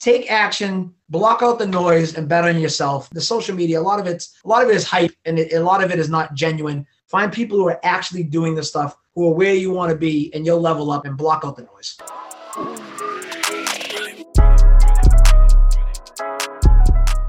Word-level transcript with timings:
take 0.00 0.30
action, 0.30 0.94
block 1.08 1.42
out 1.42 1.58
the 1.58 1.66
noise, 1.66 2.16
and 2.16 2.28
bet 2.28 2.44
on 2.44 2.60
yourself. 2.60 3.10
The 3.10 3.20
social 3.20 3.56
media, 3.56 3.80
a 3.80 3.82
lot 3.82 3.98
of 3.98 4.06
it's 4.06 4.38
a 4.44 4.48
lot 4.48 4.62
of 4.62 4.70
it 4.70 4.76
is 4.76 4.84
hype, 4.84 5.12
and 5.24 5.38
it, 5.38 5.52
a 5.52 5.60
lot 5.60 5.82
of 5.82 5.90
it 5.90 5.98
is 5.98 6.08
not 6.08 6.34
genuine. 6.34 6.86
Find 7.08 7.32
people 7.32 7.58
who 7.58 7.68
are 7.68 7.80
actually 7.82 8.22
doing 8.22 8.54
the 8.54 8.62
stuff, 8.62 8.96
who 9.14 9.26
are 9.28 9.34
where 9.34 9.54
you 9.54 9.72
want 9.72 9.90
to 9.90 9.98
be, 9.98 10.32
and 10.34 10.46
you'll 10.46 10.60
level 10.60 10.92
up 10.92 11.04
and 11.04 11.16
block 11.16 11.44
out 11.44 11.56
the 11.56 11.62
noise. 11.64 11.98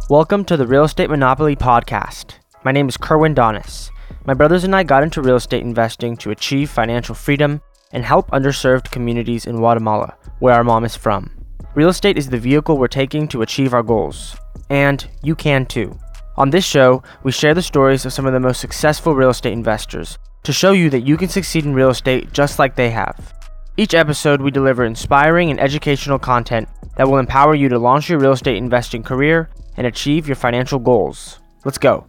Welcome 0.07 0.45
to 0.45 0.57
the 0.57 0.67
Real 0.67 0.83
Estate 0.83 1.09
Monopoly 1.09 1.55
Podcast. 1.55 2.35
My 2.63 2.71
name 2.71 2.87
is 2.87 2.97
Kerwin 2.97 3.33
Donis. 3.33 3.89
My 4.25 4.35
brothers 4.35 4.63
and 4.63 4.75
I 4.75 4.83
got 4.83 5.01
into 5.01 5.23
real 5.23 5.37
estate 5.37 5.63
investing 5.63 6.17
to 6.17 6.29
achieve 6.29 6.69
financial 6.69 7.15
freedom 7.15 7.61
and 7.91 8.05
help 8.05 8.29
underserved 8.29 8.91
communities 8.91 9.47
in 9.47 9.57
Guatemala, 9.57 10.15
where 10.37 10.53
our 10.53 10.63
mom 10.63 10.83
is 10.83 10.95
from. 10.95 11.38
Real 11.79 11.87
estate 11.87 12.17
is 12.17 12.27
the 12.27 12.37
vehicle 12.37 12.77
we're 12.77 12.89
taking 12.89 13.25
to 13.29 13.41
achieve 13.41 13.73
our 13.73 13.83
goals, 13.83 14.35
and 14.69 15.07
you 15.23 15.33
can 15.33 15.65
too. 15.65 15.97
On 16.35 16.49
this 16.49 16.65
show, 16.65 17.01
we 17.23 17.31
share 17.31 17.53
the 17.53 17.61
stories 17.61 18.05
of 18.05 18.11
some 18.11 18.25
of 18.25 18.33
the 18.33 18.39
most 18.41 18.59
successful 18.59 19.15
real 19.15 19.29
estate 19.29 19.53
investors 19.53 20.17
to 20.43 20.51
show 20.51 20.73
you 20.73 20.89
that 20.89 21.07
you 21.07 21.15
can 21.15 21.29
succeed 21.29 21.63
in 21.63 21.73
real 21.73 21.89
estate 21.89 22.33
just 22.33 22.59
like 22.59 22.75
they 22.75 22.89
have. 22.89 23.33
Each 23.77 23.93
episode, 23.93 24.41
we 24.41 24.51
deliver 24.51 24.83
inspiring 24.83 25.51
and 25.51 25.57
educational 25.61 26.19
content 26.19 26.67
that 26.97 27.07
will 27.07 27.17
empower 27.17 27.55
you 27.55 27.69
to 27.69 27.79
launch 27.79 28.09
your 28.09 28.19
real 28.19 28.33
estate 28.33 28.57
investing 28.57 29.01
career 29.01 29.49
and 29.77 29.87
achieve 29.87 30.27
your 30.27 30.35
financial 30.35 30.79
goals. 30.79 31.39
Let's 31.63 31.77
go. 31.77 32.08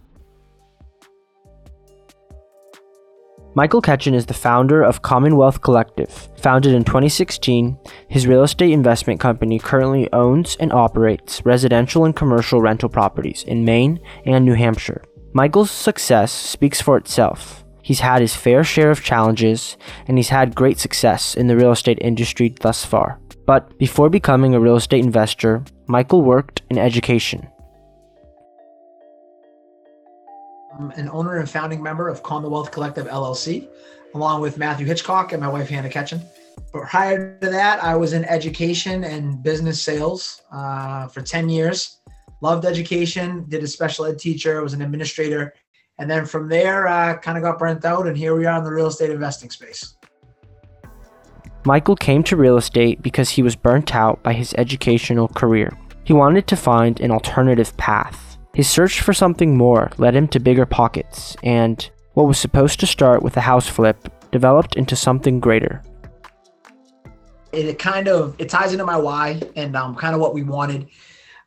Michael 3.53 3.81
Ketchen 3.81 4.13
is 4.13 4.25
the 4.25 4.33
founder 4.33 4.81
of 4.81 5.01
Commonwealth 5.01 5.61
Collective. 5.61 6.29
Founded 6.37 6.73
in 6.73 6.85
2016, 6.85 7.77
his 8.07 8.25
real 8.25 8.43
estate 8.43 8.71
investment 8.71 9.19
company 9.19 9.59
currently 9.59 10.07
owns 10.13 10.55
and 10.61 10.71
operates 10.71 11.45
residential 11.45 12.05
and 12.05 12.15
commercial 12.15 12.61
rental 12.61 12.87
properties 12.87 13.43
in 13.43 13.65
Maine 13.65 13.99
and 14.25 14.45
New 14.45 14.53
Hampshire. 14.53 15.03
Michael's 15.33 15.69
success 15.69 16.31
speaks 16.31 16.79
for 16.79 16.95
itself. 16.95 17.65
He's 17.81 17.99
had 17.99 18.21
his 18.21 18.33
fair 18.33 18.63
share 18.63 18.89
of 18.89 19.03
challenges, 19.03 19.75
and 20.07 20.17
he's 20.17 20.29
had 20.29 20.55
great 20.55 20.79
success 20.79 21.35
in 21.35 21.47
the 21.47 21.57
real 21.57 21.73
estate 21.73 21.97
industry 21.99 22.55
thus 22.61 22.85
far. 22.85 23.19
But 23.45 23.77
before 23.77 24.09
becoming 24.09 24.55
a 24.55 24.61
real 24.61 24.77
estate 24.77 25.03
investor, 25.03 25.65
Michael 25.87 26.21
worked 26.21 26.61
in 26.69 26.77
education. 26.77 27.49
I'm 30.81 30.89
an 30.91 31.09
owner 31.09 31.37
and 31.37 31.47
founding 31.47 31.83
member 31.83 32.07
of 32.07 32.23
Commonwealth 32.23 32.71
Collective 32.71 33.05
LLC, 33.05 33.67
along 34.15 34.41
with 34.41 34.57
Matthew 34.57 34.87
Hitchcock 34.87 35.31
and 35.31 35.39
my 35.39 35.47
wife 35.47 35.69
Hannah 35.69 35.89
Ketchen. 35.89 36.23
But 36.73 36.87
prior 36.89 37.37
to 37.37 37.49
that, 37.49 37.83
I 37.83 37.95
was 37.95 38.13
in 38.13 38.25
education 38.25 39.03
and 39.03 39.43
business 39.43 39.79
sales 39.79 40.41
uh, 40.51 41.07
for 41.07 41.21
10 41.21 41.49
years. 41.49 41.99
Loved 42.41 42.65
education, 42.65 43.45
did 43.47 43.61
a 43.61 43.67
special 43.67 44.05
ed 44.05 44.17
teacher, 44.17 44.63
was 44.63 44.73
an 44.73 44.81
administrator. 44.81 45.53
And 45.99 46.09
then 46.09 46.25
from 46.25 46.49
there, 46.49 46.87
uh, 46.87 47.15
kind 47.19 47.37
of 47.37 47.43
got 47.43 47.59
burnt 47.59 47.85
out, 47.85 48.07
and 48.07 48.17
here 48.17 48.35
we 48.35 48.47
are 48.47 48.57
in 48.57 48.63
the 48.63 48.71
real 48.71 48.87
estate 48.87 49.11
investing 49.11 49.51
space. 49.51 49.97
Michael 51.63 51.95
came 51.95 52.23
to 52.23 52.35
real 52.35 52.57
estate 52.57 53.03
because 53.03 53.29
he 53.29 53.43
was 53.43 53.55
burnt 53.55 53.93
out 53.93 54.23
by 54.23 54.33
his 54.33 54.55
educational 54.57 55.27
career. 55.27 55.77
He 56.05 56.13
wanted 56.13 56.47
to 56.47 56.55
find 56.55 56.99
an 56.99 57.11
alternative 57.11 57.77
path. 57.77 58.30
His 58.53 58.69
search 58.69 59.01
for 59.01 59.13
something 59.13 59.57
more 59.57 59.91
led 59.97 60.13
him 60.13 60.27
to 60.29 60.39
bigger 60.39 60.65
pockets, 60.65 61.37
and 61.41 61.89
what 62.13 62.27
was 62.27 62.37
supposed 62.37 62.79
to 62.81 62.87
start 62.87 63.23
with 63.23 63.37
a 63.37 63.41
house 63.41 63.67
flip 63.67 64.09
developed 64.31 64.75
into 64.75 64.95
something 64.95 65.39
greater. 65.39 65.81
It 67.53 67.79
kind 67.79 68.07
of 68.07 68.35
it 68.39 68.49
ties 68.49 68.73
into 68.73 68.85
my 68.85 68.97
why 68.97 69.41
and 69.55 69.75
um, 69.75 69.95
kind 69.95 70.15
of 70.15 70.21
what 70.21 70.33
we 70.33 70.43
wanted. 70.43 70.87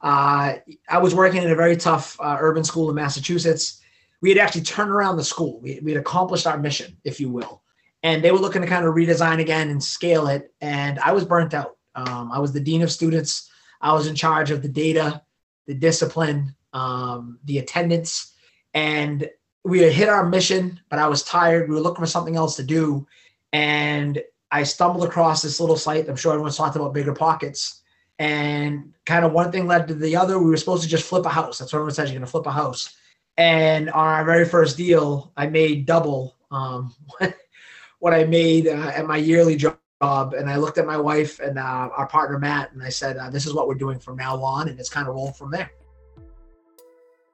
Uh, 0.00 0.54
I 0.88 0.98
was 0.98 1.14
working 1.14 1.42
in 1.42 1.50
a 1.50 1.54
very 1.54 1.76
tough 1.76 2.18
uh, 2.20 2.36
urban 2.40 2.64
school 2.64 2.88
in 2.90 2.96
Massachusetts. 2.96 3.80
We 4.20 4.30
had 4.30 4.38
actually 4.38 4.62
turned 4.62 4.90
around 4.90 5.16
the 5.16 5.24
school. 5.24 5.60
We, 5.60 5.80
we 5.82 5.92
had 5.92 6.00
accomplished 6.00 6.46
our 6.46 6.58
mission, 6.58 6.96
if 7.04 7.20
you 7.20 7.30
will, 7.30 7.62
and 8.02 8.22
they 8.24 8.30
were 8.30 8.38
looking 8.38 8.62
to 8.62 8.68
kind 8.68 8.86
of 8.86 8.94
redesign 8.94 9.40
again 9.40 9.68
and 9.68 9.82
scale 9.82 10.26
it. 10.28 10.52
And 10.62 10.98
I 11.00 11.12
was 11.12 11.24
burnt 11.24 11.52
out. 11.52 11.76
Um, 11.94 12.32
I 12.32 12.38
was 12.38 12.52
the 12.52 12.60
dean 12.60 12.82
of 12.82 12.90
students. 12.90 13.50
I 13.80 13.92
was 13.92 14.06
in 14.06 14.14
charge 14.14 14.50
of 14.50 14.62
the 14.62 14.68
data, 14.68 15.22
the 15.66 15.74
discipline, 15.74 16.54
um, 16.74 17.38
the 17.44 17.58
attendance, 17.58 18.34
and 18.74 19.28
we 19.64 19.80
had 19.80 19.92
hit 19.92 20.08
our 20.08 20.28
mission, 20.28 20.78
but 20.90 20.98
I 20.98 21.08
was 21.08 21.22
tired. 21.22 21.68
We 21.68 21.74
were 21.74 21.80
looking 21.80 22.02
for 22.02 22.10
something 22.10 22.36
else 22.36 22.54
to 22.56 22.62
do. 22.62 23.06
And 23.52 24.22
I 24.50 24.62
stumbled 24.62 25.04
across 25.04 25.42
this 25.42 25.58
little 25.58 25.76
site. 25.76 26.08
I'm 26.08 26.16
sure 26.16 26.32
everyone's 26.32 26.56
talked 26.56 26.76
about 26.76 26.92
bigger 26.92 27.14
pockets. 27.14 27.82
And 28.18 28.92
kind 29.06 29.24
of 29.24 29.32
one 29.32 29.50
thing 29.50 29.66
led 29.66 29.88
to 29.88 29.94
the 29.94 30.14
other. 30.14 30.38
We 30.38 30.50
were 30.50 30.56
supposed 30.56 30.82
to 30.82 30.88
just 30.88 31.06
flip 31.06 31.24
a 31.24 31.30
house. 31.30 31.58
That's 31.58 31.72
what 31.72 31.78
everyone 31.78 31.94
says 31.94 32.10
you're 32.10 32.18
going 32.20 32.26
to 32.26 32.30
flip 32.30 32.46
a 32.46 32.52
house. 32.52 32.94
And 33.36 33.90
on 33.90 34.06
our 34.06 34.24
very 34.24 34.44
first 34.44 34.76
deal, 34.76 35.32
I 35.36 35.46
made 35.46 35.86
double 35.86 36.36
um, 36.50 36.94
what 37.98 38.14
I 38.14 38.24
made 38.24 38.68
uh, 38.68 38.92
at 38.94 39.06
my 39.06 39.16
yearly 39.16 39.56
job. 39.56 39.78
And 40.00 40.50
I 40.50 40.56
looked 40.56 40.78
at 40.78 40.86
my 40.86 40.98
wife 40.98 41.40
and 41.40 41.58
uh, 41.58 41.88
our 41.96 42.06
partner, 42.06 42.38
Matt, 42.38 42.72
and 42.72 42.82
I 42.82 42.90
said, 42.90 43.16
uh, 43.16 43.30
This 43.30 43.46
is 43.46 43.54
what 43.54 43.66
we're 43.66 43.74
doing 43.74 43.98
from 43.98 44.16
now 44.16 44.40
on. 44.42 44.68
And 44.68 44.78
it's 44.78 44.90
kind 44.90 45.08
of 45.08 45.14
rolled 45.14 45.36
from 45.36 45.50
there. 45.50 45.70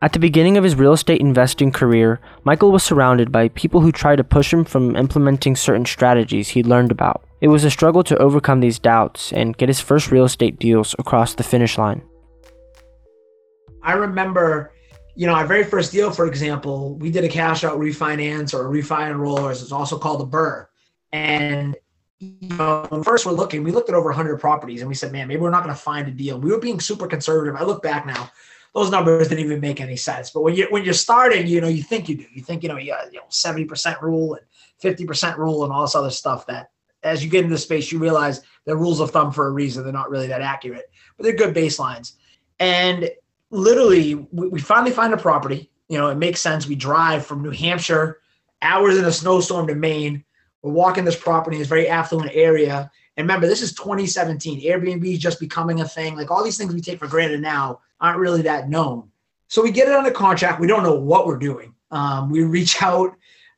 At 0.02 0.14
the 0.14 0.18
beginning 0.18 0.56
of 0.56 0.64
his 0.64 0.76
real 0.76 0.94
estate 0.94 1.20
investing 1.20 1.70
career, 1.70 2.20
Michael 2.44 2.72
was 2.72 2.82
surrounded 2.82 3.30
by 3.30 3.48
people 3.48 3.82
who 3.82 3.92
tried 3.92 4.16
to 4.16 4.24
push 4.24 4.50
him 4.50 4.64
from 4.64 4.96
implementing 4.96 5.54
certain 5.54 5.84
strategies 5.84 6.48
he'd 6.48 6.66
learned 6.66 6.90
about. 6.90 7.22
It 7.42 7.48
was 7.48 7.64
a 7.64 7.70
struggle 7.70 8.02
to 8.04 8.16
overcome 8.16 8.60
these 8.60 8.78
doubts 8.78 9.30
and 9.30 9.58
get 9.58 9.68
his 9.68 9.80
first 9.80 10.10
real 10.10 10.24
estate 10.24 10.58
deals 10.58 10.94
across 10.98 11.34
the 11.34 11.42
finish 11.42 11.76
line. 11.76 12.00
I 13.82 13.92
remember, 13.92 14.72
you 15.16 15.26
know, 15.26 15.34
our 15.34 15.46
very 15.46 15.64
first 15.64 15.92
deal, 15.92 16.10
for 16.10 16.26
example, 16.26 16.94
we 16.96 17.10
did 17.10 17.24
a 17.24 17.28
cash 17.28 17.62
out 17.62 17.78
refinance 17.78 18.54
or 18.54 18.66
a 18.66 18.70
refi 18.70 19.10
and 19.10 19.20
roll, 19.20 19.48
as 19.48 19.62
it's 19.62 19.72
also 19.72 19.98
called 19.98 20.22
a 20.22 20.24
BRRRR. 20.24 20.66
And 21.12 21.76
you 22.20 22.48
know, 22.56 22.86
when 22.88 23.02
first 23.02 23.26
we're 23.26 23.32
looking, 23.32 23.64
we 23.64 23.70
looked 23.70 23.90
at 23.90 23.94
over 23.94 24.08
100 24.08 24.38
properties 24.38 24.80
and 24.80 24.88
we 24.88 24.94
said, 24.94 25.12
man, 25.12 25.28
maybe 25.28 25.42
we're 25.42 25.50
not 25.50 25.62
going 25.62 25.74
to 25.74 25.80
find 25.80 26.08
a 26.08 26.10
deal. 26.10 26.40
We 26.40 26.52
were 26.52 26.58
being 26.58 26.80
super 26.80 27.06
conservative. 27.06 27.60
I 27.60 27.64
look 27.64 27.82
back 27.82 28.06
now, 28.06 28.30
those 28.74 28.90
numbers 28.90 29.28
didn't 29.28 29.44
even 29.44 29.60
make 29.60 29.80
any 29.80 29.96
sense. 29.96 30.30
But 30.30 30.42
when 30.42 30.54
you 30.54 30.66
when 30.70 30.84
you're 30.84 30.94
starting, 30.94 31.46
you 31.46 31.60
know, 31.60 31.68
you 31.68 31.82
think 31.82 32.08
you 32.08 32.16
do. 32.16 32.26
You 32.32 32.42
think 32.42 32.62
you 32.62 32.68
know, 32.68 32.76
you 32.76 32.94
you 33.10 33.18
know, 33.18 33.24
seventy 33.28 33.64
percent 33.64 34.00
rule 34.00 34.34
and 34.34 34.44
fifty 34.78 35.04
percent 35.04 35.38
rule 35.38 35.64
and 35.64 35.72
all 35.72 35.82
this 35.82 35.94
other 35.94 36.10
stuff. 36.10 36.46
That 36.46 36.70
as 37.02 37.24
you 37.24 37.30
get 37.30 37.44
into 37.44 37.58
space, 37.58 37.90
you 37.90 37.98
realize 37.98 38.42
they're 38.64 38.76
rules 38.76 39.00
of 39.00 39.10
thumb 39.10 39.32
for 39.32 39.46
a 39.46 39.50
reason. 39.50 39.82
They're 39.82 39.92
not 39.92 40.10
really 40.10 40.28
that 40.28 40.42
accurate, 40.42 40.90
but 41.16 41.24
they're 41.24 41.32
good 41.32 41.54
baselines. 41.54 42.12
And 42.58 43.10
literally, 43.50 44.14
we, 44.14 44.48
we 44.48 44.60
finally 44.60 44.92
find 44.92 45.12
a 45.12 45.16
property. 45.16 45.70
You 45.88 45.98
know, 45.98 46.08
it 46.08 46.18
makes 46.18 46.40
sense. 46.40 46.68
We 46.68 46.76
drive 46.76 47.26
from 47.26 47.42
New 47.42 47.50
Hampshire, 47.50 48.20
hours 48.62 48.96
in 48.96 49.04
a 49.04 49.12
snowstorm 49.12 49.66
to 49.66 49.74
Maine. 49.74 50.24
We're 50.62 50.72
walking 50.72 51.04
this 51.04 51.16
property 51.16 51.56
in 51.56 51.60
this 51.60 51.68
very 51.68 51.88
affluent 51.88 52.30
area. 52.34 52.90
And 53.16 53.24
remember, 53.24 53.46
this 53.46 53.62
is 53.62 53.74
2017. 53.74 54.62
Airbnb 54.62 55.04
is 55.04 55.18
just 55.18 55.40
becoming 55.40 55.80
a 55.80 55.88
thing. 55.88 56.16
Like 56.16 56.30
all 56.30 56.44
these 56.44 56.56
things 56.56 56.72
we 56.72 56.80
take 56.80 56.98
for 56.98 57.08
granted 57.08 57.40
now 57.40 57.80
aren't 58.00 58.18
really 58.18 58.42
that 58.42 58.68
known. 58.68 59.10
So 59.48 59.62
we 59.62 59.72
get 59.72 59.88
it 59.88 59.94
under 59.94 60.10
contract. 60.10 60.60
We 60.60 60.68
don't 60.68 60.84
know 60.84 60.94
what 60.94 61.26
we're 61.26 61.36
doing. 61.36 61.74
Um, 61.90 62.30
we 62.30 62.44
reach 62.44 62.82
out. 62.82 63.10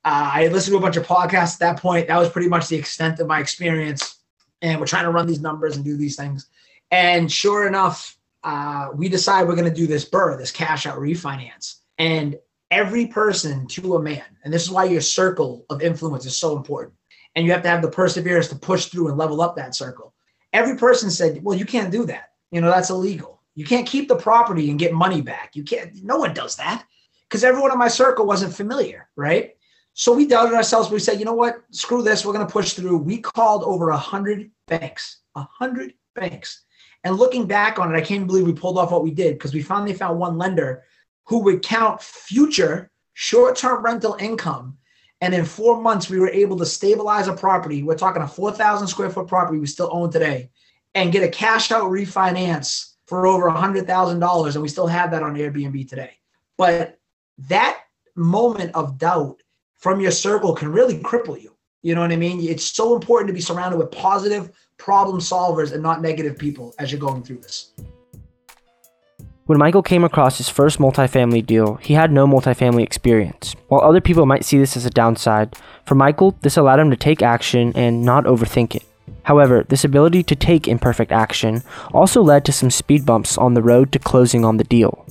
Uh, 0.04 0.30
I 0.34 0.48
listened 0.48 0.72
to 0.72 0.78
a 0.78 0.80
bunch 0.80 0.96
of 0.96 1.06
podcasts 1.06 1.54
at 1.54 1.60
that 1.60 1.78
point. 1.78 2.08
That 2.08 2.18
was 2.18 2.30
pretty 2.30 2.48
much 2.48 2.68
the 2.68 2.76
extent 2.76 3.20
of 3.20 3.26
my 3.26 3.40
experience. 3.40 4.16
And 4.62 4.80
we're 4.80 4.86
trying 4.86 5.04
to 5.04 5.10
run 5.10 5.26
these 5.26 5.40
numbers 5.40 5.76
and 5.76 5.84
do 5.84 5.96
these 5.96 6.16
things. 6.16 6.48
And 6.90 7.30
sure 7.30 7.68
enough, 7.68 8.16
uh, 8.42 8.88
we 8.94 9.08
decide 9.08 9.46
we're 9.46 9.56
going 9.56 9.72
to 9.72 9.74
do 9.74 9.86
this 9.86 10.08
BRRRR, 10.08 10.38
this 10.38 10.50
cash 10.50 10.86
out 10.86 10.98
refinance. 10.98 11.76
And 11.98 12.36
every 12.70 13.06
person 13.06 13.66
to 13.68 13.96
a 13.96 14.02
man, 14.02 14.24
and 14.44 14.52
this 14.52 14.62
is 14.62 14.70
why 14.70 14.84
your 14.84 15.00
circle 15.00 15.64
of 15.70 15.82
influence 15.82 16.26
is 16.26 16.36
so 16.36 16.56
important. 16.56 16.94
And 17.34 17.46
you 17.46 17.52
have 17.52 17.62
to 17.62 17.68
have 17.68 17.82
the 17.82 17.90
perseverance 17.90 18.48
to 18.48 18.56
push 18.56 18.86
through 18.86 19.08
and 19.08 19.16
level 19.16 19.40
up 19.40 19.56
that 19.56 19.74
circle. 19.74 20.14
Every 20.52 20.76
person 20.76 21.10
said, 21.10 21.42
Well, 21.42 21.56
you 21.56 21.64
can't 21.64 21.90
do 21.90 22.04
that. 22.06 22.30
You 22.50 22.60
know, 22.60 22.70
that's 22.70 22.90
illegal. 22.90 23.40
You 23.54 23.64
can't 23.64 23.86
keep 23.86 24.08
the 24.08 24.16
property 24.16 24.70
and 24.70 24.78
get 24.78 24.92
money 24.92 25.20
back. 25.20 25.54
You 25.54 25.62
can't, 25.62 26.02
no 26.02 26.16
one 26.16 26.34
does 26.34 26.56
that 26.56 26.84
because 27.28 27.44
everyone 27.44 27.72
in 27.72 27.78
my 27.78 27.88
circle 27.88 28.26
wasn't 28.26 28.54
familiar, 28.54 29.08
right? 29.16 29.56
So 29.94 30.12
we 30.12 30.26
doubted 30.26 30.54
ourselves. 30.54 30.90
We 30.90 30.98
said, 30.98 31.18
you 31.18 31.24
know 31.24 31.34
what? 31.34 31.62
Screw 31.70 32.02
this. 32.02 32.24
We're 32.24 32.32
going 32.32 32.46
to 32.46 32.52
push 32.52 32.72
through. 32.72 32.96
We 32.98 33.18
called 33.18 33.62
over 33.64 33.90
a 33.90 33.96
hundred 33.96 34.50
banks, 34.66 35.18
a 35.34 35.46
hundred 35.58 35.94
banks. 36.14 36.64
And 37.04 37.16
looking 37.16 37.46
back 37.46 37.78
on 37.78 37.94
it, 37.94 37.98
I 37.98 38.00
can't 38.00 38.26
believe 38.26 38.46
we 38.46 38.52
pulled 38.52 38.78
off 38.78 38.92
what 38.92 39.02
we 39.02 39.10
did 39.10 39.34
because 39.34 39.52
we 39.52 39.62
finally 39.62 39.92
found 39.92 40.18
one 40.18 40.38
lender 40.38 40.84
who 41.26 41.38
would 41.40 41.62
count 41.62 42.00
future 42.00 42.90
short-term 43.14 43.84
rental 43.84 44.16
income. 44.18 44.78
And 45.22 45.32
in 45.32 45.44
four 45.44 45.80
months, 45.80 46.10
we 46.10 46.18
were 46.18 46.30
able 46.30 46.58
to 46.58 46.66
stabilize 46.66 47.28
a 47.28 47.32
property. 47.32 47.84
We're 47.84 47.96
talking 47.96 48.22
a 48.22 48.28
4,000 48.28 48.88
square 48.88 49.08
foot 49.08 49.28
property 49.28 49.60
we 49.60 49.66
still 49.66 49.88
own 49.92 50.10
today 50.10 50.50
and 50.96 51.12
get 51.12 51.22
a 51.22 51.28
cash 51.28 51.70
out 51.70 51.84
refinance 51.84 52.94
for 53.06 53.28
over 53.28 53.48
hundred 53.48 53.86
thousand 53.86 54.18
dollars, 54.18 54.56
and 54.56 54.62
we 54.62 54.68
still 54.68 54.88
have 54.88 55.12
that 55.12 55.22
on 55.22 55.36
Airbnb 55.36 55.88
today. 55.88 56.12
But 56.56 56.98
that 57.38 57.82
moment 58.16 58.74
of 58.74 58.98
doubt 58.98 59.42
from 59.76 60.00
your 60.00 60.10
circle 60.10 60.54
can 60.56 60.72
really 60.72 60.98
cripple 60.98 61.40
you. 61.40 61.54
You 61.82 61.94
know 61.94 62.00
what 62.00 62.12
I 62.12 62.16
mean? 62.16 62.40
It's 62.40 62.64
so 62.64 62.94
important 62.94 63.28
to 63.28 63.34
be 63.34 63.40
surrounded 63.40 63.78
with 63.78 63.92
positive 63.92 64.50
problem 64.76 65.20
solvers 65.20 65.72
and 65.72 65.82
not 65.82 66.02
negative 66.02 66.36
people 66.36 66.74
as 66.80 66.90
you're 66.90 67.00
going 67.00 67.22
through 67.22 67.38
this. 67.38 67.72
When 69.46 69.58
Michael 69.58 69.82
came 69.82 70.04
across 70.04 70.38
his 70.38 70.48
first 70.48 70.78
multifamily 70.78 71.44
deal, 71.44 71.74
he 71.76 71.94
had 71.94 72.12
no 72.12 72.28
multifamily 72.28 72.84
experience. 72.84 73.56
While 73.66 73.80
other 73.80 74.00
people 74.00 74.24
might 74.24 74.44
see 74.44 74.56
this 74.56 74.76
as 74.76 74.86
a 74.86 74.90
downside, 74.90 75.56
for 75.84 75.96
Michael, 75.96 76.36
this 76.42 76.56
allowed 76.56 76.78
him 76.78 76.90
to 76.90 76.96
take 76.96 77.22
action 77.22 77.72
and 77.74 78.04
not 78.04 78.22
overthink 78.22 78.76
it. 78.76 78.84
However, 79.24 79.64
this 79.68 79.82
ability 79.82 80.22
to 80.24 80.36
take 80.36 80.68
imperfect 80.68 81.10
action 81.10 81.64
also 81.92 82.22
led 82.22 82.44
to 82.44 82.52
some 82.52 82.70
speed 82.70 83.04
bumps 83.04 83.36
on 83.36 83.54
the 83.54 83.62
road 83.62 83.90
to 83.92 83.98
closing 83.98 84.44
on 84.44 84.58
the 84.58 84.64
deal. 84.64 85.04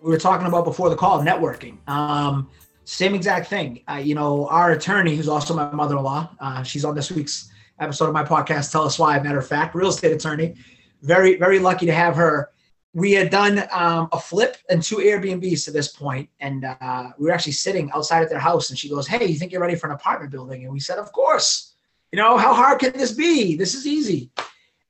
We 0.00 0.12
were 0.12 0.18
talking 0.18 0.46
about 0.46 0.64
before 0.64 0.90
the 0.90 0.96
call 0.96 1.20
networking. 1.22 1.76
Um, 1.88 2.48
same 2.84 3.16
exact 3.16 3.48
thing. 3.48 3.82
Uh, 3.90 3.94
you 3.94 4.14
know, 4.14 4.46
our 4.46 4.70
attorney, 4.70 5.16
who's 5.16 5.28
also 5.28 5.54
my 5.54 5.72
mother 5.72 5.96
in 5.96 6.04
law, 6.04 6.30
uh, 6.38 6.62
she's 6.62 6.84
on 6.84 6.94
this 6.94 7.10
week's 7.10 7.50
episode 7.80 8.06
of 8.06 8.14
my 8.14 8.24
podcast, 8.24 8.70
Tell 8.70 8.84
Us 8.84 8.96
Why, 8.96 9.18
matter 9.18 9.38
of 9.38 9.46
fact, 9.46 9.74
real 9.74 9.88
estate 9.88 10.12
attorney. 10.12 10.54
Very, 11.02 11.34
very 11.34 11.58
lucky 11.58 11.86
to 11.86 11.92
have 11.92 12.14
her. 12.14 12.50
We 12.92 13.12
had 13.12 13.30
done 13.30 13.62
um, 13.70 14.08
a 14.12 14.18
flip 14.18 14.56
and 14.68 14.82
two 14.82 14.96
Airbnbs 14.96 15.64
to 15.64 15.70
this 15.70 15.88
point, 15.88 16.28
and 16.40 16.64
uh, 16.64 17.10
we 17.18 17.26
were 17.26 17.32
actually 17.32 17.52
sitting 17.52 17.90
outside 17.92 18.22
at 18.22 18.28
their 18.28 18.40
house. 18.40 18.70
And 18.70 18.78
she 18.78 18.88
goes, 18.88 19.06
"Hey, 19.06 19.26
you 19.26 19.38
think 19.38 19.52
you're 19.52 19.60
ready 19.60 19.76
for 19.76 19.86
an 19.86 19.92
apartment 19.92 20.32
building?" 20.32 20.64
And 20.64 20.72
we 20.72 20.80
said, 20.80 20.98
"Of 20.98 21.12
course." 21.12 21.74
You 22.12 22.16
know, 22.16 22.36
how 22.36 22.52
hard 22.54 22.80
can 22.80 22.92
this 22.92 23.12
be? 23.12 23.54
This 23.54 23.74
is 23.74 23.86
easy. 23.86 24.32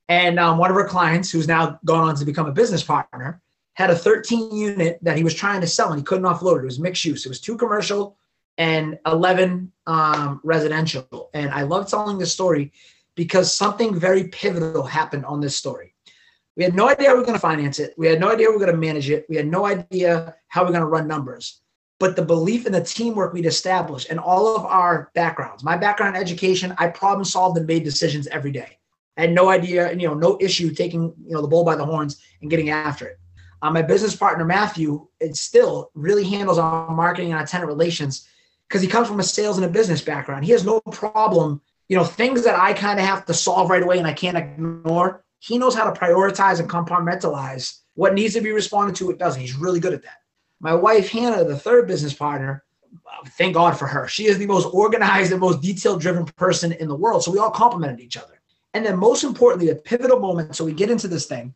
And 0.09 0.39
um, 0.39 0.57
one 0.57 0.71
of 0.71 0.77
our 0.77 0.87
clients, 0.87 1.31
who's 1.31 1.47
now 1.47 1.79
gone 1.85 2.09
on 2.09 2.15
to 2.15 2.25
become 2.25 2.47
a 2.47 2.51
business 2.51 2.83
partner, 2.83 3.41
had 3.73 3.89
a 3.89 3.95
13 3.95 4.55
unit 4.55 4.99
that 5.01 5.17
he 5.17 5.23
was 5.23 5.33
trying 5.33 5.61
to 5.61 5.67
sell 5.67 5.91
and 5.91 5.99
he 5.99 6.03
couldn't 6.03 6.25
offload 6.25 6.57
it. 6.57 6.63
It 6.63 6.65
was 6.65 6.79
mixed 6.79 7.05
use. 7.05 7.25
It 7.25 7.29
was 7.29 7.39
two 7.39 7.55
commercial 7.55 8.17
and 8.57 8.99
11 9.05 9.71
um, 9.87 10.41
residential. 10.43 11.29
And 11.33 11.51
I 11.51 11.63
love 11.63 11.89
telling 11.89 12.17
this 12.17 12.33
story 12.33 12.71
because 13.15 13.55
something 13.55 13.97
very 13.97 14.27
pivotal 14.27 14.83
happened 14.83 15.25
on 15.25 15.39
this 15.39 15.55
story. 15.55 15.90
We 16.57 16.63
had 16.63 16.75
no 16.75 16.89
idea 16.89 17.11
we 17.11 17.19
were 17.19 17.25
going 17.25 17.33
to 17.33 17.39
finance 17.39 17.79
it. 17.79 17.93
We 17.97 18.07
had 18.07 18.19
no 18.19 18.31
idea 18.31 18.47
we 18.47 18.53
were 18.53 18.59
going 18.59 18.71
to 18.71 18.77
manage 18.77 19.09
it. 19.09 19.25
We 19.29 19.35
had 19.35 19.47
no 19.47 19.65
idea 19.65 20.35
how 20.47 20.63
we 20.63 20.69
are 20.69 20.73
going 20.73 20.81
to 20.81 20.87
run 20.87 21.07
numbers. 21.07 21.61
But 21.99 22.15
the 22.15 22.25
belief 22.25 22.65
in 22.65 22.71
the 22.71 22.83
teamwork 22.83 23.31
we'd 23.31 23.45
established 23.45 24.09
and 24.09 24.19
all 24.19 24.55
of 24.55 24.65
our 24.65 25.11
backgrounds, 25.13 25.63
my 25.63 25.77
background 25.77 26.15
in 26.15 26.21
education, 26.21 26.73
I 26.77 26.87
problem 26.87 27.23
solved 27.23 27.57
and 27.57 27.67
made 27.67 27.83
decisions 27.83 28.27
every 28.27 28.51
day. 28.51 28.79
I 29.17 29.21
had 29.21 29.33
no 29.33 29.49
idea, 29.49 29.91
you 29.93 30.07
know, 30.07 30.13
no 30.13 30.37
issue 30.41 30.73
taking 30.73 31.13
you 31.25 31.33
know 31.33 31.41
the 31.41 31.47
bull 31.47 31.63
by 31.63 31.75
the 31.75 31.85
horns 31.85 32.21
and 32.41 32.49
getting 32.49 32.69
after 32.69 33.07
it. 33.07 33.19
Uh, 33.61 33.69
my 33.69 33.81
business 33.81 34.15
partner 34.15 34.43
Matthew, 34.43 35.07
it 35.19 35.35
still 35.35 35.91
really 35.93 36.23
handles 36.23 36.57
our 36.57 36.89
marketing 36.89 37.31
and 37.31 37.39
our 37.39 37.45
tenant 37.45 37.67
relations 37.67 38.27
because 38.67 38.81
he 38.81 38.87
comes 38.87 39.07
from 39.07 39.19
a 39.19 39.23
sales 39.23 39.57
and 39.57 39.65
a 39.65 39.69
business 39.69 40.01
background. 40.01 40.45
He 40.45 40.51
has 40.53 40.65
no 40.65 40.79
problem, 40.79 41.61
you 41.87 41.97
know, 41.97 42.03
things 42.03 42.43
that 42.45 42.57
I 42.57 42.73
kind 42.73 42.99
of 42.99 43.05
have 43.05 43.25
to 43.25 43.33
solve 43.33 43.69
right 43.69 43.83
away 43.83 43.99
and 43.99 44.07
I 44.07 44.13
can't 44.13 44.37
ignore. 44.37 45.23
He 45.41 45.57
knows 45.57 45.73
how 45.73 45.89
to 45.89 45.99
prioritize 45.99 46.59
and 46.59 46.69
compartmentalize 46.69 47.79
what 47.95 48.13
needs 48.13 48.35
to 48.35 48.41
be 48.41 48.51
responded 48.51 48.95
to. 48.97 49.09
It 49.09 49.17
doesn't. 49.17 49.41
He's 49.41 49.55
really 49.55 49.79
good 49.79 49.93
at 49.93 50.03
that. 50.03 50.19
My 50.59 50.75
wife 50.75 51.09
Hannah, 51.09 51.43
the 51.43 51.57
third 51.57 51.87
business 51.87 52.13
partner, 52.13 52.63
thank 53.29 53.55
God 53.55 53.75
for 53.75 53.87
her. 53.87 54.07
She 54.07 54.27
is 54.27 54.37
the 54.37 54.45
most 54.45 54.65
organized 54.71 55.31
and 55.31 55.41
most 55.41 55.59
detail 55.59 55.97
driven 55.97 56.25
person 56.25 56.73
in 56.73 56.87
the 56.87 56.95
world. 56.95 57.23
So 57.23 57.31
we 57.31 57.39
all 57.39 57.49
complemented 57.49 57.99
each 57.99 58.17
other. 58.17 58.39
And 58.75 58.85
then 58.85 58.99
most 58.99 59.23
importantly, 59.23 59.67
the 59.67 59.79
pivotal 59.79 60.19
moment. 60.19 60.55
So 60.55 60.63
we 60.63 60.73
get 60.73 60.91
into 60.91 61.07
this 61.07 61.25
thing 61.25 61.55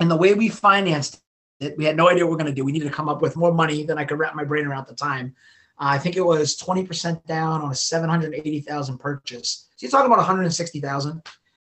and 0.00 0.10
the 0.10 0.16
way 0.16 0.32
we 0.32 0.48
financed 0.48 1.20
it, 1.60 1.76
we 1.76 1.84
had 1.84 1.96
no 1.96 2.08
idea 2.08 2.24
what 2.24 2.30
we 2.30 2.34
are 2.36 2.44
going 2.44 2.54
to 2.54 2.54
do. 2.54 2.64
We 2.64 2.72
needed 2.72 2.88
to 2.88 2.94
come 2.94 3.10
up 3.10 3.20
with 3.20 3.36
more 3.36 3.52
money 3.52 3.84
than 3.84 3.98
I 3.98 4.06
could 4.06 4.18
wrap 4.18 4.34
my 4.34 4.44
brain 4.44 4.66
around 4.66 4.82
at 4.82 4.88
the 4.88 4.94
time. 4.94 5.34
Uh, 5.78 5.90
I 5.90 5.98
think 5.98 6.16
it 6.16 6.24
was 6.24 6.56
20% 6.56 7.26
down 7.26 7.60
on 7.60 7.72
a 7.72 7.74
780,000 7.74 8.98
purchase. 8.98 9.66
So 9.76 9.84
you're 9.84 9.90
talking 9.90 10.06
about 10.06 10.18
160,000. 10.18 11.22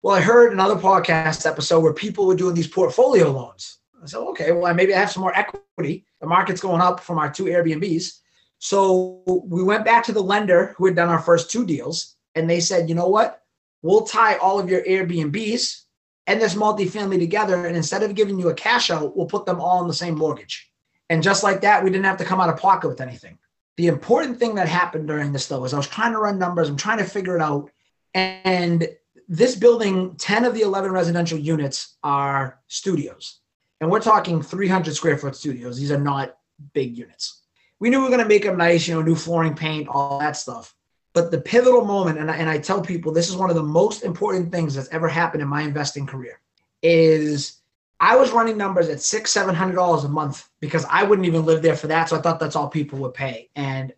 Well, 0.04 0.16
I 0.16 0.22
heard 0.22 0.52
another 0.52 0.78
podcast 0.78 1.46
episode 1.46 1.82
where 1.82 1.94
people 1.94 2.26
were 2.26 2.36
doing 2.36 2.56
these 2.56 2.68
portfolio 2.68 3.30
loans. 3.30 3.78
I 4.02 4.08
said, 4.08 4.18
okay, 4.18 4.52
well, 4.52 4.74
maybe 4.74 4.96
I 4.96 5.00
have 5.00 5.12
some 5.12 5.22
more 5.22 5.38
equity. 5.38 6.08
The 6.20 6.26
market's 6.26 6.60
going 6.60 6.82
up 6.82 7.02
from 7.02 7.20
our 7.20 7.32
two 7.32 7.44
Airbnbs. 7.44 8.18
So 8.58 9.22
we 9.46 9.62
went 9.62 9.86
back 9.86 10.04
to 10.06 10.12
the 10.12 10.24
lender 10.24 10.74
who 10.76 10.88
had 10.88 10.96
done 10.96 11.10
our 11.10 11.20
first 11.20 11.52
two 11.52 11.68
deals, 11.68 12.16
and 12.34 12.50
they 12.50 12.60
said, 12.60 12.90
you 12.90 12.96
know 12.96 13.10
what? 13.10 13.44
We'll 13.84 14.02
tie 14.02 14.38
all 14.38 14.60
of 14.60 14.72
your 14.72 14.82
Airbnbs 14.82 15.84
and 16.26 16.42
this 16.42 16.56
multifamily 16.56 17.20
together. 17.20 17.68
And 17.68 17.78
instead 17.78 18.02
of 18.02 18.16
giving 18.16 18.40
you 18.40 18.50
a 18.50 18.56
cash 18.56 18.90
out, 18.90 19.16
we'll 19.16 19.28
put 19.28 19.46
them 19.46 19.62
all 19.62 19.84
in 19.84 19.88
the 19.88 19.94
same 19.94 20.18
mortgage. 20.18 20.72
And 21.12 21.22
just 21.22 21.44
like 21.44 21.62
that, 21.62 21.84
we 21.84 21.92
didn't 21.92 22.06
have 22.06 22.18
to 22.18 22.26
come 22.26 22.42
out 22.42 22.50
of 22.50 22.58
pocket 22.58 22.88
with 22.88 23.02
anything. 23.02 23.38
The 23.78 23.88
important 23.88 24.40
thing 24.40 24.56
that 24.56 24.68
happened 24.68 25.08
during 25.08 25.32
this 25.32 25.48
though 25.48 25.64
is 25.64 25.74
I 25.76 25.78
was 25.78 25.88
trying 25.88 26.14
to 26.14 26.20
run 26.20 26.40
numbers, 26.40 26.70
I'm 26.70 26.78
trying 26.78 27.00
to 27.00 27.04
figure 27.04 27.36
it 27.36 27.42
out. 27.42 27.70
And 28.14 28.88
this 29.32 29.56
building, 29.56 30.14
10 30.18 30.44
of 30.44 30.54
the 30.54 30.60
11 30.60 30.92
residential 30.92 31.40
units 31.40 31.96
are 32.04 32.60
studios. 32.68 33.40
And 33.80 33.90
we're 33.90 34.02
talking 34.02 34.42
300 34.42 34.94
square 34.94 35.18
foot 35.18 35.38
studios. 35.38 35.80
These 35.80 35.94
are 35.94 35.98
not 35.98 36.38
big 36.74 36.98
units. 36.98 37.44
We 37.80 37.90
knew 37.90 38.00
we 38.00 38.04
were 38.04 38.10
going 38.10 38.22
to 38.22 38.28
make 38.28 38.44
them 38.44 38.58
nice, 38.58 38.90
you 38.90 38.94
know, 38.94 39.02
new 39.02 39.16
flooring, 39.16 39.56
paint, 39.56 39.88
all 39.88 40.20
that 40.20 40.36
stuff. 40.36 40.76
But 41.14 41.32
the 41.32 41.40
pivotal 41.40 41.86
moment, 41.86 42.20
and 42.20 42.30
I, 42.30 42.36
and 42.36 42.50
I 42.50 42.58
tell 42.58 42.82
people 42.82 43.14
this 43.14 43.30
is 43.30 43.38
one 43.38 43.50
of 43.50 43.56
the 43.56 43.64
most 43.64 44.04
important 44.04 44.52
things 44.52 44.76
that's 44.76 44.90
ever 44.90 45.08
happened 45.08 45.42
in 45.42 45.48
my 45.48 45.62
investing 45.62 46.06
career, 46.06 46.42
is 46.82 47.62
I 48.02 48.18
was 48.18 48.32
running 48.32 48.58
numbers 48.58 48.90
at 48.90 49.00
six, 49.00 49.32
seven 49.32 49.56
hundred 49.56 49.76
dollars 49.76 50.04
a 50.04 50.10
month 50.10 50.50
because 50.60 50.86
I 50.90 51.04
wouldn't 51.04 51.26
even 51.26 51.46
live 51.46 51.62
there 51.62 51.78
for 51.78 51.88
that. 51.88 52.10
So 52.10 52.18
I 52.18 52.22
thought 52.22 52.40
that's 52.40 52.58
all 52.58 52.68
people 52.68 53.00
would 53.00 53.14
pay. 53.14 53.50
And 53.56 53.94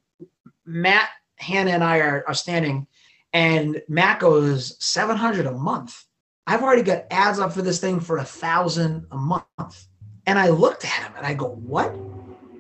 Matt, 0.64 1.10
Hannah, 1.38 1.72
and 1.72 1.84
I 1.84 1.98
are, 2.00 2.24
are 2.28 2.36
standing, 2.36 2.86
and 3.34 3.82
Matt 3.90 4.20
goes 4.20 4.78
seven 4.84 5.18
hundred 5.18 5.48
a 5.48 5.52
month. 5.52 6.06
I've 6.46 6.62
already 6.62 6.84
got 6.84 7.06
ads 7.10 7.40
up 7.40 7.54
for 7.54 7.62
this 7.62 7.80
thing 7.80 8.00
for 8.00 8.18
a 8.18 8.24
thousand 8.24 9.08
a 9.12 9.18
month. 9.18 9.88
And 10.26 10.40
I 10.40 10.50
looked 10.50 10.86
at 10.86 10.92
him 10.92 11.14
and 11.18 11.26
I 11.26 11.34
go, 11.34 11.48
what? 11.48 11.94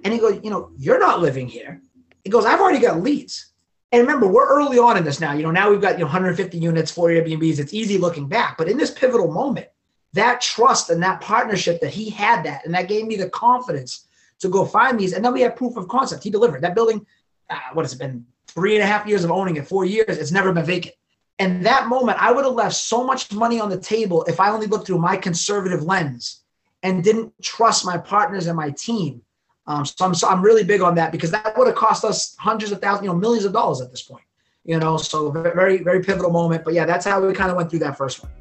And 0.04 0.14
he 0.14 0.20
goes, 0.20 0.40
you 0.44 0.50
know, 0.50 0.72
you're 0.78 1.00
not 1.00 1.22
living 1.22 1.48
here. 1.48 1.82
He 2.24 2.30
goes, 2.30 2.46
I've 2.46 2.60
already 2.60 2.80
got 2.80 3.02
leads. 3.02 3.54
And 3.92 4.02
remember, 4.02 4.28
we're 4.28 4.48
early 4.48 4.80
on 4.80 4.98
in 4.98 5.04
this 5.04 5.20
now. 5.20 5.34
You 5.34 5.44
know, 5.44 5.52
now 5.52 5.70
we've 5.70 5.82
got 5.82 5.94
you 5.94 6.00
know 6.00 6.06
150 6.06 6.58
units, 6.58 6.92
four 6.92 7.10
Airbnbs. 7.10 7.60
It's 7.60 7.74
easy 7.74 8.00
looking 8.00 8.28
back, 8.28 8.58
but 8.58 8.68
in 8.68 8.76
this 8.76 8.90
pivotal 8.90 9.32
moment, 9.32 9.68
that 10.14 10.42
trust 10.42 10.90
and 10.90 11.02
that 11.04 11.22
partnership 11.22 11.80
that 11.82 11.92
he 11.92 12.10
had 12.10 12.44
that, 12.46 12.66
and 12.66 12.74
that 12.74 12.88
gave 12.88 13.06
me 13.06 13.16
the 13.16 13.30
confidence 13.30 14.08
to 14.40 14.50
go 14.50 14.66
find 14.66 15.00
these. 15.00 15.14
And 15.14 15.24
then 15.24 15.32
we 15.32 15.42
have 15.42 15.56
proof 15.56 15.78
of 15.78 15.88
concept. 15.88 16.24
He 16.24 16.32
delivered 16.32 16.62
that 16.62 16.74
building. 16.74 17.06
Uh, 17.50 17.60
what 17.74 17.84
has 17.84 17.94
it 17.94 18.00
been? 18.00 18.26
Three 18.54 18.76
and 18.76 18.84
a 18.84 18.88
half 18.88 19.08
years 19.08 19.24
of 19.24 19.32
owning 19.32 19.56
it, 19.56 19.68
four 19.68 19.86
years. 19.86 20.18
It's 20.18 20.32
never 20.32 20.54
been 20.54 20.66
vacant. 20.66 20.96
And 21.40 21.66
that 21.66 21.88
moment, 21.88 22.22
I 22.22 22.32
would 22.32 22.46
have 22.46 22.54
left 22.54 22.76
so 22.76 23.04
much 23.04 23.32
money 23.32 23.60
on 23.60 23.70
the 23.70 23.80
table 23.80 24.24
if 24.26 24.40
I 24.40 24.52
only 24.52 24.68
looked 24.68 24.86
through 24.86 25.00
my 25.00 25.18
conservative 25.18 25.84
lens 25.84 26.44
and 26.84 27.04
didn't 27.04 27.34
trust 27.42 27.86
my 27.86 27.98
partners 27.98 28.48
and 28.48 28.56
my 28.56 28.70
team 28.72 29.24
um, 29.66 29.86
so 29.86 30.06
I'm 30.06 30.14
so 30.14 30.28
I'm 30.28 30.42
really 30.42 30.64
big 30.64 30.82
on 30.82 30.96
that 30.96 31.12
because 31.12 31.32
that 31.32 31.58
would 31.58 31.68
have 31.68 31.76
cost 31.76 32.04
us 32.04 32.36
hundreds 32.38 32.72
of 32.72 32.82
thousands, 32.82 33.06
you 33.06 33.12
know, 33.12 33.18
millions 33.18 33.46
of 33.46 33.54
dollars 33.54 33.82
at 33.82 33.92
this 33.92 34.02
point. 34.02 34.26
You 34.66 34.80
know, 34.80 34.98
so 34.98 35.32
very 35.32 35.84
very 35.84 36.04
pivotal 36.04 36.32
moment. 36.32 36.64
But 36.64 36.74
yeah, 36.74 36.86
that's 36.86 37.06
how 37.06 37.26
we 37.26 37.34
kind 37.34 37.50
of 37.50 37.58
went 37.58 37.70
through 37.70 37.80
that 37.80 37.98
first 37.98 38.22
one. 38.24 38.32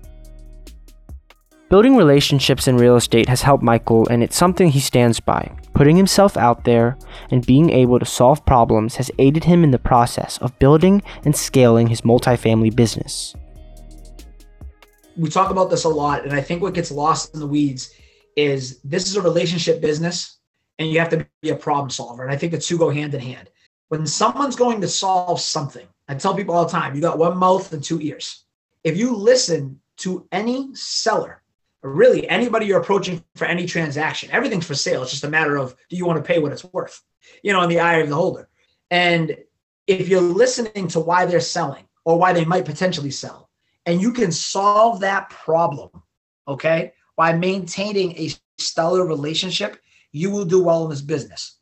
Building 1.72 1.96
relationships 1.96 2.68
in 2.68 2.76
real 2.76 2.96
estate 2.96 3.30
has 3.30 3.40
helped 3.40 3.64
Michael, 3.64 4.06
and 4.08 4.22
it's 4.22 4.36
something 4.36 4.68
he 4.68 4.78
stands 4.78 5.20
by. 5.20 5.50
Putting 5.72 5.96
himself 5.96 6.36
out 6.36 6.64
there 6.64 6.98
and 7.30 7.46
being 7.46 7.70
able 7.70 7.98
to 7.98 8.04
solve 8.04 8.44
problems 8.44 8.96
has 8.96 9.10
aided 9.18 9.44
him 9.44 9.64
in 9.64 9.70
the 9.70 9.78
process 9.78 10.36
of 10.42 10.58
building 10.58 11.00
and 11.24 11.34
scaling 11.34 11.86
his 11.86 12.02
multifamily 12.02 12.76
business. 12.76 13.34
We 15.16 15.30
talk 15.30 15.50
about 15.50 15.70
this 15.70 15.84
a 15.84 15.88
lot, 15.88 16.24
and 16.24 16.34
I 16.34 16.42
think 16.42 16.60
what 16.60 16.74
gets 16.74 16.90
lost 16.90 17.32
in 17.32 17.40
the 17.40 17.46
weeds 17.46 17.94
is 18.36 18.78
this 18.82 19.06
is 19.06 19.16
a 19.16 19.22
relationship 19.22 19.80
business 19.80 20.40
and 20.78 20.90
you 20.90 20.98
have 20.98 21.08
to 21.08 21.26
be 21.40 21.48
a 21.48 21.56
problem 21.56 21.88
solver. 21.88 22.22
And 22.22 22.30
I 22.30 22.36
think 22.36 22.52
the 22.52 22.58
two 22.58 22.76
go 22.76 22.90
hand 22.90 23.14
in 23.14 23.20
hand. 23.20 23.48
When 23.88 24.06
someone's 24.06 24.56
going 24.56 24.82
to 24.82 24.88
solve 24.88 25.40
something, 25.40 25.86
I 26.06 26.16
tell 26.16 26.34
people 26.34 26.54
all 26.54 26.66
the 26.66 26.70
time, 26.70 26.94
you 26.94 27.00
got 27.00 27.16
one 27.16 27.38
mouth 27.38 27.72
and 27.72 27.82
two 27.82 27.98
ears. 28.02 28.44
If 28.84 28.98
you 28.98 29.16
listen 29.16 29.80
to 30.00 30.28
any 30.32 30.74
seller, 30.74 31.41
really 31.82 32.28
anybody 32.28 32.66
you're 32.66 32.80
approaching 32.80 33.24
for 33.34 33.44
any 33.44 33.66
transaction, 33.66 34.30
everything's 34.30 34.66
for 34.66 34.74
sale. 34.74 35.02
It's 35.02 35.10
just 35.10 35.24
a 35.24 35.28
matter 35.28 35.56
of 35.56 35.74
do 35.88 35.96
you 35.96 36.06
want 36.06 36.18
to 36.18 36.26
pay 36.26 36.38
what 36.38 36.52
it's 36.52 36.64
worth, 36.64 37.02
you 37.42 37.52
know, 37.52 37.62
in 37.62 37.68
the 37.68 37.80
eye 37.80 37.96
of 37.96 38.08
the 38.08 38.14
holder. 38.14 38.48
And 38.90 39.36
if 39.86 40.08
you're 40.08 40.20
listening 40.20 40.88
to 40.88 41.00
why 41.00 41.26
they're 41.26 41.40
selling 41.40 41.84
or 42.04 42.18
why 42.18 42.32
they 42.32 42.44
might 42.44 42.64
potentially 42.64 43.10
sell, 43.10 43.50
and 43.86 44.00
you 44.00 44.12
can 44.12 44.30
solve 44.30 45.00
that 45.00 45.30
problem, 45.30 45.90
okay, 46.46 46.92
by 47.16 47.32
maintaining 47.32 48.16
a 48.16 48.30
stellar 48.58 49.04
relationship, 49.06 49.78
you 50.12 50.30
will 50.30 50.44
do 50.44 50.62
well 50.62 50.84
in 50.84 50.90
this 50.90 51.00
business. 51.00 51.56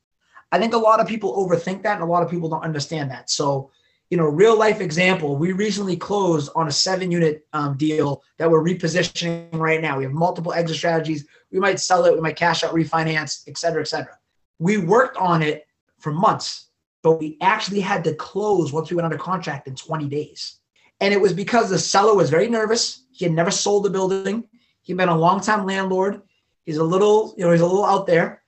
I 0.52 0.58
think 0.58 0.74
a 0.74 0.78
lot 0.78 1.00
of 1.00 1.06
people 1.06 1.36
overthink 1.36 1.82
that 1.82 1.94
and 1.94 2.02
a 2.02 2.12
lot 2.12 2.22
of 2.22 2.30
people 2.30 2.48
don't 2.48 2.64
understand 2.64 3.10
that. 3.10 3.30
So, 3.30 3.70
you 4.10 4.16
know, 4.16 4.24
real 4.24 4.58
life 4.58 4.80
example, 4.80 5.36
we 5.36 5.52
recently 5.52 5.96
closed 5.96 6.50
on 6.54 6.68
a 6.68 6.72
seven 6.72 7.10
unit 7.10 7.46
um, 7.52 7.76
deal 7.76 8.22
that 8.38 8.50
we're 8.50 8.62
repositioning 8.62 9.48
right 9.52 9.80
now. 9.80 9.98
We 9.98 10.04
have 10.04 10.12
multiple 10.12 10.52
exit 10.52 10.76
strategies. 10.76 11.26
We 11.52 11.60
might 11.60 11.80
sell 11.80 12.04
it, 12.04 12.14
we 12.14 12.20
might 12.20 12.36
cash 12.36 12.64
out, 12.64 12.74
refinance, 12.74 13.44
et 13.46 13.56
cetera, 13.56 13.82
et 13.82 13.88
cetera. 13.88 14.18
We 14.58 14.78
worked 14.78 15.16
on 15.16 15.42
it 15.42 15.66
for 16.00 16.12
months, 16.12 16.66
but 17.02 17.18
we 17.18 17.38
actually 17.40 17.80
had 17.80 18.04
to 18.04 18.14
close 18.14 18.72
once 18.72 18.90
we 18.90 18.96
went 18.96 19.06
under 19.06 19.16
contract 19.16 19.68
in 19.68 19.74
20 19.74 20.08
days. 20.08 20.58
And 21.00 21.14
it 21.14 21.20
was 21.20 21.32
because 21.32 21.70
the 21.70 21.78
seller 21.78 22.14
was 22.14 22.30
very 22.30 22.48
nervous. 22.48 23.04
He 23.12 23.24
had 23.24 23.32
never 23.32 23.50
sold 23.50 23.84
the 23.84 23.90
building. 23.90 24.44
He'd 24.82 24.96
been 24.96 25.08
a 25.08 25.16
long 25.16 25.40
time 25.40 25.64
landlord 25.64 26.22
He's 26.64 26.76
a 26.76 26.84
little, 26.84 27.34
you 27.36 27.44
know, 27.44 27.50
he's 27.50 27.60
a 27.60 27.66
little 27.66 27.84
out 27.84 28.06
there. 28.06 28.42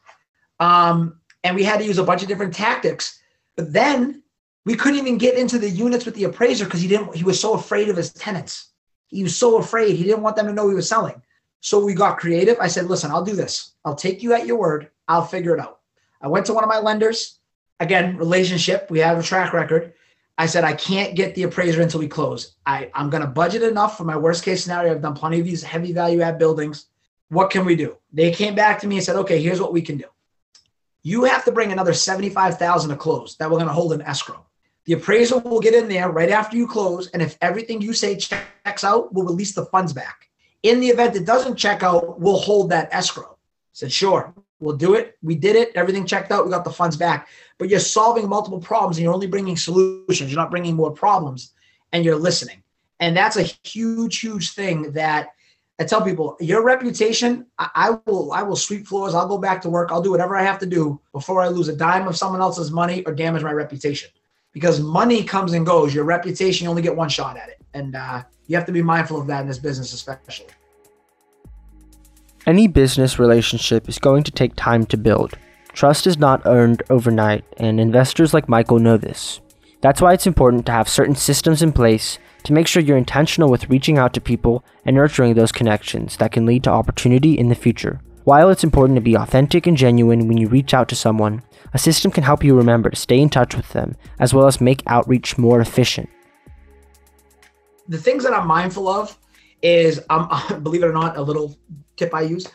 Um, 0.61 1.21
and 1.43 1.57
we 1.57 1.65
had 1.65 1.81
to 1.81 1.85
use 1.85 1.99
a 1.99 2.05
bunch 2.05 2.23
of 2.23 2.29
different 2.29 2.55
tactics. 2.55 3.21
But 3.57 3.73
then 3.73 4.22
we 4.65 4.77
couldn't 4.77 4.99
even 4.99 5.19
get 5.19 5.37
into 5.37 5.59
the 5.59 5.69
units 5.69 6.05
with 6.05 6.15
the 6.15 6.25
appraiser 6.25 6.65
because 6.65 6.81
he 6.81 6.89
didn't, 6.89 7.15
he 7.17 7.25
was 7.25 7.41
so 7.41 7.55
afraid 7.55 7.89
of 7.89 7.97
his 7.97 8.13
tenants. 8.13 8.71
He 9.09 9.23
was 9.23 9.37
so 9.37 9.59
afraid. 9.59 9.97
He 9.97 10.05
didn't 10.05 10.23
want 10.23 10.37
them 10.37 10.47
to 10.47 10.53
know 10.53 10.69
he 10.69 10.75
was 10.75 10.89
selling. 10.89 11.21
So 11.61 11.85
we 11.85 11.95
got 11.95 12.19
creative. 12.19 12.57
I 12.61 12.69
said, 12.69 12.87
listen, 12.87 13.11
I'll 13.11 13.25
do 13.25 13.35
this. 13.35 13.73
I'll 13.85 13.95
take 13.95 14.23
you 14.23 14.33
at 14.33 14.47
your 14.47 14.59
word. 14.59 14.91
I'll 15.07 15.25
figure 15.25 15.55
it 15.55 15.61
out. 15.61 15.81
I 16.21 16.29
went 16.29 16.47
to 16.47 16.55
one 16.55 16.65
of 16.65 16.71
my 16.71 16.79
lenders. 16.79 17.39
Again, 17.81 18.17
relationship. 18.17 18.91
We 18.91 19.01
have 19.01 19.19
a 19.19 19.23
track 19.23 19.53
record. 19.53 19.93
I 20.39 20.47
said, 20.47 20.65
I 20.65 20.73
can't 20.73 21.15
get 21.15 21.35
the 21.35 21.43
appraiser 21.43 21.83
until 21.83 22.01
we 22.01 22.09
close. 22.09 22.57
I, 22.65 22.91
I'm 22.95 23.11
going 23.11 23.23
to 23.23 23.29
budget 23.29 23.63
enough 23.63 23.97
for 23.97 24.05
my 24.05 24.17
worst 24.17 24.45
case 24.45 24.63
scenario. 24.63 24.93
I've 24.93 25.03
done 25.03 25.15
plenty 25.15 25.41
of 25.41 25.45
these 25.45 25.63
heavy 25.63 25.93
value 25.93 26.23
add 26.23 26.39
buildings. 26.39 26.87
What 27.29 27.51
can 27.51 27.65
we 27.65 27.77
do? 27.77 27.97
They 28.13 28.31
came 28.31 28.55
back 28.55 28.81
to 28.81 28.87
me 28.87 28.97
and 28.97 29.05
said, 29.05 29.17
okay, 29.17 29.43
here's 29.43 29.61
what 29.61 29.73
we 29.73 29.83
can 29.83 29.99
do. 29.99 30.07
You 31.03 31.25
have 31.25 31.45
to 31.45 31.53
bring 31.53 31.73
another 31.73 31.93
75,000 31.93 32.91
to 32.91 32.97
close 32.97 33.37
that 33.37 33.51
we're 33.51 33.57
going 33.57 33.69
to 33.69 33.73
hold 33.73 33.93
in 33.93 34.03
escrow. 34.03 34.45
The 34.85 34.95
appraiser 34.95 35.39
will 35.39 35.61
get 35.61 35.75
in 35.75 35.89
there 35.89 36.11
right 36.11 36.31
after 36.31 36.57
you 36.57 36.67
close. 36.67 37.09
And 37.09 37.23
if 37.23 37.39
everything 37.41 37.81
you 37.81 37.93
say 37.93 38.17
checks 38.17 38.85
out, 38.85 39.13
we'll 39.13 39.27
release 39.27 39.55
the 39.55 39.67
funds 39.67 39.93
back. 39.93 40.29
In 40.63 40.81
the 40.81 40.89
event 40.89 41.17
it 41.17 41.25
doesn't 41.25 41.57
check 41.57 41.83
out, 41.83 42.21
we'll 42.21 42.39
hold 42.39 42.71
that 42.71 42.89
escrow. 42.93 43.33
I 43.33 43.75
said, 43.75 43.93
sure, 43.93 44.35
we'll 44.61 44.77
do 44.77 44.95
it. 44.95 45.17
We 45.23 45.35
did 45.35 45.57
it. 45.57 45.73
Everything 45.75 46.07
checked 46.07 46.31
out. 46.31 46.45
We 46.45 46.51
got 46.51 46.65
the 46.65 46.71
funds 46.71 46.97
back. 46.97 47.29
But 47.59 47.69
you're 47.69 47.81
solving 47.81 48.29
multiple 48.29 48.61
problems 48.61 48.97
and 48.97 49.05
you're 49.05 49.15
only 49.15 49.27
bringing 49.27 49.57
solutions. 49.57 50.31
You're 50.31 50.41
not 50.41 50.51
bringing 50.51 50.77
more 50.77 50.91
problems 50.91 51.53
and 51.93 52.05
you're 52.05 52.17
listening. 52.17 52.63
And 53.01 53.17
that's 53.17 53.37
a 53.37 53.43
huge, 53.65 54.21
huge 54.21 54.53
thing 54.53 54.93
that 54.93 55.31
I 55.81 55.85
tell 55.85 56.03
people 56.03 56.37
your 56.39 56.63
reputation, 56.63 57.47
I, 57.59 57.71
I, 57.75 57.91
will 58.07 58.33
I 58.33 58.43
will 58.43 58.57
sweep 58.57 58.87
floors, 58.87 59.15
I'll 59.15 59.27
go 59.27 59.39
back 59.39 59.63
to 59.63 59.71
work, 59.71 59.91
I'll 59.91 60.03
do 60.03 60.13
whatever 60.13 60.37
I 60.37 60.43
have 60.43 60.61
to 60.61 60.67
do 60.67 61.01
before 61.13 61.43
I 61.43 61.49
lose 61.49 61.69
a 61.69 61.75
dime 61.75 62.07
of 62.07 62.17
someone 62.17 62.41
else's 62.41 62.71
money 62.71 63.03
or 63.05 63.15
damage 63.15 63.43
my 63.43 63.53
reputation. 63.53 64.11
Because 64.53 64.81
money 64.81 65.25
comes 65.25 65.53
and 65.53 65.65
goes. 65.65 65.95
Your 65.95 66.05
reputation, 66.05 66.65
you 66.65 66.71
only 66.71 66.83
get 66.83 66.95
one 66.95 67.09
shot 67.09 67.37
at 67.37 67.49
it. 67.49 67.61
And 67.75 67.97
uh, 67.97 68.23
you 68.47 68.57
have 68.57 68.67
to 68.67 68.73
be 68.73 68.83
mindful 68.83 69.21
of 69.21 69.27
that 69.29 69.41
in 69.41 69.49
this 69.49 69.59
business, 69.59 69.93
especially. 69.93 70.49
Any 72.47 72.67
business 72.67 73.19
relationship 73.19 73.89
is 73.89 73.99
going 73.99 74.25
to 74.25 74.31
take 74.31 74.57
time 74.57 74.85
to 74.87 74.97
build. 74.97 75.39
Trust 75.73 76.07
is 76.07 76.19
not 76.19 76.43
earned 76.45 76.83
overnight, 76.91 77.45
and 77.57 77.81
investors 77.81 78.35
like 78.35 78.49
Michael 78.49 78.79
know 78.79 78.97
this. 78.97 79.41
That's 79.81 80.01
why 80.01 80.13
it's 80.13 80.27
important 80.27 80.67
to 80.67 80.73
have 80.73 80.89
certain 80.89 81.15
systems 81.15 81.63
in 81.63 81.73
place 81.73 82.19
to 82.45 82.53
make 82.53 82.67
sure 82.67 82.83
you're 82.83 82.97
intentional 82.97 83.51
with 83.51 83.71
reaching 83.71 83.97
out 83.97 84.13
to 84.15 84.21
people 84.21 84.65
and 84.85 84.97
nurturing 84.97 85.35
those 85.35 85.53
connections 85.53 86.17
that 86.19 86.33
can 86.33 86.45
lead 86.45 86.65
to 86.65 86.71
opportunity 86.71 87.39
in 87.39 87.49
the 87.49 87.55
future. 87.55 88.01
While 88.25 88.51
it's 88.51 88.63
important 88.63 88.97
to 88.97 89.01
be 89.01 89.17
authentic 89.17 89.67
and 89.67 89.77
genuine 89.77 90.29
when 90.29 90.39
you 90.39 90.47
reach 90.47 90.73
out 90.73 90.89
to 90.91 90.95
someone, 90.95 91.43
a 91.75 91.79
system 91.79 92.13
can 92.13 92.23
help 92.23 92.45
you 92.45 92.57
remember 92.57 92.89
to 92.89 92.97
stay 92.97 93.19
in 93.19 93.29
touch 93.29 93.57
with 93.57 93.69
them 93.71 93.97
as 94.21 94.33
well 94.33 94.47
as 94.47 94.61
make 94.61 94.83
outreach 94.87 95.39
more 95.39 95.61
efficient. 95.61 96.09
The 97.89 97.99
things 97.99 98.23
that 98.23 98.33
I'm 98.33 98.47
mindful 98.47 98.87
of 98.87 99.19
is, 99.61 100.01
um, 100.09 100.29
believe 100.63 100.85
it 100.85 100.87
or 100.87 100.93
not, 100.93 101.17
a 101.17 101.23
little 101.23 101.59
tip 101.97 102.15
I 102.15 102.21
use. 102.21 102.47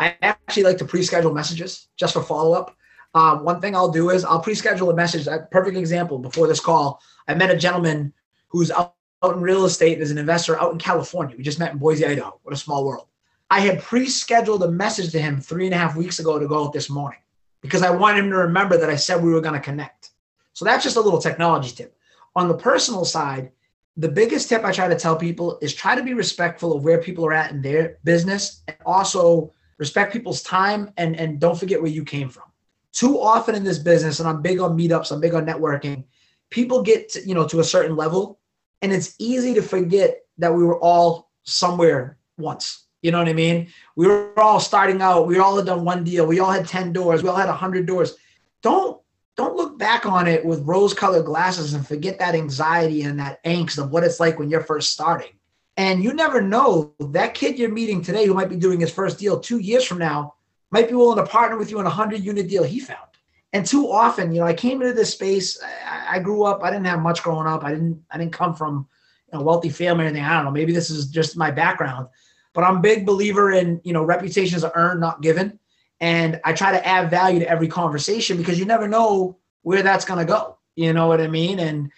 I 0.00 0.16
actually 0.22 0.64
like 0.64 0.78
to 0.78 0.84
pre-schedule 0.84 1.32
messages 1.32 1.86
just 1.96 2.14
for 2.14 2.22
follow-up. 2.22 2.76
Um, 3.14 3.44
one 3.44 3.60
thing 3.60 3.76
I'll 3.76 3.92
do 3.92 4.10
is 4.10 4.24
I'll 4.24 4.40
pre-schedule 4.40 4.90
a 4.90 4.94
message. 4.94 5.28
A 5.28 5.46
perfect 5.52 5.76
example 5.76 6.18
before 6.18 6.48
this 6.48 6.58
call, 6.58 7.00
I 7.28 7.34
met 7.34 7.50
a 7.50 7.56
gentleman 7.56 8.12
who's 8.48 8.72
out 8.72 8.94
in 9.22 9.40
real 9.40 9.66
estate 9.66 10.00
as 10.00 10.10
an 10.10 10.18
investor 10.18 10.58
out 10.60 10.72
in 10.72 10.78
California. 10.78 11.36
We 11.36 11.44
just 11.44 11.60
met 11.60 11.70
in 11.70 11.78
Boise, 11.78 12.04
Idaho. 12.04 12.40
What 12.42 12.54
a 12.54 12.58
small 12.58 12.84
world. 12.84 13.06
I 13.52 13.60
had 13.60 13.82
pre 13.82 14.06
scheduled 14.06 14.62
a 14.62 14.70
message 14.70 15.12
to 15.12 15.20
him 15.20 15.38
three 15.38 15.66
and 15.66 15.74
a 15.74 15.76
half 15.76 15.94
weeks 15.94 16.18
ago 16.20 16.38
to 16.38 16.48
go 16.48 16.64
out 16.64 16.72
this 16.72 16.88
morning 16.88 17.18
because 17.60 17.82
I 17.82 17.90
wanted 17.90 18.24
him 18.24 18.30
to 18.30 18.38
remember 18.38 18.78
that 18.78 18.88
I 18.88 18.96
said 18.96 19.22
we 19.22 19.30
were 19.30 19.42
going 19.42 19.52
to 19.52 19.60
connect. 19.60 20.12
So 20.54 20.64
that's 20.64 20.82
just 20.82 20.96
a 20.96 21.00
little 21.02 21.20
technology 21.20 21.70
tip. 21.70 21.94
On 22.34 22.48
the 22.48 22.56
personal 22.56 23.04
side, 23.04 23.52
the 23.98 24.08
biggest 24.08 24.48
tip 24.48 24.64
I 24.64 24.72
try 24.72 24.88
to 24.88 24.98
tell 24.98 25.16
people 25.16 25.58
is 25.60 25.74
try 25.74 25.94
to 25.94 26.02
be 26.02 26.14
respectful 26.14 26.74
of 26.74 26.82
where 26.82 26.96
people 27.02 27.26
are 27.26 27.34
at 27.34 27.50
in 27.50 27.60
their 27.60 27.98
business 28.04 28.62
and 28.68 28.76
also 28.86 29.52
respect 29.76 30.14
people's 30.14 30.42
time 30.42 30.90
and, 30.96 31.14
and 31.16 31.38
don't 31.38 31.58
forget 31.60 31.82
where 31.82 31.90
you 31.90 32.04
came 32.04 32.30
from. 32.30 32.44
Too 32.92 33.20
often 33.20 33.54
in 33.54 33.64
this 33.64 33.78
business, 33.78 34.18
and 34.18 34.26
I'm 34.30 34.40
big 34.40 34.60
on 34.60 34.78
meetups, 34.78 35.12
I'm 35.12 35.20
big 35.20 35.34
on 35.34 35.44
networking, 35.44 36.04
people 36.48 36.82
get 36.82 37.10
to, 37.10 37.28
you 37.28 37.34
know 37.34 37.46
to 37.48 37.60
a 37.60 37.64
certain 37.64 37.96
level 37.96 38.38
and 38.80 38.92
it's 38.94 39.14
easy 39.18 39.52
to 39.52 39.62
forget 39.62 40.22
that 40.38 40.54
we 40.54 40.64
were 40.64 40.80
all 40.80 41.30
somewhere 41.42 42.16
once. 42.38 42.86
You 43.02 43.10
know 43.10 43.18
what 43.18 43.28
I 43.28 43.32
mean? 43.32 43.68
We 43.96 44.06
were 44.06 44.38
all 44.38 44.60
starting 44.60 45.02
out. 45.02 45.26
We 45.26 45.38
all 45.38 45.56
had 45.56 45.66
done 45.66 45.84
one 45.84 46.04
deal. 46.04 46.26
We 46.26 46.40
all 46.40 46.50
had 46.50 46.66
10 46.66 46.92
doors. 46.92 47.22
We 47.22 47.28
all 47.28 47.36
had 47.36 47.48
100 47.48 47.86
doors. 47.86 48.16
Don't 48.62 49.00
don't 49.34 49.56
look 49.56 49.78
back 49.78 50.04
on 50.04 50.28
it 50.28 50.44
with 50.44 50.60
rose-colored 50.66 51.24
glasses 51.24 51.72
and 51.72 51.86
forget 51.86 52.18
that 52.18 52.34
anxiety 52.34 53.02
and 53.02 53.18
that 53.18 53.42
angst 53.44 53.78
of 53.78 53.90
what 53.90 54.04
it's 54.04 54.20
like 54.20 54.38
when 54.38 54.50
you're 54.50 54.60
first 54.60 54.92
starting. 54.92 55.32
And 55.78 56.04
you 56.04 56.12
never 56.12 56.42
know 56.42 56.92
that 57.00 57.32
kid 57.32 57.58
you're 57.58 57.70
meeting 57.70 58.02
today 58.02 58.26
who 58.26 58.34
might 58.34 58.50
be 58.50 58.56
doing 58.56 58.78
his 58.78 58.92
first 58.92 59.18
deal 59.18 59.40
2 59.40 59.58
years 59.58 59.86
from 59.86 59.96
now 59.96 60.34
might 60.70 60.88
be 60.88 60.94
willing 60.94 61.16
to 61.16 61.30
partner 61.30 61.56
with 61.56 61.70
you 61.70 61.80
in 61.80 61.86
a 61.86 61.88
100 61.88 62.22
unit 62.22 62.46
deal 62.46 62.62
he 62.62 62.78
found 62.78 63.08
and 63.52 63.66
too 63.66 63.90
often, 63.90 64.32
you 64.32 64.40
know, 64.40 64.46
I 64.46 64.54
came 64.54 64.80
into 64.80 64.94
this 64.94 65.12
space. 65.12 65.62
I, 65.62 66.16
I, 66.16 66.18
grew 66.18 66.44
up. 66.44 66.62
I 66.62 66.70
didn't 66.70 66.86
have 66.86 67.00
much 67.00 67.22
growing 67.22 67.46
up. 67.46 67.64
I 67.64 67.72
didn't. 67.72 68.02
I 68.10 68.16
didn't 68.16 68.32
come 68.32 68.54
from 68.54 68.88
you 69.30 69.38
know, 69.38 69.44
wealthy 69.44 69.68
family 69.68 70.04
or 70.04 70.08
anything. 70.08 70.24
I 70.24 70.36
don't 70.36 70.46
know. 70.46 70.50
Maybe 70.50 70.72
this 70.72 70.90
is 70.90 71.08
just 71.08 71.36
my 71.36 71.50
background, 71.50 72.08
but 72.52 72.64
I'm 72.64 72.76
a 72.76 72.80
big 72.80 73.06
believer 73.06 73.52
in 73.52 73.80
you 73.84 73.92
know 73.92 74.02
reputations 74.02 74.64
are 74.64 74.72
earned, 74.74 75.00
not 75.00 75.22
given, 75.22 75.58
and 76.00 76.40
I 76.44 76.52
try 76.52 76.72
to 76.72 76.86
add 76.86 77.10
value 77.10 77.40
to 77.40 77.48
every 77.48 77.68
conversation 77.68 78.36
because 78.36 78.58
you 78.58 78.64
never 78.64 78.88
know 78.88 79.38
where 79.62 79.82
that's 79.82 80.04
going 80.04 80.18
to 80.18 80.24
go. 80.24 80.58
You 80.76 80.92
know 80.92 81.06
what 81.06 81.20
I 81.20 81.28
mean? 81.28 81.58
And 81.60 81.90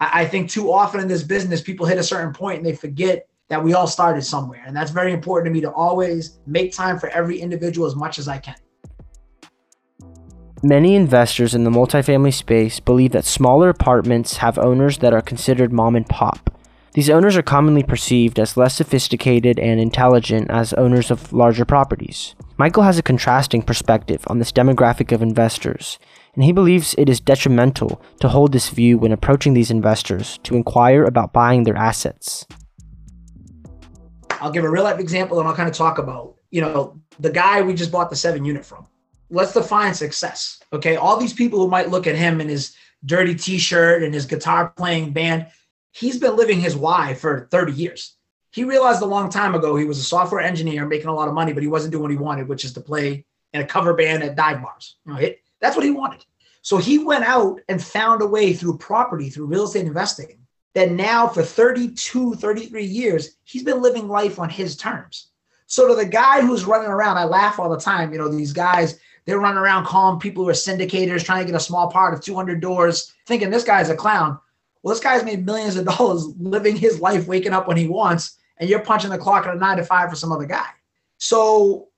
I, 0.00 0.22
I 0.22 0.26
think 0.26 0.50
too 0.50 0.72
often 0.72 1.00
in 1.00 1.08
this 1.08 1.22
business, 1.22 1.60
people 1.60 1.86
hit 1.86 1.98
a 1.98 2.02
certain 2.02 2.32
point 2.32 2.58
and 2.58 2.66
they 2.66 2.74
forget 2.74 3.28
that 3.48 3.62
we 3.62 3.74
all 3.74 3.86
started 3.86 4.22
somewhere, 4.22 4.64
and 4.66 4.76
that's 4.76 4.90
very 4.90 5.12
important 5.12 5.46
to 5.46 5.54
me 5.54 5.60
to 5.60 5.70
always 5.70 6.38
make 6.46 6.72
time 6.72 6.98
for 6.98 7.08
every 7.10 7.40
individual 7.40 7.86
as 7.86 7.94
much 7.94 8.18
as 8.18 8.26
I 8.26 8.38
can. 8.38 8.56
Many 10.62 10.96
investors 10.96 11.54
in 11.54 11.64
the 11.64 11.70
multifamily 11.70 12.32
space 12.32 12.80
believe 12.80 13.12
that 13.12 13.24
smaller 13.24 13.68
apartments 13.68 14.38
have 14.38 14.58
owners 14.58 14.98
that 14.98 15.12
are 15.12 15.20
considered 15.20 15.72
mom 15.72 15.94
and 15.94 16.08
pop. 16.08 16.55
These 16.96 17.10
owners 17.10 17.36
are 17.36 17.42
commonly 17.42 17.82
perceived 17.82 18.38
as 18.38 18.56
less 18.56 18.74
sophisticated 18.74 19.58
and 19.58 19.78
intelligent 19.78 20.50
as 20.50 20.72
owners 20.72 21.10
of 21.10 21.30
larger 21.30 21.66
properties. 21.66 22.34
Michael 22.56 22.84
has 22.84 22.96
a 22.96 23.02
contrasting 23.02 23.60
perspective 23.60 24.24
on 24.28 24.38
this 24.38 24.50
demographic 24.50 25.12
of 25.12 25.20
investors, 25.20 25.98
and 26.34 26.42
he 26.42 26.52
believes 26.52 26.94
it 26.96 27.10
is 27.10 27.20
detrimental 27.20 28.00
to 28.20 28.30
hold 28.30 28.52
this 28.52 28.70
view 28.70 28.96
when 28.96 29.12
approaching 29.12 29.52
these 29.52 29.70
investors 29.70 30.38
to 30.44 30.56
inquire 30.56 31.04
about 31.04 31.34
buying 31.34 31.64
their 31.64 31.76
assets. 31.76 32.46
I'll 34.40 34.50
give 34.50 34.64
a 34.64 34.70
real 34.70 34.84
life 34.84 34.98
example 34.98 35.38
and 35.38 35.46
I'll 35.46 35.54
kind 35.54 35.68
of 35.68 35.74
talk 35.74 35.98
about, 35.98 36.36
you 36.50 36.62
know, 36.62 36.98
the 37.20 37.30
guy 37.30 37.60
we 37.60 37.74
just 37.74 37.92
bought 37.92 38.08
the 38.08 38.16
seven 38.16 38.46
unit 38.46 38.64
from 38.64 38.86
let's 39.28 39.52
define 39.52 39.92
success. 39.92 40.60
Okay. 40.72 40.96
All 40.96 41.18
these 41.18 41.32
people 41.32 41.58
who 41.58 41.68
might 41.68 41.90
look 41.90 42.06
at 42.06 42.14
him 42.14 42.40
in 42.40 42.48
his 42.48 42.74
dirty 43.04 43.34
t 43.34 43.58
shirt 43.58 44.02
and 44.02 44.14
his 44.14 44.24
guitar 44.24 44.72
playing 44.76 45.12
band, 45.12 45.48
he's 45.98 46.18
been 46.18 46.36
living 46.36 46.60
his 46.60 46.76
why 46.76 47.14
for 47.14 47.48
30 47.50 47.72
years. 47.72 48.16
He 48.50 48.64
realized 48.64 49.02
a 49.02 49.06
long 49.06 49.30
time 49.30 49.54
ago 49.54 49.76
he 49.76 49.84
was 49.84 49.98
a 49.98 50.02
software 50.04 50.40
engineer 50.40 50.86
making 50.86 51.08
a 51.08 51.14
lot 51.14 51.28
of 51.28 51.34
money, 51.34 51.52
but 51.52 51.62
he 51.62 51.68
wasn't 51.68 51.92
doing 51.92 52.02
what 52.02 52.10
he 52.10 52.16
wanted, 52.16 52.48
which 52.48 52.64
is 52.64 52.72
to 52.74 52.80
play 52.80 53.24
in 53.52 53.62
a 53.62 53.66
cover 53.66 53.94
band 53.94 54.22
at 54.22 54.36
dive 54.36 54.62
bars. 54.62 54.96
You 55.06 55.12
know, 55.12 55.28
that's 55.60 55.76
what 55.76 55.84
he 55.84 55.90
wanted. 55.90 56.24
So 56.62 56.78
he 56.78 56.98
went 56.98 57.24
out 57.24 57.60
and 57.68 57.82
found 57.82 58.22
a 58.22 58.26
way 58.26 58.52
through 58.52 58.78
property, 58.78 59.30
through 59.30 59.46
real 59.46 59.64
estate 59.64 59.86
investing, 59.86 60.38
that 60.74 60.90
now 60.90 61.28
for 61.28 61.42
32, 61.42 62.34
33 62.34 62.84
years, 62.84 63.38
he's 63.44 63.62
been 63.62 63.80
living 63.80 64.08
life 64.08 64.38
on 64.38 64.50
his 64.50 64.76
terms. 64.76 65.28
So 65.66 65.88
to 65.88 65.94
the 65.94 66.04
guy 66.04 66.42
who's 66.42 66.64
running 66.64 66.90
around, 66.90 67.16
I 67.16 67.24
laugh 67.24 67.58
all 67.58 67.70
the 67.70 67.80
time. 67.80 68.12
You 68.12 68.18
know, 68.18 68.28
these 68.28 68.52
guys, 68.52 68.98
they're 69.24 69.40
running 69.40 69.58
around 69.58 69.86
calling 69.86 70.20
people 70.20 70.44
who 70.44 70.50
are 70.50 70.54
syndicators, 70.54 71.24
trying 71.24 71.44
to 71.44 71.50
get 71.50 71.56
a 71.56 71.64
small 71.64 71.90
part 71.90 72.14
of 72.14 72.20
200 72.20 72.60
doors, 72.60 73.14
thinking 73.26 73.50
this 73.50 73.64
guy's 73.64 73.88
a 73.88 73.96
clown. 73.96 74.38
Well, 74.86 74.94
this 74.94 75.02
guy's 75.02 75.24
made 75.24 75.44
millions 75.44 75.74
of 75.74 75.84
dollars 75.84 76.28
living 76.38 76.76
his 76.76 77.00
life, 77.00 77.26
waking 77.26 77.52
up 77.52 77.66
when 77.66 77.76
he 77.76 77.88
wants, 77.88 78.38
and 78.58 78.70
you're 78.70 78.78
punching 78.78 79.10
the 79.10 79.18
clock 79.18 79.44
at 79.44 79.56
a 79.56 79.58
nine 79.58 79.78
to 79.78 79.84
five 79.84 80.08
for 80.08 80.14
some 80.14 80.30
other 80.30 80.46
guy. 80.46 80.68
So 81.18 81.88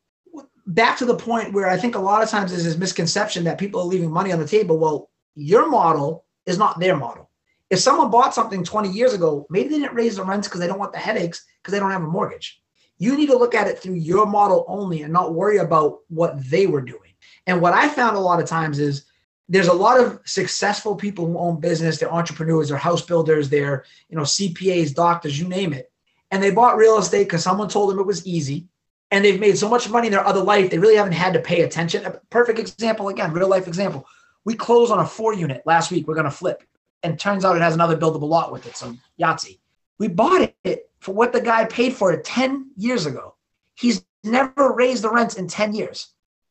back 0.66 0.96
to 0.96 1.04
the 1.04 1.14
point 1.14 1.52
where 1.52 1.68
I 1.68 1.76
think 1.76 1.96
a 1.96 2.00
lot 2.00 2.22
of 2.22 2.30
times 2.30 2.50
there's 2.50 2.64
this 2.64 2.78
misconception 2.78 3.44
that 3.44 3.58
people 3.58 3.82
are 3.82 3.86
leaving 3.86 4.10
money 4.10 4.32
on 4.32 4.38
the 4.38 4.48
table. 4.48 4.78
Well, 4.78 5.10
your 5.34 5.68
model 5.68 6.24
is 6.46 6.56
not 6.56 6.80
their 6.80 6.96
model. 6.96 7.28
If 7.68 7.78
someone 7.78 8.10
bought 8.10 8.32
something 8.32 8.64
20 8.64 8.88
years 8.88 9.12
ago, 9.12 9.46
maybe 9.50 9.68
they 9.68 9.80
didn't 9.80 9.94
raise 9.94 10.16
the 10.16 10.24
rents 10.24 10.48
because 10.48 10.60
they 10.60 10.66
don't 10.66 10.78
want 10.78 10.94
the 10.94 10.98
headaches 10.98 11.44
because 11.60 11.72
they 11.72 11.80
don't 11.80 11.90
have 11.90 12.04
a 12.04 12.06
mortgage. 12.06 12.62
You 12.96 13.18
need 13.18 13.26
to 13.26 13.36
look 13.36 13.54
at 13.54 13.68
it 13.68 13.80
through 13.80 13.96
your 13.96 14.24
model 14.24 14.64
only 14.66 15.02
and 15.02 15.12
not 15.12 15.34
worry 15.34 15.58
about 15.58 15.98
what 16.08 16.42
they 16.48 16.66
were 16.66 16.80
doing. 16.80 17.12
And 17.46 17.60
what 17.60 17.74
I 17.74 17.90
found 17.90 18.16
a 18.16 18.20
lot 18.20 18.40
of 18.40 18.48
times 18.48 18.78
is 18.78 19.04
there's 19.48 19.68
a 19.68 19.72
lot 19.72 19.98
of 19.98 20.20
successful 20.24 20.94
people 20.94 21.26
who 21.26 21.38
own 21.38 21.58
business, 21.58 21.98
they're 21.98 22.12
entrepreneurs, 22.12 22.68
they're 22.68 22.76
house 22.76 23.02
builders, 23.02 23.48
they're, 23.48 23.84
you 24.08 24.16
know, 24.16 24.22
CPAs, 24.24 24.94
doctors, 24.94 25.38
you 25.38 25.48
name 25.48 25.72
it. 25.72 25.90
And 26.30 26.42
they 26.42 26.50
bought 26.50 26.76
real 26.76 26.98
estate 26.98 27.24
because 27.24 27.42
someone 27.42 27.68
told 27.68 27.90
them 27.90 27.98
it 27.98 28.06
was 28.06 28.26
easy. 28.26 28.68
and 29.10 29.24
they've 29.24 29.40
made 29.40 29.56
so 29.56 29.68
much 29.68 29.88
money 29.88 30.08
in 30.08 30.12
their 30.12 30.26
other 30.26 30.42
life, 30.42 30.70
they 30.70 30.78
really 30.78 30.96
haven't 30.96 31.12
had 31.12 31.32
to 31.32 31.40
pay 31.40 31.62
attention. 31.62 32.04
A 32.04 32.10
perfect 32.30 32.58
example, 32.58 33.08
again, 33.08 33.32
real 33.32 33.48
life 33.48 33.66
example. 33.66 34.06
We 34.44 34.54
closed 34.54 34.92
on 34.92 34.98
a 34.98 35.06
four 35.06 35.34
unit 35.34 35.62
last 35.66 35.90
week. 35.90 36.06
We're 36.06 36.14
going 36.14 36.24
to 36.24 36.30
flip. 36.30 36.62
And 37.02 37.18
turns 37.18 37.44
out 37.44 37.56
it 37.56 37.62
has 37.62 37.74
another 37.74 37.96
buildable 37.96 38.28
lot 38.28 38.52
with 38.52 38.66
it, 38.66 38.76
some 38.76 39.00
Yahtzee. 39.20 39.58
We 39.98 40.08
bought 40.08 40.52
it 40.64 40.90
for 41.00 41.14
what 41.14 41.32
the 41.32 41.40
guy 41.40 41.64
paid 41.64 41.94
for 41.94 42.12
it 42.12 42.24
10 42.24 42.72
years 42.76 43.06
ago. 43.06 43.34
He's 43.74 44.04
never 44.24 44.72
raised 44.72 45.04
the 45.04 45.10
rents 45.10 45.36
in 45.36 45.48
10 45.48 45.74
years. 45.74 46.08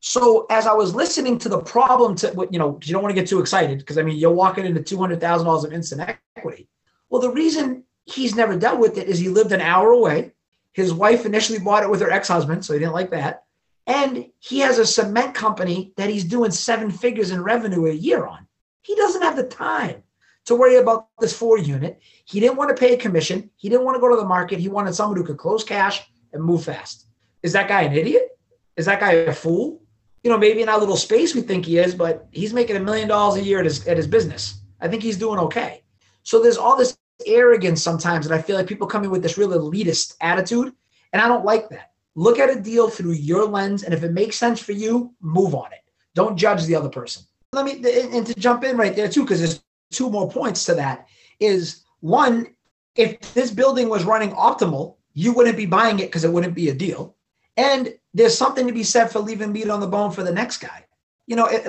So 0.08 0.46
as 0.50 0.68
I 0.68 0.74
was 0.74 0.96
listening 0.96 1.38
to 1.40 1.50
the 1.50 1.60
problem 1.60 2.16
to 2.16 2.48
you 2.50 2.58
know, 2.58 2.80
you 2.82 2.94
don't 2.94 3.04
want 3.04 3.14
to 3.14 3.22
get 3.22 3.28
too 3.28 3.42
excited 3.42 3.80
because 3.80 3.98
I 3.98 4.04
mean 4.04 4.16
you're 4.16 4.32
walking 4.32 4.66
into 4.66 4.82
two 4.82 4.98
hundred 4.98 5.20
thousand 5.20 5.48
dollars 5.48 5.66
of 5.66 5.74
instant 5.74 6.18
equity. 6.38 6.70
Well, 7.10 7.22
the 7.22 7.32
reason 7.32 7.84
he's 8.06 8.34
never 8.34 8.58
dealt 8.58 8.80
with 8.80 8.98
it 8.98 9.10
is 9.10 9.20
he 9.20 9.28
lived 9.28 9.52
an 9.52 9.60
hour 9.60 9.92
away. 9.92 10.32
His 10.72 10.94
wife 10.94 11.26
initially 11.26 11.60
bought 11.60 11.84
it 11.84 11.90
with 11.90 12.00
her 12.00 12.10
ex-husband, 12.10 12.64
so 12.64 12.72
he 12.72 12.80
didn't 12.80 12.94
like 12.94 13.12
that. 13.12 13.44
And 13.86 14.28
he 14.40 14.60
has 14.60 14.80
a 14.80 14.86
cement 14.86 15.36
company 15.36 15.92
that 15.98 16.10
he's 16.10 16.24
doing 16.24 16.52
seven 16.52 16.90
figures 16.90 17.32
in 17.32 17.44
revenue 17.44 17.88
a 17.88 17.94
year 17.94 18.26
on. 18.26 18.48
He 18.84 18.96
doesn't 18.96 19.24
have 19.24 19.36
the 19.36 19.44
time 19.44 20.04
to 20.46 20.56
worry 20.56 20.78
about 20.78 21.10
this 21.20 21.38
four 21.38 21.58
unit. 21.58 22.00
He 22.24 22.40
didn't 22.40 22.56
want 22.56 22.70
to 22.70 22.80
pay 22.80 22.94
a 22.94 22.98
commission. 22.98 23.50
He 23.58 23.68
didn't 23.68 23.84
want 23.84 23.96
to 23.96 24.00
go 24.00 24.10
to 24.10 24.16
the 24.16 24.26
market. 24.26 24.60
He 24.60 24.70
wanted 24.70 24.96
someone 24.96 25.18
who 25.18 25.26
could 25.26 25.38
close 25.38 25.66
cash 25.66 26.10
and 26.32 26.42
move 26.42 26.64
fast. 26.64 27.08
Is 27.44 27.52
that 27.52 27.68
guy 27.68 27.82
an 27.82 27.94
idiot? 27.94 28.38
Is 28.78 28.86
that 28.86 29.02
guy 29.02 29.12
a 29.12 29.34
fool? 29.34 29.82
You 30.28 30.34
know, 30.34 30.40
maybe 30.40 30.62
in 30.62 30.68
our 30.68 30.78
little 30.78 30.98
space 30.98 31.34
we 31.34 31.40
think 31.40 31.66
he 31.66 31.78
is, 31.78 31.96
but 31.96 32.28
he's 32.32 32.52
making 32.54 32.76
a 32.76 32.82
million 32.82 33.08
dollars 33.08 33.40
a 33.40 33.46
year 33.46 33.60
at 33.60 33.64
his, 33.64 33.88
at 33.88 33.96
his 33.96 34.08
business. 34.08 34.60
I 34.82 34.90
think 34.90 35.02
he's 35.02 35.18
doing 35.18 35.40
okay. 35.40 35.86
So 36.24 36.42
there's 36.42 36.58
all 36.58 36.76
this 36.76 36.98
arrogance 37.26 37.82
sometimes, 37.82 38.26
and 38.26 38.36
I 38.36 38.42
feel 38.42 38.58
like 38.58 38.68
people 38.68 38.88
come 38.88 39.06
in 39.06 39.10
with 39.10 39.24
this 39.24 39.38
real 39.38 39.52
elitist 39.52 40.18
attitude, 40.20 40.74
and 41.14 41.22
I 41.22 41.30
don't 41.30 41.46
like 41.46 41.70
that. 41.70 41.94
Look 42.16 42.40
at 42.40 42.50
a 42.50 42.60
deal 42.60 42.90
through 42.90 43.14
your 43.14 43.46
lens, 43.46 43.84
and 43.84 43.94
if 43.94 44.04
it 44.04 44.12
makes 44.12 44.36
sense 44.36 44.60
for 44.60 44.74
you, 44.74 45.14
move 45.22 45.56
on 45.56 45.72
it. 45.72 45.80
Don't 46.14 46.36
judge 46.36 46.66
the 46.66 46.76
other 46.76 46.90
person. 46.90 47.24
Let 47.54 47.64
me 47.64 47.82
and 48.14 48.28
to 48.28 48.36
jump 48.36 48.66
in 48.66 48.76
right 48.76 48.98
there 48.98 49.08
too, 49.08 49.22
because 49.22 49.40
there's 49.40 49.64
two 49.92 50.10
more 50.10 50.30
points 50.30 50.66
to 50.66 50.74
that. 50.74 51.08
Is 51.40 51.86
one, 52.02 52.48
if 52.96 53.34
this 53.34 53.52
building 53.52 53.88
was 53.88 54.04
running 54.04 54.32
optimal, 54.32 54.98
you 55.14 55.32
wouldn't 55.32 55.56
be 55.56 55.66
buying 55.66 56.00
it 56.00 56.08
because 56.08 56.26
it 56.26 56.34
wouldn't 56.34 56.54
be 56.54 56.68
a 56.68 56.74
deal. 56.74 57.16
And 57.56 57.94
there's 58.18 58.38
something 58.38 58.68
to 58.68 58.74
be 58.74 58.84
said 58.84 59.08
for 59.12 59.20
leaving 59.20 59.52
meat 59.52 59.70
on 59.70 59.80
the 59.80 59.88
bone 59.88 60.12
for 60.12 60.24
the 60.24 60.32
next 60.32 60.58
guy 60.58 60.88
you 61.28 61.36
know, 61.36 61.46
it, 61.46 61.68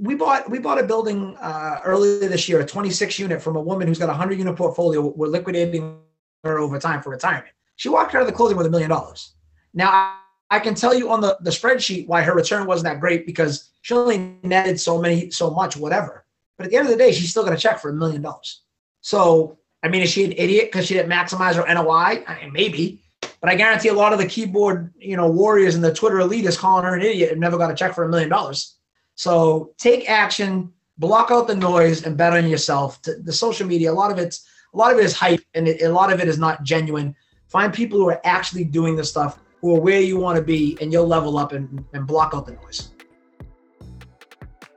we 0.00 0.14
bought 0.14 0.48
we 0.50 0.58
bought 0.58 0.78
a 0.78 0.84
building 0.84 1.34
uh, 1.40 1.80
earlier 1.82 2.28
this 2.28 2.48
year, 2.48 2.60
a 2.60 2.66
26 2.66 3.18
unit 3.18 3.42
from 3.42 3.56
a 3.56 3.60
woman 3.60 3.88
who's 3.88 3.98
got 3.98 4.04
a 4.04 4.08
100 4.08 4.38
unit 4.38 4.54
portfolio. 4.54 5.00
We're 5.00 5.28
liquidating 5.28 5.98
her 6.44 6.58
over 6.58 6.78
time 6.78 7.02
for 7.02 7.10
retirement. 7.10 7.54
She 7.76 7.88
walked 7.88 8.14
out 8.14 8.20
of 8.20 8.26
the 8.26 8.34
closing 8.34 8.56
with 8.56 8.66
a 8.66 8.70
million 8.70 8.90
dollars. 8.90 9.32
Now 9.72 9.88
I, 9.88 10.18
I 10.50 10.60
can 10.60 10.74
tell 10.74 10.94
you 10.94 11.10
on 11.10 11.22
the, 11.22 11.38
the 11.40 11.50
spreadsheet 11.50 12.06
why 12.06 12.20
her 12.20 12.34
return 12.34 12.66
wasn't 12.66 12.92
that 12.92 13.00
great 13.00 13.24
because 13.24 13.70
she 13.80 13.94
only 13.94 14.36
netted 14.42 14.78
so 14.78 15.00
many 15.00 15.30
so 15.30 15.50
much 15.50 15.74
whatever. 15.74 16.26
But 16.58 16.66
at 16.66 16.70
the 16.70 16.76
end 16.76 16.86
of 16.86 16.92
the 16.92 16.98
day, 16.98 17.12
she's 17.12 17.30
still 17.30 17.44
going 17.44 17.56
to 17.56 17.62
check 17.62 17.80
for 17.80 17.88
a 17.88 17.94
million 17.94 18.20
dollars. 18.20 18.60
So 19.00 19.58
I 19.82 19.88
mean, 19.88 20.02
is 20.02 20.10
she 20.10 20.24
an 20.24 20.32
idiot 20.32 20.70
because 20.70 20.86
she 20.86 20.94
didn't 20.94 21.10
maximize 21.10 21.54
her 21.54 21.74
NOI? 21.74 22.24
I 22.28 22.40
mean, 22.42 22.52
maybe. 22.52 23.02
But 23.42 23.50
I 23.50 23.56
guarantee 23.56 23.88
a 23.88 23.94
lot 23.94 24.12
of 24.12 24.20
the 24.20 24.26
keyboard, 24.26 24.94
you 24.96 25.16
know, 25.16 25.28
warriors 25.28 25.74
and 25.74 25.82
the 25.82 25.92
Twitter 25.92 26.18
elitists 26.18 26.56
calling 26.56 26.84
her 26.84 26.94
an 26.94 27.02
idiot 27.02 27.32
and 27.32 27.40
never 27.40 27.58
got 27.58 27.72
a 27.72 27.74
check 27.74 27.92
for 27.92 28.04
a 28.04 28.08
million 28.08 28.30
dollars. 28.30 28.76
So 29.16 29.74
take 29.78 30.08
action, 30.08 30.72
block 30.98 31.32
out 31.32 31.48
the 31.48 31.56
noise, 31.56 32.04
and 32.04 32.16
bet 32.16 32.32
on 32.32 32.48
yourself. 32.48 33.02
The 33.02 33.32
social 33.32 33.66
media, 33.66 33.92
a 33.92 33.92
lot 33.92 34.12
of 34.12 34.18
it's 34.18 34.48
a 34.72 34.76
lot 34.78 34.92
of 34.92 34.98
it 34.98 35.04
is 35.04 35.12
hype, 35.12 35.42
and 35.54 35.68
a 35.68 35.88
lot 35.88 36.12
of 36.12 36.20
it 36.20 36.28
is 36.28 36.38
not 36.38 36.62
genuine. 36.62 37.14
Find 37.48 37.74
people 37.74 37.98
who 37.98 38.08
are 38.08 38.20
actually 38.24 38.64
doing 38.64 38.94
the 38.94 39.04
stuff, 39.04 39.38
who 39.60 39.76
are 39.76 39.80
where 39.80 40.00
you 40.00 40.18
want 40.18 40.36
to 40.36 40.42
be, 40.42 40.78
and 40.80 40.92
you'll 40.92 41.06
level 41.06 41.36
up 41.36 41.52
and, 41.52 41.84
and 41.92 42.06
block 42.06 42.32
out 42.34 42.46
the 42.46 42.52
noise. 42.52 42.90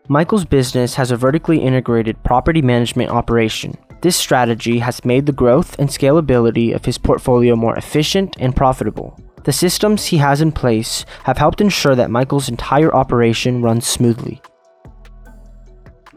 Michael's 0.08 0.44
business 0.44 0.96
has 0.96 1.12
a 1.12 1.16
vertically 1.16 1.60
integrated 1.60 2.22
property 2.24 2.62
management 2.62 3.12
operation. 3.12 3.78
This 4.06 4.18
strategy 4.18 4.78
has 4.78 5.04
made 5.04 5.26
the 5.26 5.32
growth 5.32 5.80
and 5.80 5.90
scalability 5.90 6.76
of 6.76 6.86
his 6.86 6.96
portfolio 6.96 7.56
more 7.56 7.76
efficient 7.76 8.36
and 8.40 8.56
profitable. 8.56 9.20
The 9.46 9.52
systems 9.52 10.06
he 10.06 10.18
has 10.18 10.42
in 10.42 10.52
place 10.52 11.08
have 11.24 11.40
helped 11.40 11.60
ensure 11.60 11.96
that 11.96 12.12
Michael's 12.12 12.48
entire 12.48 12.94
operation 12.94 13.64
runs 13.64 13.88
smoothly. 13.88 14.44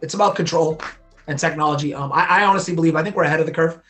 It's 0.03 0.13
about 0.13 0.37
control 0.37 0.83
and 1.29 1.39
technology. 1.39 1.95
Um, 1.95 2.13
I, 2.13 2.27
I, 2.27 2.45
honestly 2.45 2.75
believe, 2.75 2.95
I 2.95 3.03
think 3.03 3.17
we're 3.17 3.23
ahead 3.23 3.41
of 3.41 3.47
the 3.47 3.53
curve. 3.53 3.81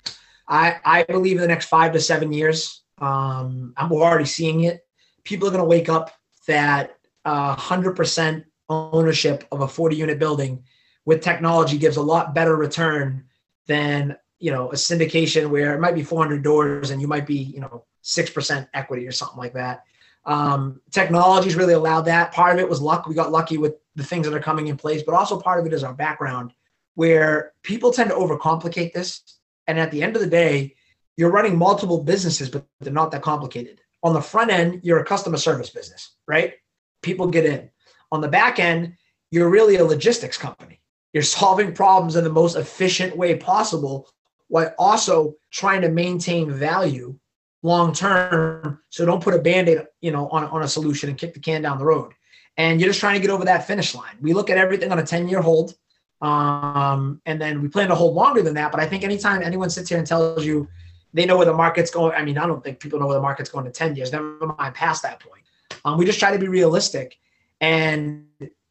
I, 0.47 0.77
I 0.85 1.03
believe 1.03 1.35
in 1.35 1.43
the 1.43 1.49
next 1.49 1.67
five 1.67 1.93
to 1.95 2.01
seven 2.01 2.33
years, 2.33 2.85
um, 3.01 3.75
I'm 3.77 3.91
already 3.91 4.27
seeing 4.27 4.63
it. 4.63 4.87
People 5.25 5.49
are 5.49 5.51
going 5.51 5.65
to 5.65 5.69
wake 5.69 5.89
up 5.89 6.13
that 6.47 6.95
uh, 7.25 7.57
100% 7.57 8.45
ownership 8.69 9.43
of 9.51 9.63
a 9.63 9.67
40 9.67 9.97
unit 9.97 10.21
building 10.21 10.63
with 11.05 11.21
technology 11.21 11.79
gives 11.79 11.97
a 11.97 12.03
lot 12.03 12.33
better 12.33 12.55
return 12.55 13.25
than 13.69 14.17
you 14.41 14.51
know 14.51 14.71
a 14.71 14.75
syndication 14.75 15.51
where 15.51 15.75
it 15.75 15.81
might 15.81 15.95
be 15.95 16.03
400 16.03 16.43
doors 16.43 16.91
and 16.91 17.01
you 17.01 17.07
might 17.07 17.27
be 17.27 17.37
you 17.37 17.61
know 17.61 17.85
6% 18.03 18.69
equity 18.75 19.07
or 19.07 19.13
something 19.13 19.39
like 19.39 19.53
that. 19.53 19.85
Um, 20.25 20.81
technology's 20.91 21.57
really 21.57 21.75
allowed 21.75 22.03
that. 22.03 22.33
Part 22.33 22.55
of 22.55 22.61
it 22.61 22.69
was 22.69 22.81
luck. 22.81 23.07
We 23.07 23.15
got 23.15 23.31
lucky 23.33 23.59
with 23.59 23.75
the 23.95 24.05
things 24.05 24.27
that 24.27 24.35
are 24.35 24.41
coming 24.41 24.67
in 24.67 24.77
place, 24.77 25.03
but 25.03 25.15
also 25.15 25.41
part 25.41 25.61
of 25.61 25.67
it 25.67 25.73
is 25.73 25.85
our 25.85 25.95
background 25.95 26.53
where 26.95 27.53
people 27.63 27.93
tend 27.93 28.11
to 28.11 28.17
overcomplicate 28.17 28.93
this. 28.93 29.23
And 29.67 29.79
at 29.79 29.91
the 29.91 30.03
end 30.03 30.17
of 30.17 30.23
the 30.23 30.29
day, 30.29 30.75
you're 31.17 31.31
running 31.31 31.57
multiple 31.57 32.03
businesses, 32.03 32.51
but 32.51 32.65
they're 32.81 32.93
not 32.93 33.11
that 33.13 33.23
complicated. 33.23 33.81
On 34.03 34.15
the 34.15 34.21
front 34.21 34.51
end, 34.51 34.81
you're 34.83 35.01
a 35.01 35.05
customer 35.05 35.37
service 35.37 35.71
business, 35.71 36.13
right? 36.27 36.55
People 37.03 37.29
get 37.29 37.45
in. 37.45 37.71
On 38.13 38.21
the 38.21 38.29
back 38.29 38.59
end, 38.59 38.97
you're 39.31 39.51
really 39.51 39.77
a 39.77 39.85
logistics 39.85 40.39
company. 40.39 40.78
You're 41.13 41.23
solving 41.23 41.75
problems 41.75 42.17
in 42.17 42.25
the 42.25 42.31
most 42.31 42.57
efficient 42.57 43.17
way 43.17 43.37
possible 43.37 44.09
while 44.49 44.73
also 44.79 45.35
trying 45.51 45.83
to 45.83 45.89
maintain 45.89 46.51
value 46.51 47.19
long 47.63 47.93
term. 47.93 48.81
So 48.91 49.05
don't 49.05 49.23
put 49.23 49.35
a 49.35 49.39
band-aid, 49.39 49.87
you 50.01 50.11
know, 50.11 50.29
on, 50.29 50.45
on 50.45 50.63
a 50.63 50.69
solution 50.69 51.09
and 51.09 51.19
kick 51.19 51.35
the 51.35 51.41
can 51.41 51.63
down 51.63 51.79
the 51.79 51.85
road. 51.85 52.13
And 52.57 52.81
you're 52.81 52.91
just 52.91 53.01
trying 53.01 53.15
to 53.15 53.21
get 53.21 53.31
over 53.31 53.45
that 53.45 53.67
finish 53.67 53.95
line. 53.95 54.17
We 54.21 54.33
look 54.33 54.51
at 54.51 54.59
everything 54.59 54.91
on 54.91 54.99
a 54.99 55.03
10-year 55.03 55.41
hold. 55.41 55.77
Um, 56.21 57.21
and 57.27 57.41
then 57.41 57.63
we 57.63 57.69
plan 57.69 57.89
to 57.89 57.95
hold 57.95 58.15
longer 58.15 58.43
than 58.43 58.55
that. 58.55 58.73
But 58.73 58.81
I 58.81 58.87
think 58.87 59.05
anytime 59.05 59.43
anyone 59.43 59.71
sits 59.71 59.89
here 59.89 59.99
and 59.99 60.07
tells 60.07 60.45
you 60.45 60.69
they 61.15 61.25
know 61.25 61.37
where 61.37 61.47
the 61.47 61.55
market's 61.55 61.91
going, 61.91 62.15
I 62.15 62.25
mean, 62.25 62.37
I 62.37 62.47
don't 62.47 62.63
think 62.63 62.81
people 62.81 62.99
know 62.99 63.07
where 63.07 63.17
the 63.17 63.23
market's 63.23 63.51
going 63.51 63.65
to 63.65 63.71
10 63.71 63.95
years, 63.97 64.13
never 64.13 64.37
mind 64.59 64.75
past 64.75 65.03
that 65.05 65.21
point. 65.21 65.45
Um, 65.85 65.97
we 65.97 66.05
just 66.05 66.19
try 66.19 66.33
to 66.33 66.39
be 66.39 66.49
realistic. 66.49 67.19
And 67.61 68.27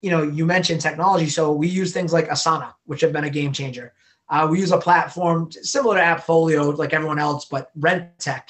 you 0.08 0.14
know, 0.14 0.24
you 0.24 0.46
mentioned 0.46 0.80
technology. 0.80 1.28
So 1.28 1.52
we 1.52 1.68
use 1.68 1.92
things 1.92 2.14
like 2.14 2.30
Asana, 2.30 2.74
which 2.86 3.02
have 3.02 3.12
been 3.12 3.26
a 3.26 3.30
game 3.30 3.52
changer. 3.52 3.94
Uh, 4.30 4.48
we 4.50 4.60
use 4.60 4.72
a 4.72 4.78
platform 4.78 5.52
similar 5.52 5.96
to 5.98 6.02
AppFolio, 6.02 6.78
like 6.78 6.94
everyone 6.94 7.20
else, 7.20 7.44
but 7.44 7.78
Rentec 7.78 8.44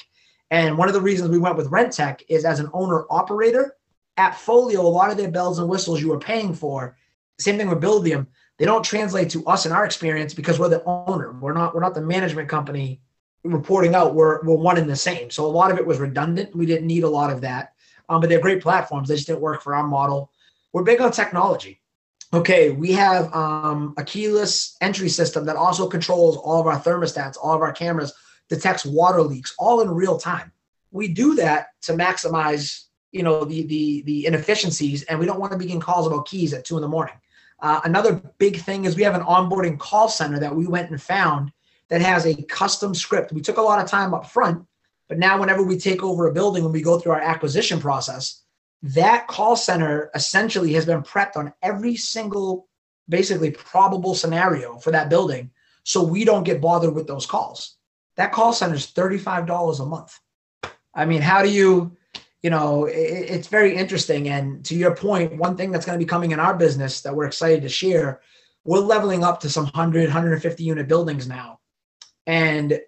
and 0.50 0.78
one 0.78 0.88
of 0.88 0.94
the 0.94 1.00
reasons 1.00 1.30
we 1.30 1.38
went 1.38 1.56
with 1.56 1.70
Rentec 1.70 2.22
is 2.28 2.44
as 2.44 2.60
an 2.60 2.70
owner 2.72 3.04
operator, 3.10 3.76
AppFolio, 4.16 4.78
a 4.78 4.82
lot 4.82 5.10
of 5.10 5.16
their 5.16 5.30
bells 5.30 5.58
and 5.58 5.68
whistles 5.68 6.00
you 6.00 6.08
were 6.08 6.18
paying 6.18 6.54
for, 6.54 6.96
same 7.38 7.58
thing 7.58 7.68
with 7.68 7.82
Buildium, 7.82 8.26
they 8.58 8.64
don't 8.64 8.84
translate 8.84 9.30
to 9.30 9.44
us 9.46 9.66
in 9.66 9.72
our 9.72 9.84
experience 9.84 10.34
because 10.34 10.58
we're 10.58 10.68
the 10.68 10.82
owner. 10.84 11.32
We're 11.32 11.52
not 11.52 11.74
we're 11.74 11.80
not 11.80 11.94
the 11.94 12.00
management 12.00 12.48
company 12.48 13.00
reporting 13.44 13.94
out. 13.94 14.14
We're 14.14 14.42
we're 14.42 14.56
one 14.56 14.78
and 14.78 14.90
the 14.90 14.96
same. 14.96 15.30
So 15.30 15.46
a 15.46 15.46
lot 15.46 15.70
of 15.70 15.78
it 15.78 15.86
was 15.86 15.98
redundant. 15.98 16.56
We 16.56 16.66
didn't 16.66 16.88
need 16.88 17.04
a 17.04 17.08
lot 17.08 17.30
of 17.30 17.40
that. 17.42 17.74
Um, 18.08 18.20
but 18.20 18.28
they're 18.28 18.40
great 18.40 18.62
platforms. 18.62 19.08
They 19.08 19.14
just 19.14 19.28
didn't 19.28 19.42
work 19.42 19.62
for 19.62 19.74
our 19.74 19.86
model. 19.86 20.32
We're 20.72 20.82
big 20.82 21.00
on 21.00 21.12
technology. 21.12 21.80
Okay, 22.32 22.70
we 22.70 22.92
have 22.92 23.34
um, 23.34 23.94
a 23.96 24.04
keyless 24.04 24.76
entry 24.82 25.08
system 25.08 25.46
that 25.46 25.56
also 25.56 25.88
controls 25.88 26.36
all 26.36 26.60
of 26.60 26.66
our 26.66 26.78
thermostats, 26.78 27.38
all 27.42 27.54
of 27.54 27.62
our 27.62 27.72
cameras, 27.72 28.12
detects 28.50 28.84
water 28.84 29.22
leaks 29.22 29.54
all 29.58 29.80
in 29.80 29.90
real 29.90 30.18
time. 30.18 30.52
We 30.90 31.08
do 31.08 31.34
that 31.36 31.68
to 31.82 31.92
maximize, 31.92 32.84
you 33.12 33.22
know, 33.22 33.44
the 33.44 33.62
the 33.62 34.02
the 34.02 34.26
inefficiencies, 34.26 35.04
and 35.04 35.18
we 35.18 35.24
don't 35.24 35.40
want 35.40 35.52
to 35.52 35.58
begin 35.58 35.80
calls 35.80 36.06
about 36.06 36.26
keys 36.26 36.52
at 36.52 36.66
two 36.66 36.76
in 36.76 36.82
the 36.82 36.88
morning. 36.88 37.14
Uh, 37.60 37.80
another 37.84 38.22
big 38.38 38.58
thing 38.60 38.84
is 38.84 38.94
we 38.94 39.02
have 39.02 39.14
an 39.14 39.22
onboarding 39.22 39.78
call 39.78 40.08
center 40.08 40.38
that 40.38 40.54
we 40.54 40.66
went 40.66 40.90
and 40.90 41.00
found 41.00 41.50
that 41.88 42.00
has 42.02 42.26
a 42.26 42.42
custom 42.42 42.94
script. 42.94 43.32
We 43.32 43.40
took 43.40 43.56
a 43.56 43.62
lot 43.62 43.82
of 43.82 43.90
time 43.90 44.12
up 44.12 44.26
front, 44.26 44.64
but 45.08 45.18
now 45.18 45.40
whenever 45.40 45.62
we 45.62 45.78
take 45.78 46.02
over 46.02 46.26
a 46.26 46.32
building, 46.32 46.62
when 46.62 46.72
we 46.72 46.82
go 46.82 46.98
through 46.98 47.12
our 47.12 47.20
acquisition 47.20 47.80
process, 47.80 48.42
that 48.82 49.26
call 49.26 49.56
center 49.56 50.10
essentially 50.14 50.72
has 50.72 50.86
been 50.86 51.02
prepped 51.02 51.36
on 51.36 51.52
every 51.62 51.96
single 51.96 52.68
basically 53.08 53.50
probable 53.50 54.14
scenario 54.14 54.78
for 54.78 54.90
that 54.90 55.08
building 55.08 55.50
so 55.82 56.02
we 56.02 56.24
don't 56.24 56.44
get 56.44 56.60
bothered 56.60 56.94
with 56.94 57.06
those 57.06 57.26
calls 57.26 57.78
that 58.18 58.32
call 58.32 58.52
center 58.52 58.74
is 58.74 58.88
$35 58.88 59.80
a 59.80 59.86
month. 59.86 60.18
I 60.92 61.04
mean, 61.04 61.22
how 61.22 61.40
do 61.40 61.48
you, 61.48 61.96
you 62.42 62.50
know, 62.50 62.86
it, 62.86 62.96
it's 62.96 63.46
very 63.46 63.76
interesting. 63.76 64.28
And 64.28 64.64
to 64.64 64.74
your 64.74 64.94
point, 64.94 65.38
one 65.38 65.56
thing 65.56 65.70
that's 65.70 65.86
going 65.86 65.98
to 65.98 66.04
be 66.04 66.08
coming 66.08 66.32
in 66.32 66.40
our 66.40 66.56
business 66.56 67.00
that 67.02 67.14
we're 67.14 67.26
excited 67.26 67.62
to 67.62 67.68
share, 67.68 68.20
we're 68.64 68.80
leveling 68.80 69.22
up 69.22 69.38
to 69.40 69.48
some 69.48 69.66
100, 69.66 70.06
150 70.06 70.64
unit 70.64 70.88
buildings 70.88 71.28
now. 71.28 71.60
And 72.26 72.80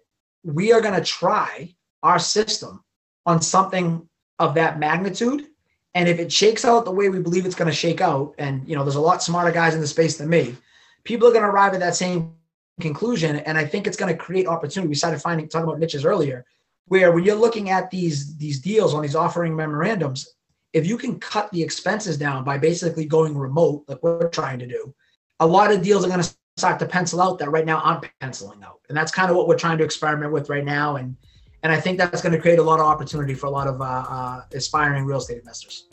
we 0.43 0.73
are 0.73 0.81
going 0.81 0.95
to 0.95 1.05
try 1.05 1.77
our 2.03 2.19
system 2.19 2.83
on 3.25 3.41
something 3.41 4.09
of 4.41 4.55
that 4.57 4.81
magnitude. 4.81 5.47
And 5.95 6.09
if 6.09 6.19
it 6.19 6.33
shakes 6.33 6.65
out 6.65 6.85
the 6.85 6.93
way 6.93 7.09
we 7.09 7.19
believe 7.19 7.47
it's 7.47 7.55
going 7.55 7.71
to 7.71 7.77
shake 7.77 8.01
out, 8.01 8.35
and 8.39 8.67
you 8.69 8.77
know, 8.77 8.85
there's 8.85 8.97
a 8.97 9.01
lot 9.01 9.23
smarter 9.23 9.51
guys 9.51 9.75
in 9.75 9.81
the 9.81 9.87
space 9.87 10.19
than 10.19 10.29
me, 10.29 10.57
people 11.05 11.29
are 11.29 11.33
going 11.33 11.43
to 11.43 11.49
arrive 11.49 11.75
at 11.75 11.81
that 11.81 11.97
same 11.97 12.35
conclusion. 12.81 13.37
And 13.37 13.59
I 13.59 13.65
think 13.65 13.87
it's 13.87 13.97
going 13.97 14.13
to 14.13 14.19
create 14.19 14.47
opportunity. 14.47 14.89
We 14.89 14.95
started 14.95 15.21
finding 15.21 15.49
talking 15.49 15.69
about 15.69 15.81
niches 15.81 16.05
earlier, 16.05 16.45
where 16.87 17.13
when 17.13 17.25
you're 17.25 17.35
looking 17.35 17.71
at 17.71 17.91
these 17.91 18.37
these 18.37 18.61
deals 18.61 18.95
on 18.95 19.03
these 19.03 19.17
offering 19.17 19.55
memorandums, 19.55 20.35
if 20.73 20.87
you 20.87 20.97
can 20.97 21.19
cut 21.19 21.51
the 21.51 21.63
expenses 21.63 22.17
down 22.17 22.45
by 22.45 22.59
basically 22.59 23.05
going 23.05 23.37
remote, 23.37 23.85
like 23.89 24.03
we're 24.03 24.29
trying 24.29 24.59
to 24.61 24.67
do, 24.67 24.95
a 25.41 25.47
lot 25.47 25.73
of 25.73 25.83
deals 25.83 26.05
are 26.05 26.09
going 26.09 26.23
to 26.23 26.35
start 26.57 26.79
to 26.79 26.87
pencil 26.87 27.21
out 27.21 27.39
that 27.39 27.51
right 27.51 27.67
now 27.67 27.81
aren't 27.81 28.07
penciling 28.21 28.63
out. 28.63 28.81
And 28.89 28.97
that's 28.97 29.13
kind 29.13 29.31
of 29.31 29.37
what 29.37 29.49
we're 29.49 29.59
trying 29.59 29.79
to 29.79 29.85
experiment 29.85 30.33
with 30.33 30.49
right 30.49 30.65
now. 30.65 30.97
And 30.97 31.17
and 31.63 31.73
I 31.73 31.81
think 31.81 31.99
that's 31.99 32.23
going 32.23 32.33
to 32.33 32.41
create 32.41 32.59
a 32.59 32.63
lot 32.63 32.81
of 32.81 32.87
opportunity 32.87 33.35
for 33.35 33.47
a 33.47 33.51
lot 33.51 33.67
of 33.67 33.81
uh, 33.81 33.85
uh, 33.85 34.43
aspiring 34.53 35.05
real 35.05 35.19
estate 35.19 35.39
investors. 35.39 35.87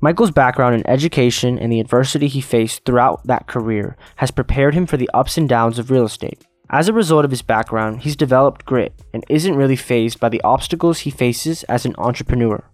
Michael's 0.00 0.32
background 0.32 0.74
in 0.74 0.86
education 0.88 1.58
and 1.58 1.72
the 1.72 1.78
adversity 1.78 2.26
he 2.26 2.40
faced 2.40 2.84
throughout 2.84 3.24
that 3.26 3.46
career 3.46 3.96
has 4.16 4.32
prepared 4.32 4.74
him 4.74 4.84
for 4.84 4.96
the 4.96 5.08
ups 5.14 5.38
and 5.38 5.48
downs 5.48 5.78
of 5.78 5.90
real 5.90 6.04
estate. 6.04 6.44
As 6.70 6.88
a 6.88 6.92
result 6.92 7.24
of 7.24 7.30
his 7.30 7.42
background, 7.42 8.00
he's 8.00 8.16
developed 8.16 8.64
grit 8.64 8.92
and 9.14 9.24
isn't 9.28 9.54
really 9.54 9.76
fazed 9.76 10.18
by 10.18 10.28
the 10.28 10.40
obstacles 10.42 11.00
he 11.00 11.10
faces 11.10 11.62
as 11.64 11.86
an 11.86 11.94
entrepreneur. 11.98 12.64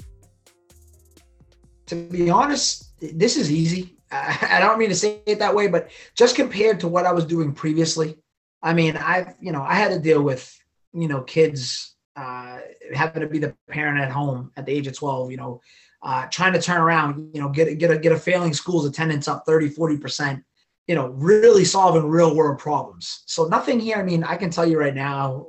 To 1.86 1.96
be 1.96 2.30
honest, 2.30 2.92
this 3.00 3.36
is 3.36 3.52
easy. 3.52 3.96
I 4.10 4.58
don't 4.60 4.78
mean 4.78 4.88
to 4.88 4.94
say 4.94 5.20
it 5.26 5.38
that 5.40 5.54
way, 5.54 5.66
but 5.66 5.90
just 6.14 6.36
compared 6.36 6.80
to 6.80 6.88
what 6.88 7.06
I 7.06 7.12
was 7.12 7.24
doing 7.26 7.52
previously, 7.52 8.16
I 8.62 8.72
mean, 8.72 8.96
I've, 8.96 9.34
you 9.40 9.52
know, 9.52 9.62
I 9.62 9.74
had 9.74 9.90
to 9.90 9.98
deal 9.98 10.22
with, 10.22 10.56
you 10.92 11.08
know, 11.08 11.22
kids 11.22 11.94
uh, 12.16 12.58
having 12.94 13.22
to 13.22 13.28
be 13.28 13.38
the 13.38 13.54
parent 13.68 14.00
at 14.00 14.10
home 14.10 14.50
at 14.56 14.66
the 14.66 14.72
age 14.72 14.86
of 14.86 14.96
12, 14.96 15.30
you 15.30 15.36
know, 15.36 15.60
uh, 16.02 16.26
trying 16.26 16.52
to 16.52 16.62
turn 16.62 16.80
around, 16.80 17.30
you 17.34 17.40
know, 17.40 17.48
get, 17.48 17.78
get 17.78 17.90
a, 17.90 17.98
get 17.98 18.12
a 18.12 18.18
failing 18.18 18.52
school's 18.52 18.86
attendance 18.86 19.28
up 19.28 19.44
30, 19.46 19.70
40%, 19.70 20.42
you 20.86 20.94
know, 20.94 21.08
really 21.08 21.64
solving 21.64 22.08
real 22.08 22.34
world 22.34 22.58
problems. 22.58 23.22
So 23.26 23.46
nothing 23.46 23.78
here. 23.80 23.96
I 23.96 24.02
mean, 24.02 24.24
I 24.24 24.36
can 24.36 24.50
tell 24.50 24.66
you 24.66 24.78
right 24.78 24.94
now, 24.94 25.46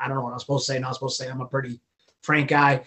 I 0.00 0.08
don't 0.08 0.16
know 0.16 0.22
what 0.22 0.32
I'm 0.32 0.38
supposed 0.38 0.66
to 0.66 0.72
say. 0.72 0.78
Not 0.78 0.94
supposed 0.94 1.18
to 1.18 1.24
say 1.24 1.30
I'm 1.30 1.40
a 1.40 1.46
pretty 1.46 1.80
frank 2.22 2.48
guy. 2.48 2.84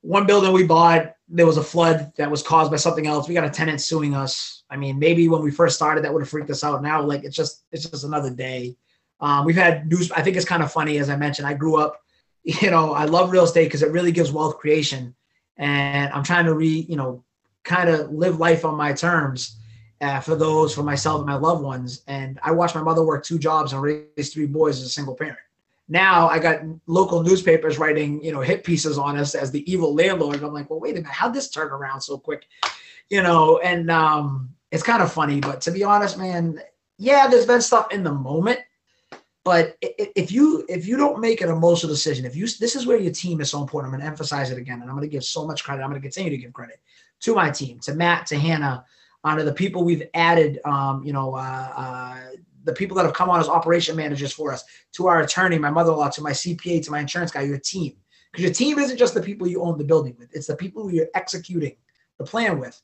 One 0.00 0.26
building 0.26 0.52
we 0.52 0.64
bought, 0.64 1.14
there 1.28 1.46
was 1.46 1.56
a 1.56 1.62
flood 1.62 2.12
that 2.16 2.30
was 2.30 2.42
caused 2.42 2.70
by 2.70 2.76
something 2.76 3.06
else. 3.06 3.28
We 3.28 3.34
got 3.34 3.44
a 3.44 3.50
tenant 3.50 3.80
suing 3.80 4.14
us. 4.14 4.62
I 4.70 4.76
mean, 4.76 4.98
maybe 4.98 5.28
when 5.28 5.42
we 5.42 5.50
first 5.50 5.76
started, 5.76 6.04
that 6.04 6.12
would 6.12 6.22
have 6.22 6.28
freaked 6.28 6.50
us 6.50 6.64
out. 6.64 6.82
Now, 6.82 7.02
like 7.02 7.24
it's 7.24 7.36
just 7.36 7.64
it's 7.72 7.88
just 7.88 8.04
another 8.04 8.30
day. 8.30 8.76
Um, 9.24 9.46
we've 9.46 9.56
had 9.56 9.88
news. 9.88 10.12
I 10.12 10.20
think 10.20 10.36
it's 10.36 10.44
kind 10.44 10.62
of 10.62 10.70
funny, 10.70 10.98
as 10.98 11.08
I 11.08 11.16
mentioned. 11.16 11.48
I 11.48 11.54
grew 11.54 11.76
up, 11.76 12.02
you 12.44 12.70
know, 12.70 12.92
I 12.92 13.06
love 13.06 13.30
real 13.30 13.44
estate 13.44 13.64
because 13.64 13.82
it 13.82 13.90
really 13.90 14.12
gives 14.12 14.30
wealth 14.30 14.58
creation, 14.58 15.14
and 15.56 16.12
I'm 16.12 16.22
trying 16.22 16.44
to 16.44 16.54
re, 16.54 16.86
you 16.88 16.96
know, 16.96 17.24
kind 17.62 17.88
of 17.88 18.10
live 18.10 18.38
life 18.38 18.64
on 18.66 18.76
my 18.76 18.92
terms 18.92 19.56
uh, 20.02 20.20
for 20.20 20.36
those, 20.36 20.74
for 20.74 20.82
myself 20.82 21.18
and 21.18 21.26
my 21.26 21.36
loved 21.36 21.62
ones. 21.62 22.02
And 22.06 22.38
I 22.42 22.50
watched 22.52 22.74
my 22.74 22.82
mother 22.82 23.02
work 23.02 23.24
two 23.24 23.38
jobs 23.38 23.72
and 23.72 23.80
raise 23.80 24.32
three 24.32 24.46
boys 24.46 24.78
as 24.78 24.84
a 24.84 24.90
single 24.90 25.14
parent. 25.14 25.38
Now 25.88 26.28
I 26.28 26.38
got 26.38 26.60
local 26.86 27.22
newspapers 27.22 27.78
writing, 27.78 28.22
you 28.22 28.32
know, 28.32 28.40
hit 28.40 28.64
pieces 28.64 28.98
on 28.98 29.16
us 29.16 29.34
as 29.34 29.50
the 29.50 29.70
evil 29.70 29.94
landlord. 29.94 30.36
And 30.36 30.44
I'm 30.44 30.52
like, 30.52 30.68
well, 30.68 30.80
wait 30.80 30.92
a 30.92 30.94
minute, 30.96 31.10
how'd 31.10 31.32
this 31.32 31.48
turn 31.48 31.70
around 31.70 32.02
so 32.02 32.18
quick? 32.18 32.46
You 33.08 33.22
know, 33.22 33.58
and 33.58 33.90
um, 33.90 34.50
it's 34.70 34.82
kind 34.82 35.02
of 35.02 35.12
funny, 35.12 35.40
but 35.40 35.60
to 35.62 35.70
be 35.70 35.84
honest, 35.84 36.18
man, 36.18 36.60
yeah, 36.98 37.26
there's 37.26 37.46
been 37.46 37.60
stuff 37.60 37.90
in 37.90 38.02
the 38.02 38.12
moment, 38.12 38.60
but 39.44 39.76
if 39.82 40.32
you 40.32 40.64
if 40.70 40.86
you 40.86 40.96
don't 40.96 41.20
make 41.20 41.42
an 41.42 41.50
emotional 41.50 41.92
decision, 41.92 42.24
if 42.24 42.34
you 42.34 42.46
this 42.46 42.74
is 42.74 42.86
where 42.86 42.96
your 42.96 43.12
team 43.12 43.42
is 43.42 43.50
so 43.50 43.60
important. 43.60 43.92
I'm 43.92 43.98
going 43.98 44.06
to 44.06 44.10
emphasize 44.10 44.50
it 44.50 44.56
again, 44.56 44.80
and 44.80 44.84
I'm 44.90 44.96
going 44.96 45.08
to 45.08 45.12
give 45.12 45.22
so 45.22 45.46
much 45.46 45.62
credit. 45.62 45.82
I'm 45.82 45.90
going 45.90 46.00
to 46.00 46.08
continue 46.08 46.30
to 46.30 46.38
give 46.38 46.52
credit 46.54 46.80
to 47.20 47.34
my 47.34 47.50
team, 47.50 47.78
to 47.80 47.94
Matt, 47.94 48.26
to 48.28 48.38
Hannah, 48.38 48.86
uh, 49.22 49.36
to 49.36 49.44
the 49.44 49.52
people 49.52 49.84
we've 49.84 50.04
added. 50.14 50.60
Um, 50.64 51.04
you 51.04 51.12
know, 51.12 51.34
uh, 51.34 51.72
uh, 51.76 52.20
the 52.64 52.72
people 52.72 52.96
that 52.96 53.04
have 53.04 53.12
come 53.12 53.28
on 53.28 53.38
as 53.38 53.48
operation 53.48 53.94
managers 53.94 54.32
for 54.32 54.50
us, 54.50 54.64
to 54.92 55.08
our 55.08 55.20
attorney, 55.20 55.58
my 55.58 55.70
mother-in-law, 55.70 56.08
to 56.10 56.22
my 56.22 56.32
CPA, 56.32 56.82
to 56.82 56.90
my 56.90 57.00
insurance 57.00 57.30
guy, 57.30 57.42
your 57.42 57.58
team. 57.58 57.96
Because 58.32 58.44
your 58.44 58.54
team 58.54 58.78
isn't 58.78 58.96
just 58.96 59.12
the 59.12 59.22
people 59.22 59.46
you 59.46 59.62
own 59.62 59.76
the 59.76 59.84
building 59.84 60.16
with; 60.18 60.34
it's 60.34 60.46
the 60.46 60.56
people 60.56 60.82
who 60.82 60.94
you're 60.94 61.08
executing 61.14 61.76
the 62.18 62.24
plan 62.24 62.58
with. 62.58 62.80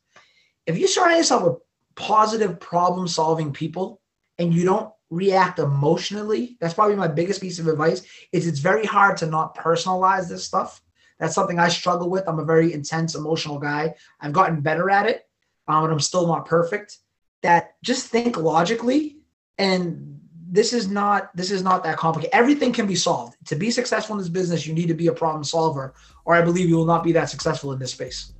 If 0.67 0.79
you 0.79 0.87
surround 0.87 1.17
yourself 1.17 1.43
with 1.43 1.57
positive 1.95 2.61
problem-solving 2.61 3.55
people, 3.55 4.03
and 4.39 4.53
you 4.53 4.65
don't 4.65 4.93
react 5.11 5.59
emotionally, 5.59 6.57
that's 6.61 6.75
probably 6.75 6.97
my 6.97 7.09
biggest 7.09 7.41
piece 7.41 7.59
of 7.59 7.67
advice. 7.67 8.03
Is 8.33 8.47
it's 8.47 8.61
very 8.61 8.87
hard 8.87 9.17
to 9.19 9.27
not 9.27 9.57
personalize 9.57 10.29
this 10.29 10.45
stuff. 10.45 10.81
That's 11.19 11.35
something 11.35 11.59
I 11.59 11.69
struggle 11.69 12.09
with. 12.09 12.27
I'm 12.27 12.39
a 12.39 12.45
very 12.45 12.73
intense, 12.73 13.15
emotional 13.15 13.59
guy. 13.59 13.95
I've 14.21 14.33
gotten 14.33 14.61
better 14.61 14.89
at 14.89 15.07
it, 15.07 15.29
um, 15.69 15.85
and 15.85 15.93
I'm 15.93 16.01
still 16.01 16.27
not 16.27 16.47
perfect. 16.47 16.99
That 17.43 17.75
just 17.83 18.09
think 18.09 18.37
logically 18.37 19.21
and 19.61 20.19
this 20.51 20.73
is 20.73 20.89
not 20.89 21.35
this 21.37 21.51
is 21.51 21.63
not 21.63 21.85
that 21.85 21.97
complicated 21.97 22.35
everything 22.35 22.73
can 22.73 22.87
be 22.87 22.97
solved 22.97 23.37
to 23.47 23.55
be 23.55 23.71
successful 23.71 24.17
in 24.17 24.19
this 24.19 24.29
business 24.29 24.67
you 24.67 24.75
need 24.75 24.89
to 24.89 24.95
be 24.95 25.07
a 25.07 25.13
problem 25.13 25.45
solver 25.45 25.95
or 26.25 26.35
i 26.35 26.43
believe 26.43 26.69
you 26.69 26.77
will 26.77 26.87
not 26.87 27.05
be 27.05 27.13
that 27.13 27.29
successful 27.29 27.73
in 27.73 27.79
this 27.79 27.93
space 27.93 28.33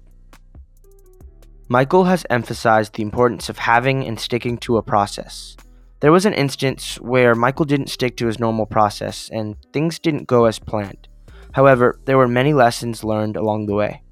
michael 1.69 2.05
has 2.05 2.25
emphasized 2.31 2.95
the 2.95 3.03
importance 3.03 3.49
of 3.49 3.59
having 3.59 4.05
and 4.05 4.19
sticking 4.19 4.57
to 4.59 4.77
a 4.77 4.83
process 4.83 5.57
there 6.01 6.13
was 6.13 6.27
an 6.27 6.35
instance 6.35 6.97
where 7.01 7.35
michael 7.35 7.65
didn't 7.65 7.89
stick 7.89 8.17
to 8.17 8.27
his 8.27 8.39
normal 8.39 8.67
process 8.67 9.31
and 9.33 9.57
things 9.73 9.99
didn't 9.99 10.27
go 10.27 10.45
as 10.45 10.59
planned 10.59 11.09
however 11.53 11.99
there 12.05 12.19
were 12.19 12.29
many 12.29 12.53
lessons 12.53 13.05
learned 13.05 13.37
along 13.37 13.67
the 13.67 13.75
way 13.75 14.03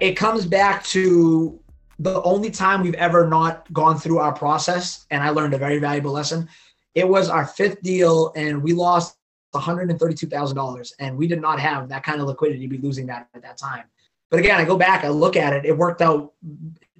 it 0.00 0.12
comes 0.12 0.44
back 0.44 0.84
to 0.84 1.58
the 1.98 2.22
only 2.22 2.50
time 2.50 2.82
we've 2.82 2.94
ever 2.94 3.26
not 3.26 3.70
gone 3.72 3.98
through 3.98 4.18
our 4.18 4.32
process, 4.32 5.06
and 5.10 5.22
I 5.22 5.30
learned 5.30 5.54
a 5.54 5.58
very 5.58 5.78
valuable 5.78 6.12
lesson. 6.12 6.48
It 6.94 7.08
was 7.08 7.28
our 7.28 7.46
fifth 7.46 7.82
deal, 7.82 8.32
and 8.36 8.62
we 8.62 8.72
lost 8.72 9.16
$132,000, 9.54 10.92
and 10.98 11.16
we 11.16 11.26
did 11.26 11.40
not 11.40 11.58
have 11.60 11.88
that 11.88 12.02
kind 12.02 12.20
of 12.20 12.26
liquidity 12.26 12.60
to 12.62 12.68
be 12.68 12.78
losing 12.78 13.06
that 13.06 13.28
at 13.34 13.42
that 13.42 13.56
time. 13.56 13.84
But 14.30 14.40
again, 14.40 14.60
I 14.60 14.64
go 14.64 14.76
back, 14.76 15.04
I 15.04 15.08
look 15.08 15.36
at 15.36 15.52
it, 15.52 15.64
it 15.64 15.76
worked 15.76 16.02
out 16.02 16.32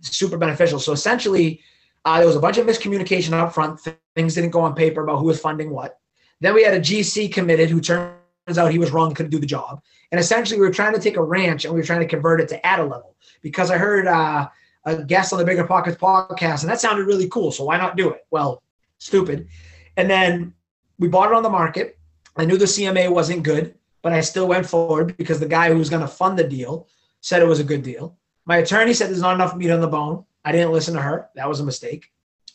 super 0.00 0.38
beneficial. 0.38 0.78
So 0.78 0.92
essentially, 0.92 1.60
uh, 2.06 2.18
there 2.18 2.26
was 2.26 2.36
a 2.36 2.40
bunch 2.40 2.56
of 2.56 2.66
miscommunication 2.66 3.32
up 3.32 3.52
front. 3.52 3.80
Things 4.14 4.34
didn't 4.34 4.50
go 4.50 4.60
on 4.60 4.74
paper 4.74 5.02
about 5.02 5.18
who 5.18 5.24
was 5.24 5.40
funding 5.40 5.70
what. 5.70 5.98
Then 6.40 6.54
we 6.54 6.62
had 6.62 6.74
a 6.74 6.80
GC 6.80 7.32
committed 7.32 7.68
who 7.68 7.80
turns 7.80 8.14
out 8.56 8.70
he 8.70 8.78
was 8.78 8.92
wrong, 8.92 9.12
couldn't 9.12 9.32
do 9.32 9.40
the 9.40 9.46
job. 9.46 9.82
And 10.12 10.20
essentially, 10.20 10.60
we 10.60 10.66
were 10.66 10.72
trying 10.72 10.94
to 10.94 11.00
take 11.00 11.16
a 11.16 11.22
ranch 11.22 11.64
and 11.64 11.74
we 11.74 11.80
were 11.80 11.86
trying 11.86 12.00
to 12.00 12.06
convert 12.06 12.40
it 12.40 12.48
to 12.48 12.64
add 12.64 12.78
a 12.78 12.84
level 12.84 13.16
because 13.42 13.72
I 13.72 13.76
heard 13.76 14.06
uh, 14.06 14.48
a 14.84 15.02
guest 15.02 15.32
on 15.32 15.40
the 15.40 15.44
Bigger 15.44 15.66
Pockets 15.66 15.96
podcast, 15.96 16.60
and 16.60 16.70
that 16.70 16.80
sounded 16.80 17.06
really 17.06 17.28
cool. 17.28 17.50
So 17.50 17.64
why 17.64 17.76
not 17.76 17.96
do 17.96 18.10
it? 18.10 18.24
Well, 18.30 18.62
stupid. 18.98 19.48
And 19.96 20.08
then 20.08 20.54
we 21.00 21.08
bought 21.08 21.32
it 21.32 21.34
on 21.34 21.42
the 21.42 21.50
market. 21.50 21.98
I 22.36 22.44
knew 22.44 22.56
the 22.56 22.66
CMA 22.66 23.10
wasn't 23.10 23.42
good, 23.42 23.74
but 24.02 24.12
I 24.12 24.20
still 24.20 24.46
went 24.46 24.66
forward 24.66 25.16
because 25.16 25.40
the 25.40 25.48
guy 25.48 25.72
who 25.72 25.78
was 25.78 25.90
going 25.90 26.02
to 26.02 26.08
fund 26.08 26.38
the 26.38 26.44
deal 26.44 26.86
said 27.20 27.42
it 27.42 27.48
was 27.48 27.58
a 27.58 27.64
good 27.64 27.82
deal. 27.82 28.16
My 28.44 28.58
attorney 28.58 28.94
said 28.94 29.08
there's 29.08 29.22
not 29.22 29.34
enough 29.34 29.56
meat 29.56 29.72
on 29.72 29.80
the 29.80 29.88
bone. 29.88 30.24
I 30.46 30.52
didn't 30.52 30.72
listen 30.72 30.94
to 30.94 31.02
her. 31.02 31.28
That 31.34 31.48
was 31.48 31.58
a 31.58 31.64
mistake. 31.64 32.06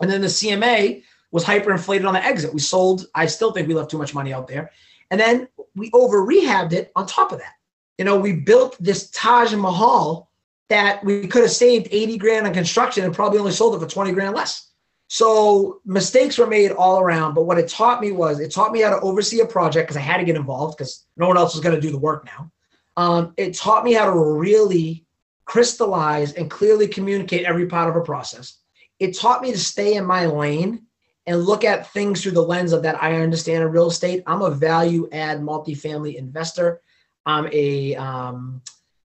And 0.01 0.09
then 0.09 0.21
the 0.21 0.27
CMA 0.27 1.03
was 1.31 1.43
hyperinflated 1.43 2.07
on 2.07 2.13
the 2.13 2.23
exit. 2.23 2.53
We 2.53 2.61
sold, 2.61 3.05
I 3.13 3.25
still 3.25 3.51
think 3.51 3.67
we 3.67 3.73
left 3.73 3.91
too 3.91 3.97
much 3.97 4.15
money 4.15 4.33
out 4.33 4.47
there. 4.47 4.71
And 5.11 5.19
then 5.19 5.49
we 5.75 5.91
over 5.93 6.25
rehabbed 6.25 6.71
it 6.71 6.91
on 6.95 7.05
top 7.05 7.33
of 7.33 7.39
that. 7.39 7.53
You 7.97 8.05
know, 8.05 8.17
we 8.17 8.31
built 8.31 8.77
this 8.79 9.09
Taj 9.11 9.53
Mahal 9.53 10.31
that 10.69 11.03
we 11.03 11.27
could 11.27 11.41
have 11.41 11.51
saved 11.51 11.89
80 11.91 12.17
grand 12.17 12.47
on 12.47 12.53
construction 12.53 13.03
and 13.03 13.13
probably 13.13 13.39
only 13.39 13.51
sold 13.51 13.75
it 13.75 13.79
for 13.79 13.93
20 13.93 14.13
grand 14.13 14.35
less. 14.35 14.69
So 15.09 15.81
mistakes 15.85 16.37
were 16.37 16.47
made 16.47 16.71
all 16.71 17.01
around. 17.01 17.33
But 17.33 17.43
what 17.43 17.59
it 17.59 17.67
taught 17.67 17.99
me 17.99 18.13
was 18.13 18.39
it 18.39 18.53
taught 18.53 18.71
me 18.71 18.79
how 18.79 18.91
to 18.91 19.01
oversee 19.01 19.41
a 19.41 19.45
project 19.45 19.87
because 19.87 19.97
I 19.97 20.01
had 20.01 20.17
to 20.17 20.23
get 20.23 20.37
involved 20.37 20.77
because 20.77 21.05
no 21.17 21.27
one 21.27 21.35
else 21.35 21.53
was 21.53 21.61
going 21.61 21.75
to 21.75 21.81
do 21.81 21.91
the 21.91 21.97
work 21.97 22.25
now. 22.25 22.49
Um, 22.95 23.33
it 23.35 23.53
taught 23.53 23.83
me 23.83 23.91
how 23.91 24.05
to 24.05 24.17
really 24.17 25.05
crystallize 25.51 26.31
and 26.31 26.49
clearly 26.49 26.87
communicate 26.87 27.45
every 27.45 27.65
part 27.65 27.89
of 27.89 27.97
a 27.97 28.01
process. 28.01 28.59
It 28.99 29.19
taught 29.19 29.41
me 29.41 29.51
to 29.51 29.59
stay 29.59 29.95
in 29.95 30.05
my 30.05 30.25
lane 30.25 30.83
and 31.25 31.43
look 31.43 31.65
at 31.65 31.91
things 31.91 32.23
through 32.23 32.31
the 32.31 32.41
lens 32.41 32.71
of 32.71 32.83
that 32.83 33.03
I 33.03 33.19
understand 33.19 33.61
in 33.61 33.69
real 33.69 33.89
estate. 33.89 34.23
I'm 34.25 34.43
a 34.43 34.49
value 34.49 35.09
add 35.11 35.41
multifamily 35.41 36.15
investor. 36.15 36.79
I'm 37.25 37.49
a 37.51 37.95
um, 37.95 38.61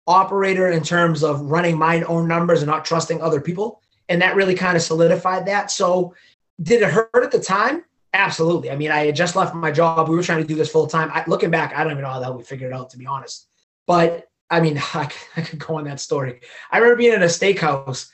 operator 0.06 0.70
in 0.70 0.84
terms 0.84 1.24
of 1.24 1.40
running 1.40 1.76
my 1.76 2.02
own 2.02 2.28
numbers 2.28 2.62
and 2.62 2.70
not 2.70 2.84
trusting 2.84 3.20
other 3.20 3.40
people. 3.40 3.82
And 4.08 4.22
that 4.22 4.36
really 4.36 4.54
kind 4.54 4.76
of 4.76 4.84
solidified 4.84 5.46
that. 5.46 5.72
So, 5.72 6.14
did 6.62 6.80
it 6.80 6.90
hurt 6.90 7.10
at 7.16 7.32
the 7.32 7.40
time? 7.40 7.82
Absolutely. 8.14 8.70
I 8.70 8.76
mean, 8.76 8.92
I 8.92 9.06
had 9.06 9.16
just 9.16 9.34
left 9.34 9.52
my 9.52 9.72
job. 9.72 10.08
We 10.08 10.14
were 10.14 10.22
trying 10.22 10.42
to 10.42 10.48
do 10.48 10.54
this 10.54 10.70
full 10.70 10.86
time. 10.86 11.10
looking 11.26 11.50
back, 11.50 11.74
I 11.74 11.82
don't 11.82 11.90
even 11.90 12.04
know 12.04 12.10
how 12.10 12.20
the 12.20 12.26
hell 12.26 12.38
we 12.38 12.44
figured 12.44 12.70
it 12.70 12.74
out, 12.74 12.90
to 12.90 12.98
be 12.98 13.06
honest. 13.06 13.48
But 13.88 14.28
I 14.50 14.60
mean, 14.60 14.78
I, 14.94 15.10
I 15.36 15.40
could 15.42 15.58
go 15.58 15.76
on 15.76 15.84
that 15.84 16.00
story. 16.00 16.40
I 16.70 16.78
remember 16.78 16.96
being 16.96 17.14
in 17.14 17.22
a 17.22 17.26
steakhouse 17.26 18.08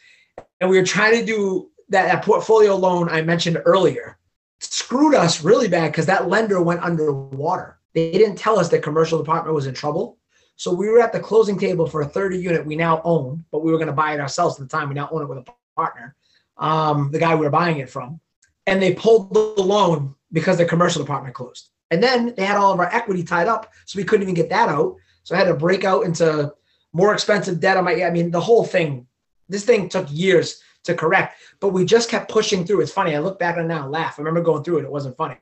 and 0.61 0.71
we 0.71 0.79
were 0.79 0.87
trying 0.87 1.19
to 1.19 1.25
do 1.25 1.71
that, 1.89 2.07
that 2.07 2.25
portfolio 2.25 2.77
loan 2.77 3.09
I 3.09 3.23
mentioned 3.23 3.61
earlier. 3.65 4.19
Screwed 4.61 5.15
us 5.15 5.43
really 5.43 5.69
bad 5.69 5.91
because 5.91 6.07
that 6.07 6.29
lender 6.29 6.63
went 6.63 6.83
underwater. 6.83 7.79
They 7.95 8.13
didn't 8.13 8.37
tell 8.37 8.59
us 8.59 8.69
the 8.69 8.79
commercial 8.79 9.19
department 9.19 9.55
was 9.55 9.67
in 9.67 9.75
trouble. 9.75 10.19
So 10.57 10.73
we 10.73 10.89
were 10.89 11.01
at 11.01 11.13
the 11.13 11.21
closing 11.21 11.59
table 11.59 11.87
for 11.87 12.03
a 12.03 12.07
30 12.07 12.39
unit 12.39 12.65
we 12.65 12.77
now 12.77 13.03
own, 13.05 13.45
but 13.51 13.65
we 13.65 13.73
were 13.73 13.79
going 13.79 13.89
to 13.89 13.93
buy 13.93 14.15
it 14.15 14.21
ourselves 14.21 14.61
at 14.61 14.69
the 14.69 14.77
time. 14.77 14.89
We 14.89 14.95
now 14.95 15.09
own 15.11 15.23
it 15.23 15.29
with 15.29 15.39
a 15.39 15.53
partner, 15.75 16.15
um, 16.57 17.11
the 17.11 17.19
guy 17.19 17.35
we 17.35 17.45
were 17.45 17.51
buying 17.51 17.79
it 17.79 17.91
from. 17.91 18.21
And 18.67 18.81
they 18.81 18.95
pulled 18.95 19.35
the 19.35 19.41
loan 19.61 20.15
because 20.31 20.59
the 20.59 20.65
commercial 20.65 21.03
department 21.03 21.35
closed. 21.35 21.71
And 21.91 22.03
then 22.03 22.35
they 22.37 22.45
had 22.45 22.57
all 22.57 22.73
of 22.73 22.79
our 22.79 22.95
equity 22.95 23.25
tied 23.25 23.49
up, 23.49 23.73
so 23.85 23.99
we 23.99 24.05
couldn't 24.05 24.23
even 24.23 24.35
get 24.35 24.49
that 24.51 24.69
out. 24.69 24.97
So 25.25 25.35
I 25.35 25.39
had 25.39 25.49
to 25.49 25.55
break 25.55 25.85
out 25.85 26.05
into 26.05 26.53
more 26.93 27.13
expensive 27.13 27.61
debt 27.61 27.77
on 27.77 27.85
my. 27.85 28.05
I 28.05 28.11
mean, 28.11 28.31
the 28.31 28.41
whole 28.41 28.65
thing. 28.65 29.07
This 29.49 29.65
thing 29.65 29.89
took 29.89 30.07
years 30.11 30.63
to 30.85 30.95
correct, 30.95 31.37
but 31.61 31.69
we 31.69 31.85
just 31.85 32.09
kept 32.09 32.31
pushing 32.31 32.65
through. 32.65 32.81
It's 32.81 32.93
funny. 32.93 33.15
I 33.15 33.21
look 33.21 33.39
back 33.39 33.57
on 33.57 33.65
it 33.65 33.69
now 33.69 33.83
and 33.83 33.93
laugh. 33.93 34.19
I 34.19 34.23
remember 34.23 34.43
going 34.43 34.65
through 34.65 34.79
it. 34.79 34.85
It 34.85 34.91
wasn't 34.91 35.17
funny, 35.17 35.37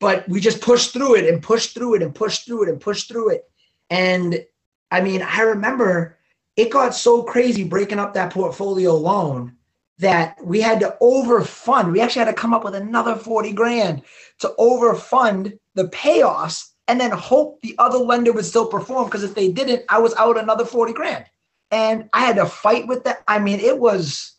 but 0.00 0.28
we 0.28 0.40
just 0.40 0.60
pushed 0.60 0.92
through 0.92 1.16
it 1.16 1.28
and 1.28 1.42
pushed 1.42 1.74
through 1.74 1.94
it 1.94 2.02
and 2.02 2.14
pushed 2.14 2.46
through 2.46 2.64
it 2.64 2.68
and 2.68 2.80
pushed 2.80 3.08
through 3.08 3.30
it. 3.30 3.50
And 3.90 4.44
I 4.90 5.00
mean, 5.00 5.22
I 5.22 5.42
remember 5.42 6.18
it 6.56 6.70
got 6.70 6.94
so 6.94 7.22
crazy 7.22 7.64
breaking 7.64 7.98
up 7.98 8.14
that 8.14 8.32
portfolio 8.32 8.94
loan 8.94 9.56
that 9.98 10.36
we 10.44 10.60
had 10.60 10.80
to 10.80 10.96
overfund. 11.00 11.92
We 11.92 12.00
actually 12.00 12.24
had 12.24 12.34
to 12.34 12.40
come 12.40 12.52
up 12.52 12.64
with 12.64 12.74
another 12.74 13.16
40 13.16 13.52
grand 13.52 14.02
to 14.40 14.52
overfund 14.58 15.58
the 15.74 15.84
payoffs 15.88 16.70
and 16.92 17.00
then 17.00 17.10
hope 17.10 17.58
the 17.62 17.74
other 17.78 17.96
lender 17.96 18.34
would 18.34 18.44
still 18.44 18.66
perform 18.66 19.06
because 19.06 19.24
if 19.24 19.34
they 19.34 19.50
didn't, 19.50 19.82
I 19.88 19.98
was 19.98 20.12
out 20.16 20.38
another 20.38 20.66
40 20.66 20.92
grand. 20.92 21.24
And 21.70 22.10
I 22.12 22.20
had 22.20 22.36
to 22.36 22.44
fight 22.44 22.86
with 22.86 23.02
that. 23.04 23.22
I 23.26 23.38
mean, 23.38 23.60
it 23.60 23.78
was 23.78 24.34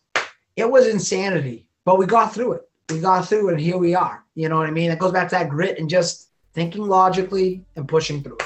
it 0.55 0.69
was 0.69 0.85
insanity, 0.85 1.65
but 1.83 1.97
we 1.97 2.05
got 2.05 2.31
through 2.31 2.53
it. 2.53 2.69
We 2.91 2.99
got 2.99 3.27
through 3.27 3.49
it 3.49 3.53
and 3.53 3.59
here 3.59 3.79
we 3.79 3.95
are. 3.95 4.23
You 4.35 4.49
know 4.49 4.57
what 4.57 4.67
I 4.67 4.71
mean? 4.71 4.91
It 4.91 4.99
goes 4.99 5.11
back 5.11 5.29
to 5.29 5.35
that 5.35 5.49
grit 5.49 5.79
and 5.79 5.89
just 5.89 6.29
thinking 6.53 6.83
logically 6.83 7.65
and 7.75 7.87
pushing 7.87 8.21
through. 8.21 8.37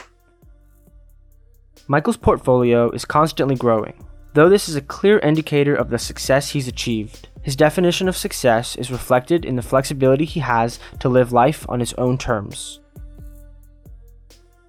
Michael's 1.89 2.15
portfolio 2.15 2.89
is 2.91 3.03
constantly 3.03 3.57
growing. 3.57 4.05
Though 4.35 4.47
this 4.47 4.69
is 4.69 4.77
a 4.77 4.81
clear 4.81 5.19
indicator 5.19 5.75
of 5.75 5.89
the 5.89 5.99
success 5.99 6.51
he's 6.51 6.69
achieved, 6.69 7.27
his 7.41 7.57
definition 7.57 8.07
of 8.07 8.15
success 8.15 8.77
is 8.77 8.89
reflected 8.89 9.43
in 9.43 9.57
the 9.57 9.61
flexibility 9.61 10.23
he 10.23 10.39
has 10.39 10.79
to 11.01 11.09
live 11.09 11.33
life 11.33 11.65
on 11.67 11.81
his 11.81 11.93
own 11.95 12.17
terms 12.17 12.79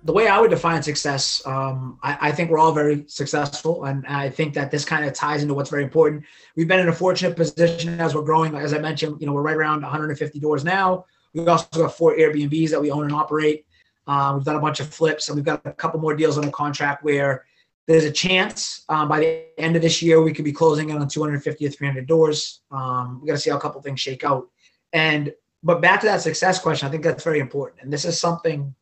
the 0.05 0.13
way 0.13 0.29
I 0.29 0.41
would 0.41 0.51
define 0.51 0.83
success, 0.83 1.43
um, 1.45 1.99
I, 2.03 2.29
I, 2.29 2.33
think 2.33 2.51
we're 2.51 2.59
all 2.59 2.73
very 2.73 3.05
successful, 3.09 3.85
and 3.85 4.07
I 4.07 4.31
think 4.31 4.55
that 4.55 4.71
this 4.71 4.85
kind 4.85 5.05
of 5.05 5.13
ties 5.13 5.43
into 5.43 5.55
what's 5.55 5.71
very 5.71 5.83
important. 5.83 6.25
We've 6.57 6.69
been 6.69 6.79
in 6.79 6.89
a 6.89 6.93
fortunate 6.93 7.37
position 7.37 8.01
as 8.01 8.15
we're 8.15 8.23
growing. 8.23 8.55
As 8.55 8.73
I 8.73 8.79
mentioned, 8.79 9.21
you 9.21 9.27
know, 9.27 9.33
we're 9.33 9.43
right 9.43 9.57
around 9.57 9.83
150 9.83 10.39
doors 10.39 10.65
now. 10.65 11.05
We've 11.35 11.49
also 11.49 11.67
got 11.73 11.97
four 11.97 12.17
Airbnbs 12.17 12.71
that 12.71 12.81
we 12.81 12.91
own 12.91 13.05
and 13.05 13.13
operate. 13.13 13.67
Um, 14.07 14.37
we've 14.37 14.45
done 14.45 14.57
a 14.57 14.61
bunch 14.61 14.81
of 14.81 14.89
flips, 14.89 15.29
and 15.29 15.37
we've 15.37 15.45
got 15.45 15.63
a 15.67 15.73
couple 15.73 16.01
more 16.01 16.15
deals 16.15 16.39
on 16.39 16.45
the 16.45 16.53
contract 16.53 17.03
where 17.03 17.45
there's 17.87 18.05
a 18.05 18.13
chance 18.13 18.85
um, 18.89 19.09
by 19.09 19.21
the 19.21 19.61
end 19.61 19.75
of 19.75 19.83
this 19.83 20.01
year 20.03 20.23
we 20.23 20.33
could 20.33 20.45
be 20.45 20.53
closing 20.53 20.91
in 20.91 20.99
on 20.99 21.09
250 21.09 21.65
to 21.65 21.71
300 21.71 22.07
doors. 22.07 22.61
Um, 22.71 23.21
we 23.21 23.27
got 23.27 23.33
to 23.33 23.39
see 23.39 23.51
how 23.51 23.57
a 23.57 23.61
couple 23.61 23.81
things 23.83 23.99
shake 23.99 24.25
out. 24.25 24.49
And 24.93 25.33
but 25.63 25.83
back 25.83 26.01
to 26.01 26.07
that 26.07 26.21
success 26.21 26.61
question, 26.61 26.87
I 26.87 26.91
think 26.91 27.03
that's 27.03 27.25
very 27.25 27.41
important, 27.41 27.83
and 27.83 27.93
this 27.93 28.05
is 28.05 28.19
something 28.21 28.75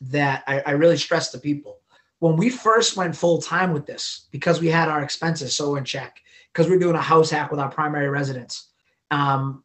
that 0.00 0.44
I, 0.46 0.60
I 0.60 0.70
really 0.72 0.96
stress 0.96 1.30
to 1.32 1.38
people. 1.38 1.78
When 2.20 2.36
we 2.36 2.50
first 2.50 2.96
went 2.96 3.16
full 3.16 3.40
time 3.40 3.72
with 3.72 3.86
this, 3.86 4.26
because 4.32 4.60
we 4.60 4.68
had 4.68 4.88
our 4.88 5.02
expenses 5.02 5.54
so 5.54 5.76
in 5.76 5.84
check, 5.84 6.20
because 6.52 6.68
we 6.68 6.76
are 6.76 6.80
doing 6.80 6.96
a 6.96 7.00
house 7.00 7.30
hack 7.30 7.50
with 7.50 7.60
our 7.60 7.70
primary 7.70 8.08
residence, 8.08 8.68
um, 9.10 9.62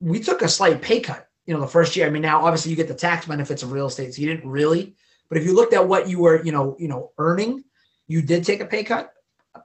we 0.00 0.20
took 0.20 0.42
a 0.42 0.48
slight 0.48 0.80
pay 0.80 1.00
cut. 1.00 1.28
You 1.46 1.54
know, 1.54 1.60
the 1.60 1.66
first 1.66 1.96
year. 1.96 2.06
I 2.06 2.10
mean, 2.10 2.22
now 2.22 2.44
obviously 2.44 2.70
you 2.70 2.76
get 2.76 2.88
the 2.88 2.94
tax 2.94 3.26
benefits 3.26 3.62
of 3.62 3.72
real 3.72 3.86
estate, 3.86 4.14
so 4.14 4.20
you 4.20 4.28
didn't 4.28 4.50
really. 4.50 4.94
But 5.28 5.38
if 5.38 5.44
you 5.44 5.54
looked 5.54 5.72
at 5.72 5.88
what 5.88 6.08
you 6.08 6.18
were, 6.18 6.42
you 6.42 6.52
know, 6.52 6.76
you 6.78 6.88
know, 6.88 7.12
earning, 7.18 7.64
you 8.06 8.22
did 8.22 8.44
take 8.44 8.60
a 8.60 8.66
pay 8.66 8.84
cut. 8.84 9.12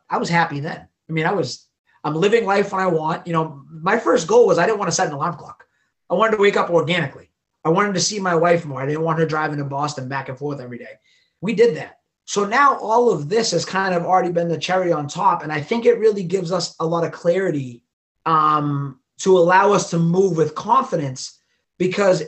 I 0.10 0.18
was 0.18 0.30
happy 0.30 0.60
then. 0.60 0.88
I 1.10 1.12
mean, 1.12 1.26
I 1.26 1.34
was. 1.34 1.68
I'm 2.06 2.16
living 2.16 2.46
life 2.46 2.72
when 2.72 2.82
I 2.82 2.88
want. 2.88 3.28
You 3.28 3.34
know, 3.34 3.64
my 3.70 3.98
first 3.98 4.28
goal 4.28 4.48
was 4.48 4.58
I 4.58 4.66
didn't 4.66 4.80
want 4.80 4.92
to 4.92 4.96
set 4.96 5.08
an 5.08 5.14
alarm 5.14 5.36
clock. 5.36 5.66
I 6.10 6.16
wanted 6.16 6.38
to 6.38 6.42
wake 6.42 6.58
up 6.58 6.70
organically. 6.70 7.30
I 7.66 7.70
wanted 7.70 7.94
to 7.94 8.02
see 8.02 8.20
my 8.20 8.36
wife 8.36 8.66
more. 8.66 8.82
I 8.82 8.86
didn't 8.86 9.04
want 9.04 9.20
her 9.20 9.26
driving 9.26 9.58
to 9.58 9.64
Boston 9.64 10.08
back 10.10 10.30
and 10.30 10.38
forth 10.38 10.60
every 10.60 10.78
day. 10.78 11.00
We 11.42 11.54
did 11.54 11.76
that. 11.78 12.00
So 12.26 12.46
now 12.46 12.78
all 12.78 13.10
of 13.10 13.30
this 13.30 13.52
has 13.52 13.66
kind 13.66 13.94
of 13.94 14.04
already 14.04 14.32
been 14.32 14.48
the 14.48 14.58
cherry 14.58 14.92
on 14.92 15.08
top. 15.08 15.44
And 15.44 15.52
I 15.52 15.62
think 15.62 15.86
it 15.86 16.00
really 16.00 16.24
gives 16.24 16.52
us 16.52 16.76
a 16.80 16.86
lot 16.86 17.04
of 17.04 17.12
clarity 17.12 17.84
um, 18.26 19.00
to 19.20 19.38
allow 19.38 19.74
us 19.74 19.90
to 19.90 20.00
move 20.00 20.38
with 20.38 20.56
confidence 20.56 21.40
because, 21.78 22.24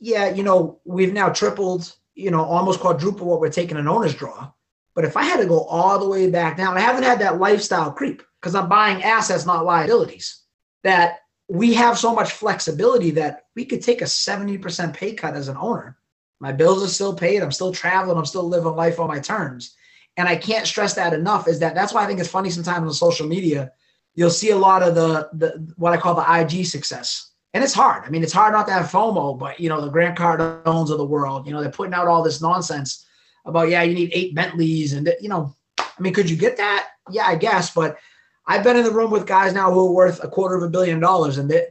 yeah, 0.00 0.30
you 0.30 0.42
know, 0.42 0.80
we've 0.84 1.12
now 1.12 1.28
tripled, 1.28 1.92
you 2.14 2.30
know, 2.30 2.42
almost 2.42 2.80
quadruple 2.80 3.26
what 3.26 3.40
we're 3.40 3.50
taking 3.50 3.76
an 3.76 3.88
owner's 3.88 4.14
draw. 4.14 4.50
But 4.94 5.04
if 5.04 5.16
I 5.16 5.24
had 5.24 5.40
to 5.40 5.46
go 5.46 5.60
all 5.64 5.98
the 5.98 6.08
way 6.08 6.30
back 6.30 6.56
down, 6.56 6.76
I 6.76 6.80
haven't 6.80 7.04
had 7.04 7.20
that 7.20 7.38
lifestyle 7.38 7.92
creep 7.92 8.22
because 8.40 8.54
I'm 8.54 8.68
buying 8.68 9.02
assets, 9.02 9.46
not 9.46 9.64
liabilities. 9.64 10.42
That 10.82 11.18
we 11.48 11.74
have 11.74 11.98
so 11.98 12.14
much 12.14 12.32
flexibility 12.32 13.12
that 13.12 13.44
we 13.54 13.64
could 13.64 13.82
take 13.82 14.02
a 14.02 14.06
70% 14.06 14.94
pay 14.94 15.14
cut 15.14 15.34
as 15.34 15.48
an 15.48 15.56
owner. 15.56 15.96
My 16.40 16.52
bills 16.52 16.84
are 16.84 16.88
still 16.88 17.14
paid. 17.14 17.42
I'm 17.42 17.52
still 17.52 17.72
traveling. 17.72 18.18
I'm 18.18 18.26
still 18.26 18.48
living 18.48 18.74
life 18.74 18.98
on 19.00 19.08
my 19.08 19.20
terms. 19.20 19.74
And 20.16 20.28
I 20.28 20.36
can't 20.36 20.66
stress 20.66 20.94
that 20.94 21.12
enough 21.12 21.46
is 21.46 21.60
that 21.60 21.74
that's 21.74 21.92
why 21.92 22.02
I 22.02 22.06
think 22.06 22.20
it's 22.20 22.28
funny 22.28 22.50
sometimes 22.50 22.86
on 22.86 22.92
social 22.92 23.26
media, 23.26 23.72
you'll 24.14 24.30
see 24.30 24.50
a 24.50 24.56
lot 24.56 24.82
of 24.82 24.94
the, 24.94 25.28
the 25.34 25.72
what 25.76 25.92
I 25.92 25.98
call 25.98 26.14
the 26.14 26.40
IG 26.40 26.66
success. 26.66 27.30
And 27.54 27.62
it's 27.62 27.74
hard. 27.74 28.04
I 28.04 28.10
mean, 28.10 28.22
it's 28.22 28.32
hard 28.32 28.52
not 28.52 28.66
to 28.66 28.72
have 28.72 28.86
FOMO, 28.86 29.38
but 29.38 29.60
you 29.60 29.68
know, 29.68 29.80
the 29.80 29.90
Grant 29.90 30.18
Cardones 30.18 30.90
of 30.90 30.98
the 30.98 31.04
world, 31.04 31.46
you 31.46 31.52
know, 31.52 31.60
they're 31.60 31.70
putting 31.70 31.94
out 31.94 32.08
all 32.08 32.22
this 32.22 32.42
nonsense 32.42 33.06
about, 33.44 33.68
yeah, 33.68 33.82
you 33.82 33.94
need 33.94 34.10
eight 34.12 34.34
Bentleys. 34.34 34.94
And, 34.94 35.10
you 35.20 35.28
know, 35.28 35.54
I 35.78 36.00
mean, 36.00 36.12
could 36.12 36.28
you 36.28 36.36
get 36.36 36.56
that? 36.56 36.88
Yeah, 37.10 37.26
I 37.26 37.36
guess. 37.36 37.72
But 37.72 37.98
I've 38.46 38.64
been 38.64 38.76
in 38.76 38.84
the 38.84 38.90
room 38.90 39.10
with 39.10 39.26
guys 39.26 39.52
now 39.52 39.72
who 39.72 39.88
are 39.88 39.92
worth 39.92 40.22
a 40.22 40.28
quarter 40.28 40.54
of 40.54 40.62
a 40.62 40.68
billion 40.68 41.00
dollars 41.00 41.38
and 41.38 41.50
they, 41.50 41.66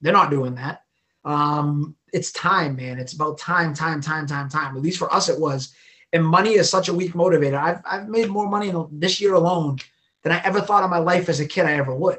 they're 0.00 0.12
not 0.12 0.30
doing 0.30 0.54
that. 0.56 0.82
Um, 1.24 1.96
it's 2.12 2.32
time, 2.32 2.76
man. 2.76 2.98
It's 2.98 3.12
about 3.12 3.38
time, 3.38 3.74
time, 3.74 4.00
time, 4.00 4.26
time, 4.26 4.48
time. 4.48 4.76
At 4.76 4.82
least 4.82 4.98
for 4.98 5.12
us, 5.12 5.28
it 5.28 5.38
was. 5.38 5.74
And 6.12 6.24
money 6.24 6.54
is 6.54 6.70
such 6.70 6.88
a 6.88 6.94
weak 6.94 7.12
motivator. 7.12 7.58
I've, 7.58 7.80
I've 7.84 8.08
made 8.08 8.28
more 8.28 8.48
money 8.48 8.72
this 8.92 9.20
year 9.20 9.34
alone 9.34 9.78
than 10.22 10.32
I 10.32 10.40
ever 10.44 10.60
thought 10.60 10.84
in 10.84 10.90
my 10.90 10.98
life 10.98 11.28
as 11.28 11.40
a 11.40 11.46
kid 11.46 11.66
I 11.66 11.74
ever 11.74 11.94
would. 11.94 12.18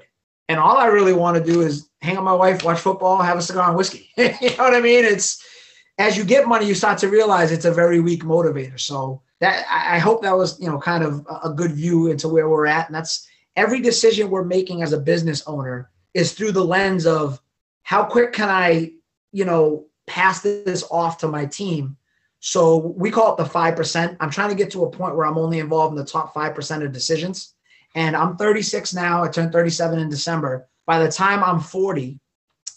And 0.50 0.60
all 0.60 0.78
I 0.78 0.86
really 0.86 1.14
want 1.14 1.38
to 1.38 1.44
do 1.44 1.62
is 1.62 1.90
hang 2.02 2.16
out 2.16 2.22
with 2.22 2.26
my 2.26 2.34
wife, 2.34 2.64
watch 2.64 2.80
football, 2.80 3.22
have 3.22 3.38
a 3.38 3.42
cigar 3.42 3.70
and 3.70 3.78
whiskey. 3.78 4.10
you 4.18 4.30
know 4.32 4.64
what 4.64 4.76
I 4.76 4.82
mean? 4.82 5.04
It's 5.04 5.44
as 5.98 6.16
you 6.16 6.24
get 6.24 6.48
money, 6.48 6.68
you 6.68 6.76
start 6.76 6.98
to 7.00 7.10
realize 7.10 7.52
it's 7.52 7.66
a 7.66 7.72
very 7.72 8.00
weak 8.00 8.24
motivator. 8.24 8.80
So 8.80 9.22
that 9.40 9.66
I 9.70 10.00
hope 10.00 10.22
that 10.24 10.38
was, 10.38 10.60
you 10.60 10.70
know, 10.70 10.80
kind 10.80 11.04
of 11.04 11.26
a 11.44 11.50
good 11.50 11.72
view 11.72 12.08
into 12.08 12.28
where 12.28 12.50
we're 12.50 12.68
at. 12.68 12.88
And 12.88 12.96
that's 12.96 13.28
every 13.58 13.82
decision 13.82 14.30
we're 14.30 14.46
making 14.46 14.84
as 14.84 14.94
a 14.94 15.00
business 15.00 15.44
owner 15.48 15.90
is 16.14 16.32
through 16.32 16.54
the 16.54 16.64
lens 16.64 17.06
of 17.06 17.42
how 17.84 18.06
quick 18.06 18.32
can 18.32 18.50
I 18.50 18.94
you 19.32 19.46
know, 19.46 19.86
pass 20.06 20.42
this 20.42 20.84
off 20.90 21.20
to 21.20 21.28
my 21.28 21.46
team. 21.46 21.98
So 22.40 22.78
we 22.78 23.12
call 23.12 23.34
it 23.34 23.38
the 23.38 23.50
5%. 23.50 24.18
I'm 24.20 24.30
trying 24.30 24.50
to 24.50 24.56
get 24.56 24.72
to 24.72 24.86
a 24.86 24.90
point 24.90 25.16
where 25.16 25.26
I'm 25.26 25.38
only 25.38 25.60
involved 25.60 25.92
in 25.92 25.98
the 25.98 26.10
top 26.10 26.34
5% 26.34 26.84
of 26.84 26.92
decisions. 26.92 27.54
And 27.96 28.16
I'm 28.16 28.38
36 28.38 28.94
now. 28.94 29.24
I 29.24 29.28
turned 29.28 29.52
37 29.52 30.00
in 30.00 30.10
December. 30.10 30.68
By 30.86 31.00
the 31.00 31.12
time 31.12 31.44
I'm 31.44 31.60
40, 31.60 32.20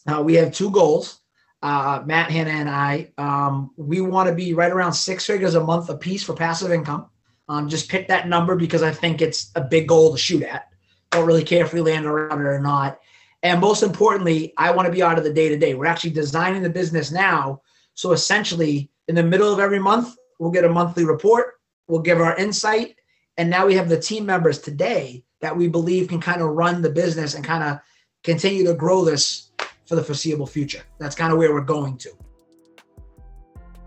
uh, 0.07 0.23
we 0.23 0.35
have 0.35 0.53
two 0.53 0.71
goals. 0.71 1.21
Uh, 1.63 2.03
Matt, 2.07 2.31
Hannah, 2.31 2.51
and 2.51 2.71
I. 2.71 3.13
Um, 3.19 3.71
we 3.77 4.01
want 4.01 4.29
to 4.29 4.35
be 4.35 4.55
right 4.55 4.73
around 4.73 4.95
six 4.95 5.27
figures 5.27 5.55
a 5.55 5.63
month 5.63 5.91
a 5.91 5.97
piece 5.97 6.25
for 6.25 6.35
passive 6.35 6.73
income. 6.73 7.11
Um, 7.49 7.69
just 7.69 7.91
pick 7.91 8.09
that 8.09 8.29
number 8.29 8.57
because 8.57 8.83
I 8.83 8.93
think 8.93 9.21
it's 9.21 9.51
a 9.55 9.61
big 9.61 9.89
goal 9.89 10.13
to 10.13 10.19
shoot 10.19 10.43
at. 10.43 10.70
Don't 11.11 11.27
really 11.27 11.45
care 11.45 11.65
if 11.65 11.73
we 11.73 11.81
land 11.81 12.07
around 12.07 12.41
it 12.41 12.45
or 12.45 12.61
not. 12.61 13.01
And 13.43 13.61
most 13.61 13.83
importantly, 13.83 14.53
I 14.57 14.71
want 14.71 14.87
to 14.87 14.93
be 14.93 15.03
out 15.03 15.19
of 15.19 15.25
the 15.25 15.33
day 15.33 15.49
to 15.49 15.59
day. 15.59 15.75
We're 15.75 15.87
actually 15.87 16.11
designing 16.11 16.63
the 16.63 16.71
business 16.71 17.11
now. 17.11 17.63
So 17.95 18.13
essentially, 18.13 18.91
in 19.09 19.15
the 19.15 19.23
middle 19.23 19.53
of 19.53 19.59
every 19.59 19.79
month, 19.79 20.17
we'll 20.39 20.51
get 20.51 20.65
a 20.65 20.69
monthly 20.69 21.05
report, 21.05 21.55
we'll 21.89 22.01
give 22.01 22.21
our 22.21 22.37
insight. 22.37 22.97
And 23.37 23.49
now 23.49 23.67
we 23.67 23.75
have 23.75 23.89
the 23.89 24.01
team 24.01 24.27
members 24.27 24.59
today 24.59 25.25
that 25.41 25.57
we 25.57 25.69
believe 25.69 26.09
can 26.09 26.21
kind 26.21 26.43
of 26.43 26.51
run 26.51 26.83
the 26.83 26.91
business 26.91 27.35
and 27.35 27.45
kind 27.45 27.65
of 27.65 27.79
continue 28.23 28.65
to 28.67 28.75
grow 28.75 29.05
this 29.05 29.51
for 29.87 29.97
the 29.97 30.05
foreseeable 30.05 30.47
future. 30.47 30.83
That's 30.99 31.17
kind 31.17 31.33
of 31.33 31.39
where 31.39 31.53
we're 31.53 31.63
going 31.63 31.97
to. 31.99 32.11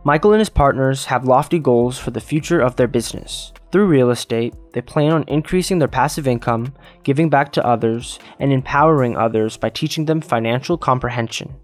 Michael 0.05 0.33
and 0.33 0.39
his 0.39 0.49
partners 0.49 1.05
have 1.05 1.23
lofty 1.23 1.59
goals 1.59 1.97
for 1.97 2.11
the 2.11 2.19
future 2.19 2.59
of 2.59 2.75
their 2.75 2.89
business. 2.89 3.53
Through 3.71 3.85
real 3.85 4.09
estate, 4.09 4.53
they 4.73 4.81
plan 4.81 5.13
on 5.13 5.23
increasing 5.29 5.79
their 5.79 5.87
passive 5.87 6.27
income, 6.27 6.73
giving 7.03 7.29
back 7.29 7.53
to 7.53 7.65
others, 7.65 8.19
and 8.39 8.51
empowering 8.51 9.15
others 9.15 9.55
by 9.55 9.69
teaching 9.69 10.03
them 10.03 10.19
financial 10.19 10.77
comprehension. 10.77 11.55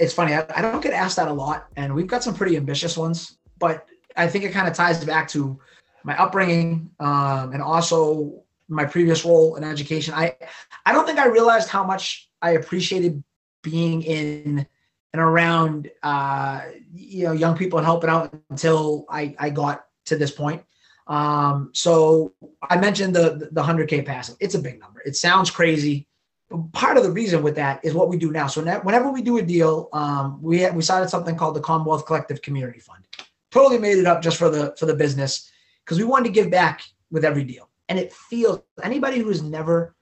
It's 0.00 0.12
funny, 0.12 0.34
I, 0.34 0.60
don't 0.60 0.82
get 0.82 0.92
asked 0.92 1.16
that 1.16 1.28
a 1.28 1.32
lot, 1.32 1.68
and 1.76 1.94
we've 1.94 2.08
got 2.08 2.24
some 2.24 2.34
pretty 2.34 2.56
ambitious 2.56 2.96
ones, 2.96 3.38
but 3.58 3.86
I 4.16 4.26
think 4.26 4.44
it 4.44 4.50
kind 4.50 4.66
of 4.66 4.74
ties 4.74 5.04
back 5.04 5.28
to 5.28 5.60
my 6.02 6.20
upbringing 6.20 6.90
um, 6.98 7.52
and 7.52 7.62
also 7.62 8.42
my 8.68 8.84
previous 8.84 9.24
role 9.24 9.54
in 9.54 9.62
education. 9.62 10.12
I, 10.12 10.36
I 10.84 10.92
don't 10.92 11.06
think 11.06 11.20
I 11.20 11.26
realized 11.26 11.68
how 11.68 11.84
much 11.84 12.28
I 12.42 12.52
appreciated 12.52 13.22
being 13.62 14.02
in 14.02 14.66
and 15.12 15.22
around 15.22 15.90
uh, 16.02 16.62
you 16.94 17.24
know 17.24 17.32
young 17.32 17.56
people 17.56 17.78
and 17.78 17.86
helping 17.86 18.10
out 18.10 18.34
until 18.50 19.06
I, 19.08 19.34
I 19.38 19.50
got 19.50 19.84
to 20.06 20.16
this 20.16 20.30
point. 20.30 20.62
Um, 21.06 21.70
so 21.72 22.34
I 22.68 22.78
mentioned 22.78 23.14
the 23.14 23.48
the 23.52 23.62
100k 23.62 24.04
passive. 24.04 24.36
It's 24.40 24.54
a 24.54 24.58
big 24.58 24.80
number. 24.80 25.00
It 25.04 25.16
sounds 25.16 25.50
crazy. 25.50 26.06
But 26.50 26.72
part 26.72 26.96
of 26.96 27.02
the 27.02 27.10
reason 27.10 27.42
with 27.42 27.56
that 27.56 27.84
is 27.84 27.94
what 27.94 28.08
we 28.08 28.16
do 28.16 28.30
now. 28.30 28.46
So 28.46 28.62
whenever 28.62 29.10
we 29.10 29.22
do 29.22 29.38
a 29.38 29.42
deal, 29.42 29.88
um, 29.92 30.40
we 30.42 30.68
we 30.70 30.82
started 30.82 31.08
something 31.08 31.36
called 31.36 31.56
the 31.56 31.60
Commonwealth 31.60 32.06
Collective 32.06 32.42
Community 32.42 32.80
Fund. 32.80 33.06
Totally 33.50 33.78
made 33.78 33.98
it 33.98 34.06
up 34.06 34.22
just 34.22 34.36
for 34.36 34.50
the 34.50 34.74
for 34.78 34.86
the 34.86 34.94
business 34.94 35.50
because 35.84 35.98
we 35.98 36.04
wanted 36.04 36.24
to 36.24 36.32
give 36.32 36.50
back 36.50 36.82
with 37.10 37.24
every 37.24 37.44
deal. 37.44 37.70
And 37.88 37.98
it 37.98 38.12
feels 38.12 38.60
anybody 38.82 39.18
who's 39.18 39.42
never 39.42 39.94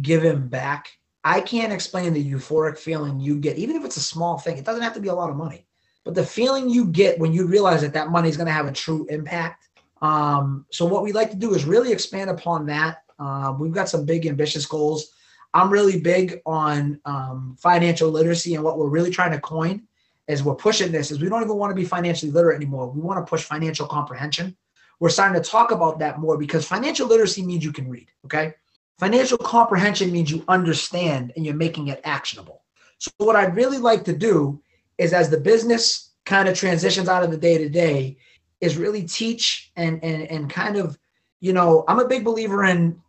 given 0.00 0.48
back, 0.48 0.88
I 1.26 1.40
can't 1.40 1.72
explain 1.72 2.12
the 2.12 2.24
euphoric 2.24 2.78
feeling 2.78 3.18
you 3.18 3.36
get, 3.40 3.58
even 3.58 3.74
if 3.74 3.84
it's 3.84 3.96
a 3.96 4.00
small 4.00 4.38
thing. 4.38 4.58
It 4.58 4.64
doesn't 4.64 4.82
have 4.82 4.94
to 4.94 5.00
be 5.00 5.08
a 5.08 5.14
lot 5.14 5.28
of 5.28 5.34
money, 5.34 5.66
but 6.04 6.14
the 6.14 6.24
feeling 6.24 6.70
you 6.70 6.84
get 6.86 7.18
when 7.18 7.32
you 7.32 7.48
realize 7.48 7.80
that 7.80 7.92
that 7.94 8.10
money 8.10 8.28
is 8.28 8.36
going 8.36 8.46
to 8.46 8.52
have 8.52 8.68
a 8.68 8.72
true 8.72 9.08
impact. 9.10 9.68
Um, 10.02 10.66
so 10.70 10.84
what 10.84 11.02
we 11.02 11.10
like 11.10 11.32
to 11.32 11.36
do 11.36 11.52
is 11.54 11.64
really 11.64 11.90
expand 11.90 12.30
upon 12.30 12.64
that. 12.66 13.02
Uh, 13.18 13.52
we've 13.58 13.72
got 13.72 13.88
some 13.88 14.06
big 14.06 14.24
ambitious 14.24 14.66
goals. 14.66 15.08
I'm 15.52 15.68
really 15.68 15.98
big 15.98 16.42
on 16.46 17.00
um, 17.06 17.56
financial 17.58 18.08
literacy, 18.08 18.54
and 18.54 18.62
what 18.62 18.78
we're 18.78 18.88
really 18.88 19.10
trying 19.10 19.32
to 19.32 19.40
coin 19.40 19.82
as 20.28 20.44
we're 20.44 20.54
pushing 20.54 20.92
this 20.92 21.10
is 21.10 21.20
we 21.20 21.28
don't 21.28 21.42
even 21.42 21.56
want 21.56 21.72
to 21.72 21.74
be 21.74 21.84
financially 21.84 22.30
literate 22.30 22.54
anymore. 22.54 22.88
We 22.88 23.00
want 23.00 23.18
to 23.18 23.28
push 23.28 23.42
financial 23.42 23.88
comprehension. 23.88 24.56
We're 25.00 25.08
starting 25.08 25.42
to 25.42 25.48
talk 25.48 25.72
about 25.72 25.98
that 25.98 26.20
more 26.20 26.38
because 26.38 26.64
financial 26.64 27.08
literacy 27.08 27.44
means 27.44 27.64
you 27.64 27.72
can 27.72 27.88
read. 27.90 28.12
Okay, 28.26 28.54
financial 28.98 29.38
comprehension 29.38 30.12
means 30.12 30.30
you 30.30 30.44
understand 30.48 31.32
and 31.36 31.44
you're 31.44 31.54
making 31.54 31.88
it 31.88 32.00
actionable. 32.04 32.62
So 32.98 33.10
what 33.18 33.36
I'd 33.36 33.56
really 33.56 33.78
like 33.78 34.04
to 34.04 34.16
do 34.16 34.62
is 34.98 35.12
as 35.12 35.28
the 35.28 35.40
business 35.40 36.12
kind 36.24 36.48
of 36.48 36.56
transitions 36.56 37.08
out 37.08 37.22
of 37.22 37.30
the 37.30 37.36
day 37.36 37.58
to 37.58 37.68
day, 37.68 38.16
is 38.60 38.76
really 38.76 39.02
teach 39.02 39.70
and 39.76 40.02
and 40.02 40.22
and 40.30 40.50
kind 40.50 40.76
of, 40.76 40.98
you 41.40 41.52
know, 41.52 41.84
I'm 41.88 42.00
a 42.00 42.08
big 42.08 42.24
believer 42.24 42.64
in. 42.64 43.00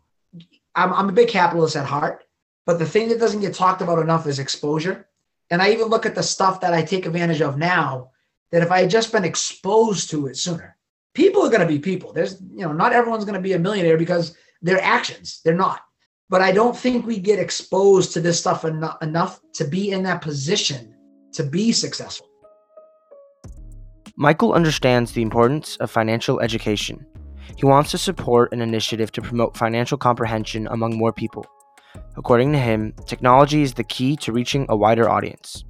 I'm, 0.75 0.93
I'm 0.93 1.09
a 1.09 1.13
big 1.13 1.29
capitalist 1.29 1.75
at 1.75 1.85
heart, 1.85 2.25
but 2.67 2.77
the 2.77 2.85
thing 2.85 3.09
that 3.09 3.19
doesn't 3.19 3.41
get 3.41 3.55
talked 3.55 3.81
about 3.81 3.97
enough 3.97 4.27
is 4.27 4.37
exposure. 4.37 5.07
And 5.49 5.59
I 5.59 5.71
even 5.71 5.87
look 5.87 6.05
at 6.05 6.13
the 6.13 6.21
stuff 6.21 6.61
that 6.61 6.73
I 6.73 6.83
take 6.83 7.07
advantage 7.07 7.41
of 7.41 7.57
now 7.57 8.11
that 8.51 8.61
if 8.61 8.71
I 8.71 8.81
had 8.81 8.89
just 8.89 9.11
been 9.11 9.23
exposed 9.23 10.11
to 10.11 10.27
it 10.27 10.37
sooner, 10.37 10.77
people 11.15 11.43
are 11.43 11.49
going 11.49 11.61
to 11.61 11.67
be 11.67 11.79
people. 11.79 12.13
There's, 12.13 12.39
you 12.41 12.61
know, 12.65 12.73
not 12.73 12.93
everyone's 12.93 13.25
going 13.25 13.35
to 13.35 13.41
be 13.41 13.53
a 13.53 13.59
millionaire 13.59 13.97
because 13.97 14.35
their 14.61 14.81
actions, 14.81 15.41
they're 15.43 15.55
not. 15.55 15.81
But 16.29 16.41
I 16.41 16.51
don't 16.51 16.75
think 16.75 17.05
we 17.05 17.19
get 17.19 17.39
exposed 17.39 18.13
to 18.13 18.19
this 18.19 18.39
stuff 18.39 18.65
en- 18.65 18.83
enough 19.01 19.39
to 19.53 19.65
be 19.65 19.91
in 19.91 20.03
that 20.03 20.21
position 20.21 20.93
to 21.33 21.43
be 21.43 21.71
successful. 21.71 22.27
Michael 24.17 24.53
understands 24.53 25.11
the 25.11 25.21
importance 25.21 25.77
of 25.77 25.91
financial 25.91 26.39
education. 26.39 27.05
He 27.55 27.65
wants 27.65 27.91
to 27.91 27.97
support 27.97 28.51
an 28.51 28.61
initiative 28.61 29.11
to 29.13 29.21
promote 29.21 29.55
financial 29.55 29.97
comprehension 29.97 30.67
among 30.67 30.97
more 30.97 31.13
people. 31.13 31.45
According 32.17 32.51
to 32.53 32.59
him, 32.59 32.93
technology 33.05 33.61
is 33.61 33.75
the 33.75 33.83
key 33.83 34.15
to 34.17 34.31
reaching 34.31 34.65
a 34.69 34.75
wider 34.75 35.07
audience. 35.07 35.63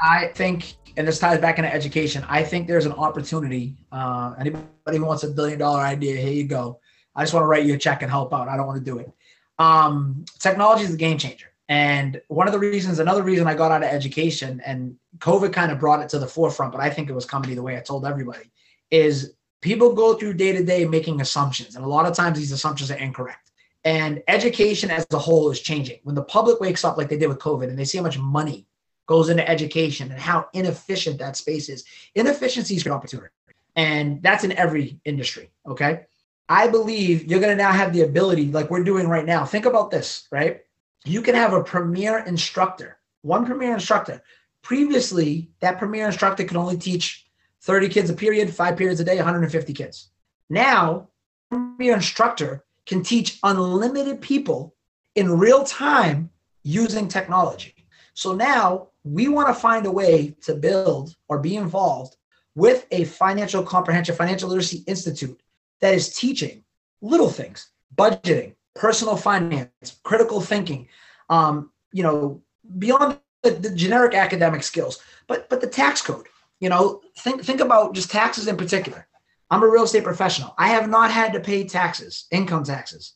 I 0.00 0.28
think, 0.34 0.76
and 0.96 1.06
this 1.06 1.18
ties 1.18 1.40
back 1.40 1.58
into 1.58 1.72
education, 1.72 2.24
I 2.28 2.42
think 2.42 2.66
there's 2.66 2.86
an 2.86 2.92
opportunity. 2.92 3.76
Uh, 3.92 4.34
anybody 4.38 4.98
who 4.98 5.04
wants 5.04 5.22
a 5.24 5.28
billion 5.28 5.58
dollar 5.58 5.80
idea, 5.80 6.16
here 6.16 6.32
you 6.32 6.44
go. 6.44 6.80
I 7.14 7.22
just 7.22 7.34
want 7.34 7.44
to 7.44 7.48
write 7.48 7.64
you 7.64 7.74
a 7.74 7.78
check 7.78 8.02
and 8.02 8.10
help 8.10 8.32
out. 8.32 8.48
I 8.48 8.56
don't 8.56 8.66
want 8.66 8.78
to 8.78 8.84
do 8.84 8.98
it. 8.98 9.10
Um, 9.58 10.24
technology 10.38 10.84
is 10.84 10.94
a 10.94 10.96
game 10.96 11.18
changer. 11.18 11.46
And 11.68 12.20
one 12.28 12.48
of 12.48 12.52
the 12.52 12.58
reasons, 12.58 12.98
another 12.98 13.22
reason 13.22 13.46
I 13.46 13.54
got 13.54 13.70
out 13.70 13.84
of 13.84 13.88
education, 13.88 14.60
and 14.66 14.96
COVID 15.18 15.52
kind 15.52 15.70
of 15.70 15.78
brought 15.78 16.00
it 16.00 16.08
to 16.10 16.18
the 16.18 16.26
forefront, 16.26 16.72
but 16.72 16.80
I 16.80 16.90
think 16.90 17.08
it 17.08 17.14
was 17.14 17.24
coming 17.24 17.54
the 17.54 17.62
way 17.62 17.76
I 17.76 17.80
told 17.80 18.04
everybody, 18.04 18.50
is 18.90 19.34
people 19.60 19.94
go 19.94 20.14
through 20.14 20.34
day 20.34 20.52
to 20.52 20.64
day 20.64 20.84
making 20.84 21.20
assumptions. 21.20 21.76
And 21.76 21.84
a 21.84 21.88
lot 21.88 22.06
of 22.06 22.14
times 22.14 22.38
these 22.38 22.52
assumptions 22.52 22.90
are 22.90 22.96
incorrect. 22.96 23.52
And 23.84 24.22
education 24.28 24.90
as 24.90 25.06
a 25.12 25.18
whole 25.18 25.50
is 25.50 25.60
changing. 25.60 26.00
When 26.02 26.14
the 26.14 26.24
public 26.24 26.60
wakes 26.60 26.84
up 26.84 26.96
like 26.96 27.08
they 27.08 27.16
did 27.16 27.28
with 27.28 27.38
COVID 27.38 27.68
and 27.68 27.78
they 27.78 27.84
see 27.84 27.98
how 27.98 28.04
much 28.04 28.18
money 28.18 28.66
goes 29.10 29.28
into 29.28 29.46
education 29.50 30.12
and 30.12 30.20
how 30.20 30.46
inefficient 30.52 31.18
that 31.18 31.36
space 31.36 31.68
is, 31.68 31.84
inefficiency 32.14 32.76
is 32.76 32.86
an 32.86 32.92
opportunity. 32.92 33.34
And 33.74 34.22
that's 34.22 34.44
in 34.44 34.52
every 34.52 35.00
industry. 35.04 35.50
Okay. 35.66 36.06
I 36.48 36.68
believe 36.68 37.24
you're 37.28 37.40
going 37.40 37.56
to 37.56 37.62
now 37.62 37.72
have 37.72 37.92
the 37.92 38.02
ability, 38.02 38.52
like 38.52 38.70
we're 38.70 38.84
doing 38.84 39.08
right 39.08 39.26
now. 39.26 39.44
Think 39.44 39.66
about 39.66 39.90
this, 39.90 40.28
right? 40.30 40.60
You 41.04 41.22
can 41.22 41.34
have 41.34 41.52
a 41.52 41.64
premier 41.64 42.18
instructor, 42.18 42.98
one 43.22 43.44
premier 43.44 43.74
instructor. 43.74 44.22
Previously, 44.62 45.50
that 45.58 45.78
premier 45.78 46.06
instructor 46.06 46.44
could 46.44 46.56
only 46.56 46.76
teach 46.76 47.26
30 47.62 47.88
kids 47.88 48.10
a 48.10 48.14
period, 48.14 48.54
five 48.54 48.76
periods 48.76 49.00
a 49.00 49.04
day, 49.04 49.16
150 49.16 49.72
kids. 49.72 50.10
Now, 50.48 51.08
premier 51.50 51.94
instructor 51.94 52.64
can 52.86 53.02
teach 53.02 53.40
unlimited 53.42 54.20
people 54.20 54.76
in 55.16 55.36
real 55.36 55.64
time 55.64 56.30
using 56.62 57.08
technology. 57.08 57.74
So 58.14 58.34
now 58.34 58.89
we 59.04 59.28
want 59.28 59.48
to 59.48 59.54
find 59.54 59.86
a 59.86 59.90
way 59.90 60.34
to 60.42 60.54
build 60.54 61.16
or 61.28 61.38
be 61.38 61.56
involved 61.56 62.16
with 62.54 62.86
a 62.90 63.04
financial 63.04 63.62
comprehension, 63.62 64.14
financial 64.14 64.48
literacy 64.48 64.84
institute 64.86 65.40
that 65.80 65.94
is 65.94 66.14
teaching 66.14 66.64
little 67.00 67.30
things, 67.30 67.70
budgeting, 67.94 68.54
personal 68.74 69.16
finance, 69.16 69.98
critical 70.02 70.40
thinking, 70.40 70.88
um, 71.28 71.70
you 71.92 72.02
know, 72.02 72.42
beyond 72.78 73.18
the, 73.42 73.50
the 73.50 73.74
generic 73.74 74.14
academic 74.14 74.62
skills, 74.62 74.98
but 75.26 75.48
but 75.48 75.60
the 75.60 75.66
tax 75.66 76.02
code. 76.02 76.26
You 76.60 76.68
know, 76.68 77.00
think 77.16 77.42
think 77.42 77.60
about 77.60 77.94
just 77.94 78.10
taxes 78.10 78.46
in 78.46 78.56
particular. 78.56 79.06
I'm 79.50 79.62
a 79.62 79.68
real 79.68 79.84
estate 79.84 80.04
professional. 80.04 80.54
I 80.58 80.68
have 80.68 80.88
not 80.88 81.10
had 81.10 81.32
to 81.32 81.40
pay 81.40 81.64
taxes, 81.64 82.26
income 82.30 82.64
taxes, 82.64 83.14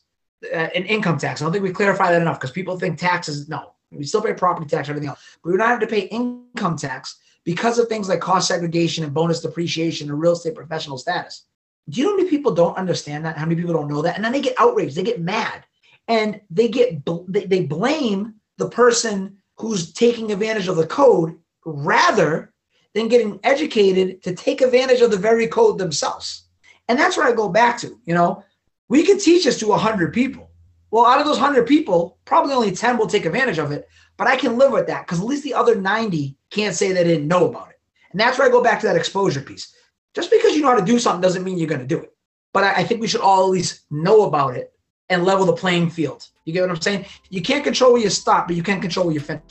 uh, 0.51 0.69
an 0.75 0.85
income 0.85 1.17
tax. 1.17 1.41
I 1.41 1.45
don't 1.45 1.51
think 1.51 1.63
we 1.63 1.71
clarify 1.71 2.11
that 2.11 2.21
enough 2.21 2.39
because 2.39 2.51
people 2.51 2.79
think 2.79 2.97
taxes. 2.97 3.47
No, 3.47 3.74
we 3.91 4.03
still 4.03 4.21
pay 4.21 4.33
property 4.33 4.67
tax, 4.67 4.87
and 4.87 4.95
everything 4.95 5.09
else, 5.09 5.37
but 5.43 5.51
we 5.51 5.57
don't 5.57 5.67
have 5.67 5.79
to 5.79 5.87
pay 5.87 6.01
income 6.01 6.77
tax 6.77 7.19
because 7.43 7.77
of 7.79 7.87
things 7.87 8.09
like 8.09 8.19
cost 8.19 8.47
segregation 8.47 9.03
and 9.03 9.13
bonus 9.13 9.41
depreciation 9.41 10.09
and 10.09 10.19
real 10.19 10.33
estate 10.33 10.55
professional 10.55 10.97
status. 10.97 11.45
Do 11.89 11.99
you 11.99 12.07
know 12.07 12.13
how 12.13 12.17
many 12.17 12.29
people 12.29 12.53
don't 12.53 12.77
understand 12.77 13.25
that? 13.25 13.37
How 13.37 13.45
many 13.45 13.55
people 13.55 13.73
don't 13.73 13.87
know 13.87 14.01
that? 14.01 14.15
And 14.15 14.25
then 14.25 14.31
they 14.31 14.41
get 14.41 14.59
outraged, 14.59 14.95
they 14.95 15.03
get 15.03 15.21
mad, 15.21 15.63
and 16.07 16.41
they 16.49 16.67
get 16.67 17.05
they, 17.27 17.45
they 17.45 17.65
blame 17.65 18.35
the 18.57 18.69
person 18.69 19.37
who's 19.57 19.93
taking 19.93 20.31
advantage 20.31 20.67
of 20.67 20.77
the 20.77 20.87
code 20.87 21.37
rather 21.65 22.53
than 22.93 23.07
getting 23.07 23.39
educated 23.43 24.23
to 24.23 24.33
take 24.33 24.61
advantage 24.61 25.01
of 25.01 25.11
the 25.11 25.17
very 25.17 25.47
code 25.47 25.77
themselves. 25.77 26.45
And 26.87 26.97
that's 26.97 27.17
where 27.17 27.27
I 27.27 27.33
go 27.33 27.49
back 27.49 27.77
to, 27.79 27.99
you 28.05 28.13
know, 28.13 28.43
we 28.87 29.03
could 29.03 29.19
teach 29.19 29.45
this 29.45 29.59
to 29.59 29.67
100 29.67 30.13
people. 30.13 30.49
Well, 30.95 31.07
out 31.07 31.19
of 31.19 31.25
those 31.25 31.41
100 31.41 31.67
people, 31.67 32.19
probably 32.23 32.53
only 32.53 32.71
10 32.71 32.97
will 32.97 33.05
take 33.05 33.25
advantage 33.25 33.57
of 33.57 33.73
it, 33.73 33.89
but 34.15 34.27
I 34.27 34.37
can 34.37 34.57
live 34.57 34.71
with 34.71 34.87
that 34.87 35.05
because 35.05 35.19
at 35.19 35.25
least 35.25 35.43
the 35.43 35.53
other 35.53 35.75
90 35.75 36.37
can't 36.51 36.73
say 36.73 36.93
they 36.93 37.03
didn't 37.03 37.27
know 37.27 37.49
about 37.49 37.71
it. 37.71 37.81
And 38.11 38.21
that's 38.21 38.39
where 38.39 38.47
I 38.47 38.49
go 38.49 38.63
back 38.63 38.79
to 38.79 38.87
that 38.87 38.95
exposure 38.95 39.41
piece. 39.41 39.75
Just 40.13 40.31
because 40.31 40.55
you 40.55 40.61
know 40.61 40.69
how 40.69 40.79
to 40.79 40.85
do 40.85 40.97
something 40.97 41.19
doesn't 41.19 41.43
mean 41.43 41.57
you're 41.57 41.67
going 41.67 41.81
to 41.81 41.85
do 41.85 41.99
it. 41.99 42.15
But 42.53 42.63
I, 42.63 42.75
I 42.75 42.83
think 42.85 43.01
we 43.01 43.09
should 43.09 43.19
all 43.19 43.43
at 43.43 43.49
least 43.49 43.81
know 43.91 44.23
about 44.23 44.55
it 44.55 44.71
and 45.09 45.25
level 45.25 45.45
the 45.45 45.51
playing 45.51 45.89
field. 45.89 46.29
You 46.45 46.53
get 46.53 46.61
what 46.61 46.69
I'm 46.69 46.81
saying? 46.81 47.03
You 47.29 47.41
can't 47.41 47.65
control 47.65 47.91
where 47.91 48.01
you 48.01 48.09
stop, 48.09 48.47
but 48.47 48.55
you 48.55 48.63
can 48.63 48.79
control 48.79 49.07
where 49.07 49.15
you 49.15 49.19
finish. 49.19 49.43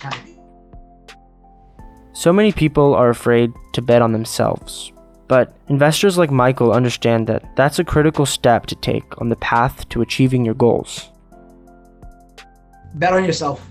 So 2.14 2.32
many 2.32 2.52
people 2.52 2.94
are 2.94 3.10
afraid 3.10 3.52
to 3.74 3.82
bet 3.82 4.00
on 4.00 4.12
themselves. 4.12 4.92
But 5.28 5.54
investors 5.68 6.16
like 6.16 6.30
Michael 6.30 6.72
understand 6.72 7.26
that 7.26 7.44
that's 7.54 7.78
a 7.78 7.84
critical 7.84 8.24
step 8.24 8.64
to 8.64 8.74
take 8.76 9.20
on 9.20 9.28
the 9.28 9.36
path 9.36 9.86
to 9.90 10.00
achieving 10.00 10.42
your 10.42 10.54
goals. 10.54 11.10
Bet 12.94 13.12
on 13.12 13.24
yourself. 13.24 13.66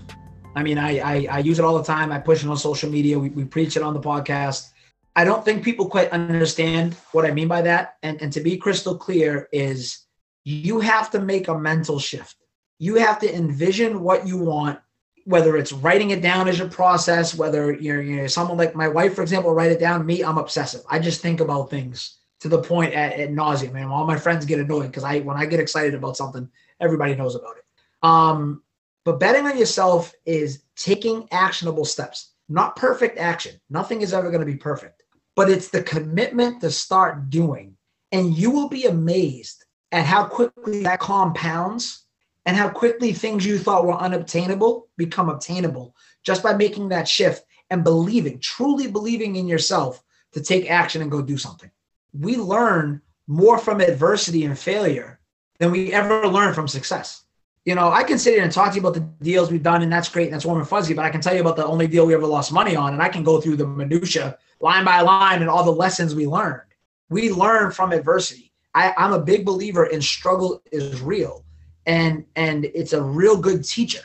I 0.54 0.62
mean, 0.62 0.78
I, 0.78 0.98
I, 0.98 1.26
I 1.30 1.38
use 1.40 1.58
it 1.58 1.64
all 1.64 1.76
the 1.76 1.84
time. 1.84 2.12
I 2.12 2.18
push 2.18 2.44
it 2.44 2.48
on 2.48 2.56
social 2.56 2.90
media. 2.90 3.18
We, 3.18 3.30
we 3.30 3.44
preach 3.44 3.76
it 3.76 3.82
on 3.82 3.94
the 3.94 4.00
podcast. 4.00 4.70
I 5.16 5.24
don't 5.24 5.44
think 5.44 5.64
people 5.64 5.88
quite 5.88 6.10
understand 6.10 6.94
what 7.12 7.24
I 7.24 7.30
mean 7.30 7.48
by 7.48 7.62
that. 7.62 7.96
And, 8.02 8.20
and 8.20 8.32
to 8.32 8.40
be 8.40 8.56
crystal 8.56 8.96
clear, 8.96 9.48
is 9.52 10.04
you 10.44 10.80
have 10.80 11.10
to 11.10 11.20
make 11.20 11.48
a 11.48 11.58
mental 11.58 11.98
shift. 11.98 12.36
You 12.78 12.96
have 12.96 13.18
to 13.20 13.34
envision 13.34 14.02
what 14.02 14.26
you 14.26 14.38
want 14.38 14.78
whether 15.24 15.56
it's 15.56 15.72
writing 15.72 16.10
it 16.10 16.20
down 16.20 16.48
as 16.48 16.58
your 16.58 16.68
process, 16.68 17.34
whether 17.34 17.72
you're, 17.72 18.02
you 18.02 18.16
know, 18.16 18.26
someone 18.26 18.58
like 18.58 18.74
my 18.74 18.88
wife, 18.88 19.14
for 19.14 19.22
example, 19.22 19.52
write 19.54 19.72
it 19.72 19.80
down. 19.80 20.04
Me, 20.04 20.22
I'm 20.22 20.38
obsessive. 20.38 20.82
I 20.90 20.98
just 20.98 21.22
think 21.22 21.40
about 21.40 21.70
things 21.70 22.18
to 22.40 22.48
the 22.48 22.60
point 22.60 22.92
at, 22.92 23.14
at 23.14 23.30
nauseum. 23.30 23.74
And 23.74 23.90
all 23.90 24.06
my 24.06 24.18
friends 24.18 24.44
get 24.44 24.60
annoyed 24.60 24.88
because 24.88 25.04
I, 25.04 25.20
when 25.20 25.36
I 25.36 25.46
get 25.46 25.60
excited 25.60 25.94
about 25.94 26.16
something, 26.16 26.48
everybody 26.78 27.14
knows 27.14 27.34
about 27.34 27.56
it. 27.56 27.64
Um, 28.02 28.62
but 29.04 29.20
betting 29.20 29.46
on 29.46 29.58
yourself 29.58 30.12
is 30.24 30.62
taking 30.76 31.28
actionable 31.30 31.84
steps, 31.84 32.32
not 32.48 32.76
perfect 32.76 33.18
action. 33.18 33.60
Nothing 33.70 34.02
is 34.02 34.12
ever 34.12 34.30
going 34.30 34.40
to 34.44 34.52
be 34.52 34.56
perfect, 34.56 35.02
but 35.36 35.50
it's 35.50 35.68
the 35.68 35.82
commitment 35.82 36.60
to 36.62 36.70
start 36.70 37.30
doing. 37.30 37.76
And 38.12 38.36
you 38.36 38.50
will 38.50 38.68
be 38.68 38.84
amazed 38.84 39.64
at 39.92 40.06
how 40.06 40.24
quickly 40.24 40.82
that 40.82 41.00
compounds 41.00 42.04
and 42.46 42.56
how 42.56 42.68
quickly 42.68 43.12
things 43.12 43.44
you 43.44 43.58
thought 43.58 43.86
were 43.86 43.94
unobtainable 43.94 44.88
become 44.96 45.28
obtainable 45.28 45.94
just 46.24 46.42
by 46.42 46.54
making 46.54 46.88
that 46.88 47.08
shift 47.08 47.44
and 47.70 47.84
believing, 47.84 48.38
truly 48.38 48.86
believing 48.86 49.36
in 49.36 49.46
yourself 49.46 50.02
to 50.32 50.40
take 50.40 50.70
action 50.70 51.02
and 51.02 51.10
go 51.10 51.22
do 51.22 51.38
something. 51.38 51.70
we 52.12 52.36
learn 52.36 53.00
more 53.26 53.58
from 53.58 53.80
adversity 53.80 54.44
and 54.44 54.58
failure 54.58 55.18
than 55.58 55.70
we 55.70 55.92
ever 55.92 56.28
learn 56.28 56.54
from 56.54 56.68
success. 56.68 57.22
You 57.64 57.74
know, 57.74 57.90
I 57.90 58.02
can 58.02 58.18
sit 58.18 58.34
here 58.34 58.42
and 58.42 58.52
talk 58.52 58.70
to 58.70 58.74
you 58.74 58.80
about 58.82 58.92
the 58.92 59.08
deals 59.24 59.50
we've 59.50 59.62
done, 59.62 59.80
and 59.80 59.90
that's 59.90 60.10
great, 60.10 60.24
and 60.24 60.34
that's 60.34 60.44
warm 60.44 60.58
and 60.58 60.68
fuzzy. 60.68 60.92
But 60.92 61.06
I 61.06 61.10
can 61.10 61.22
tell 61.22 61.34
you 61.34 61.40
about 61.40 61.56
the 61.56 61.64
only 61.64 61.86
deal 61.86 62.06
we 62.06 62.12
ever 62.12 62.26
lost 62.26 62.52
money 62.52 62.76
on, 62.76 62.92
and 62.92 63.02
I 63.02 63.08
can 63.08 63.22
go 63.24 63.40
through 63.40 63.56
the 63.56 63.66
minutia 63.66 64.38
line 64.60 64.84
by 64.84 65.00
line 65.00 65.40
and 65.40 65.50
all 65.50 65.64
the 65.64 65.70
lessons 65.70 66.14
we 66.14 66.26
learned. 66.26 66.60
We 67.08 67.30
learn 67.30 67.70
from 67.70 67.92
adversity. 67.92 68.52
I, 68.74 68.92
I'm 68.98 69.12
a 69.12 69.18
big 69.18 69.46
believer 69.46 69.86
in 69.86 70.02
struggle 70.02 70.62
is 70.72 71.00
real, 71.00 71.44
and 71.86 72.24
and 72.36 72.66
it's 72.66 72.92
a 72.92 73.02
real 73.02 73.36
good 73.38 73.64
teacher. 73.64 74.02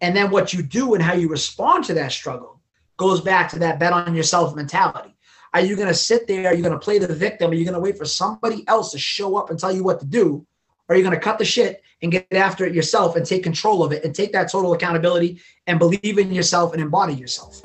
And 0.00 0.14
then 0.16 0.30
what 0.30 0.52
you 0.52 0.62
do 0.62 0.94
and 0.94 1.02
how 1.02 1.14
you 1.14 1.28
respond 1.28 1.84
to 1.86 1.94
that 1.94 2.12
struggle 2.12 2.60
goes 2.96 3.20
back 3.20 3.50
to 3.50 3.58
that 3.58 3.78
bet 3.78 3.92
on 3.92 4.14
yourself 4.14 4.54
mentality. 4.54 5.16
Are 5.52 5.60
you 5.60 5.74
going 5.74 5.88
to 5.88 5.94
sit 5.94 6.28
there? 6.28 6.48
Are 6.48 6.54
you 6.54 6.62
going 6.62 6.74
to 6.74 6.78
play 6.78 6.98
the 6.98 7.12
victim? 7.12 7.50
Are 7.50 7.54
you 7.54 7.64
going 7.64 7.74
to 7.74 7.80
wait 7.80 7.98
for 7.98 8.04
somebody 8.04 8.64
else 8.68 8.92
to 8.92 8.98
show 8.98 9.36
up 9.36 9.50
and 9.50 9.58
tell 9.58 9.72
you 9.72 9.82
what 9.82 9.98
to 10.00 10.06
do? 10.06 10.46
Or 10.90 10.94
are 10.94 10.96
you 10.96 11.04
going 11.04 11.14
to 11.14 11.20
cut 11.20 11.38
the 11.38 11.44
shit 11.44 11.84
and 12.02 12.10
get 12.10 12.26
after 12.32 12.66
it 12.66 12.74
yourself 12.74 13.14
and 13.14 13.24
take 13.24 13.44
control 13.44 13.84
of 13.84 13.92
it 13.92 14.04
and 14.04 14.12
take 14.12 14.32
that 14.32 14.50
total 14.50 14.72
accountability 14.72 15.40
and 15.68 15.78
believe 15.78 16.18
in 16.18 16.32
yourself 16.32 16.72
and 16.72 16.82
embody 16.82 17.14
yourself? 17.14 17.62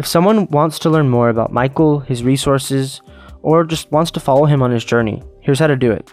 If 0.00 0.04
someone 0.08 0.48
wants 0.48 0.80
to 0.80 0.90
learn 0.90 1.08
more 1.08 1.28
about 1.28 1.52
Michael, 1.52 2.00
his 2.00 2.24
resources, 2.24 3.00
or 3.42 3.62
just 3.62 3.92
wants 3.92 4.10
to 4.10 4.18
follow 4.18 4.44
him 4.44 4.60
on 4.60 4.72
his 4.72 4.84
journey, 4.84 5.22
here's 5.40 5.60
how 5.60 5.68
to 5.68 5.76
do 5.76 5.92
it. 5.92 6.12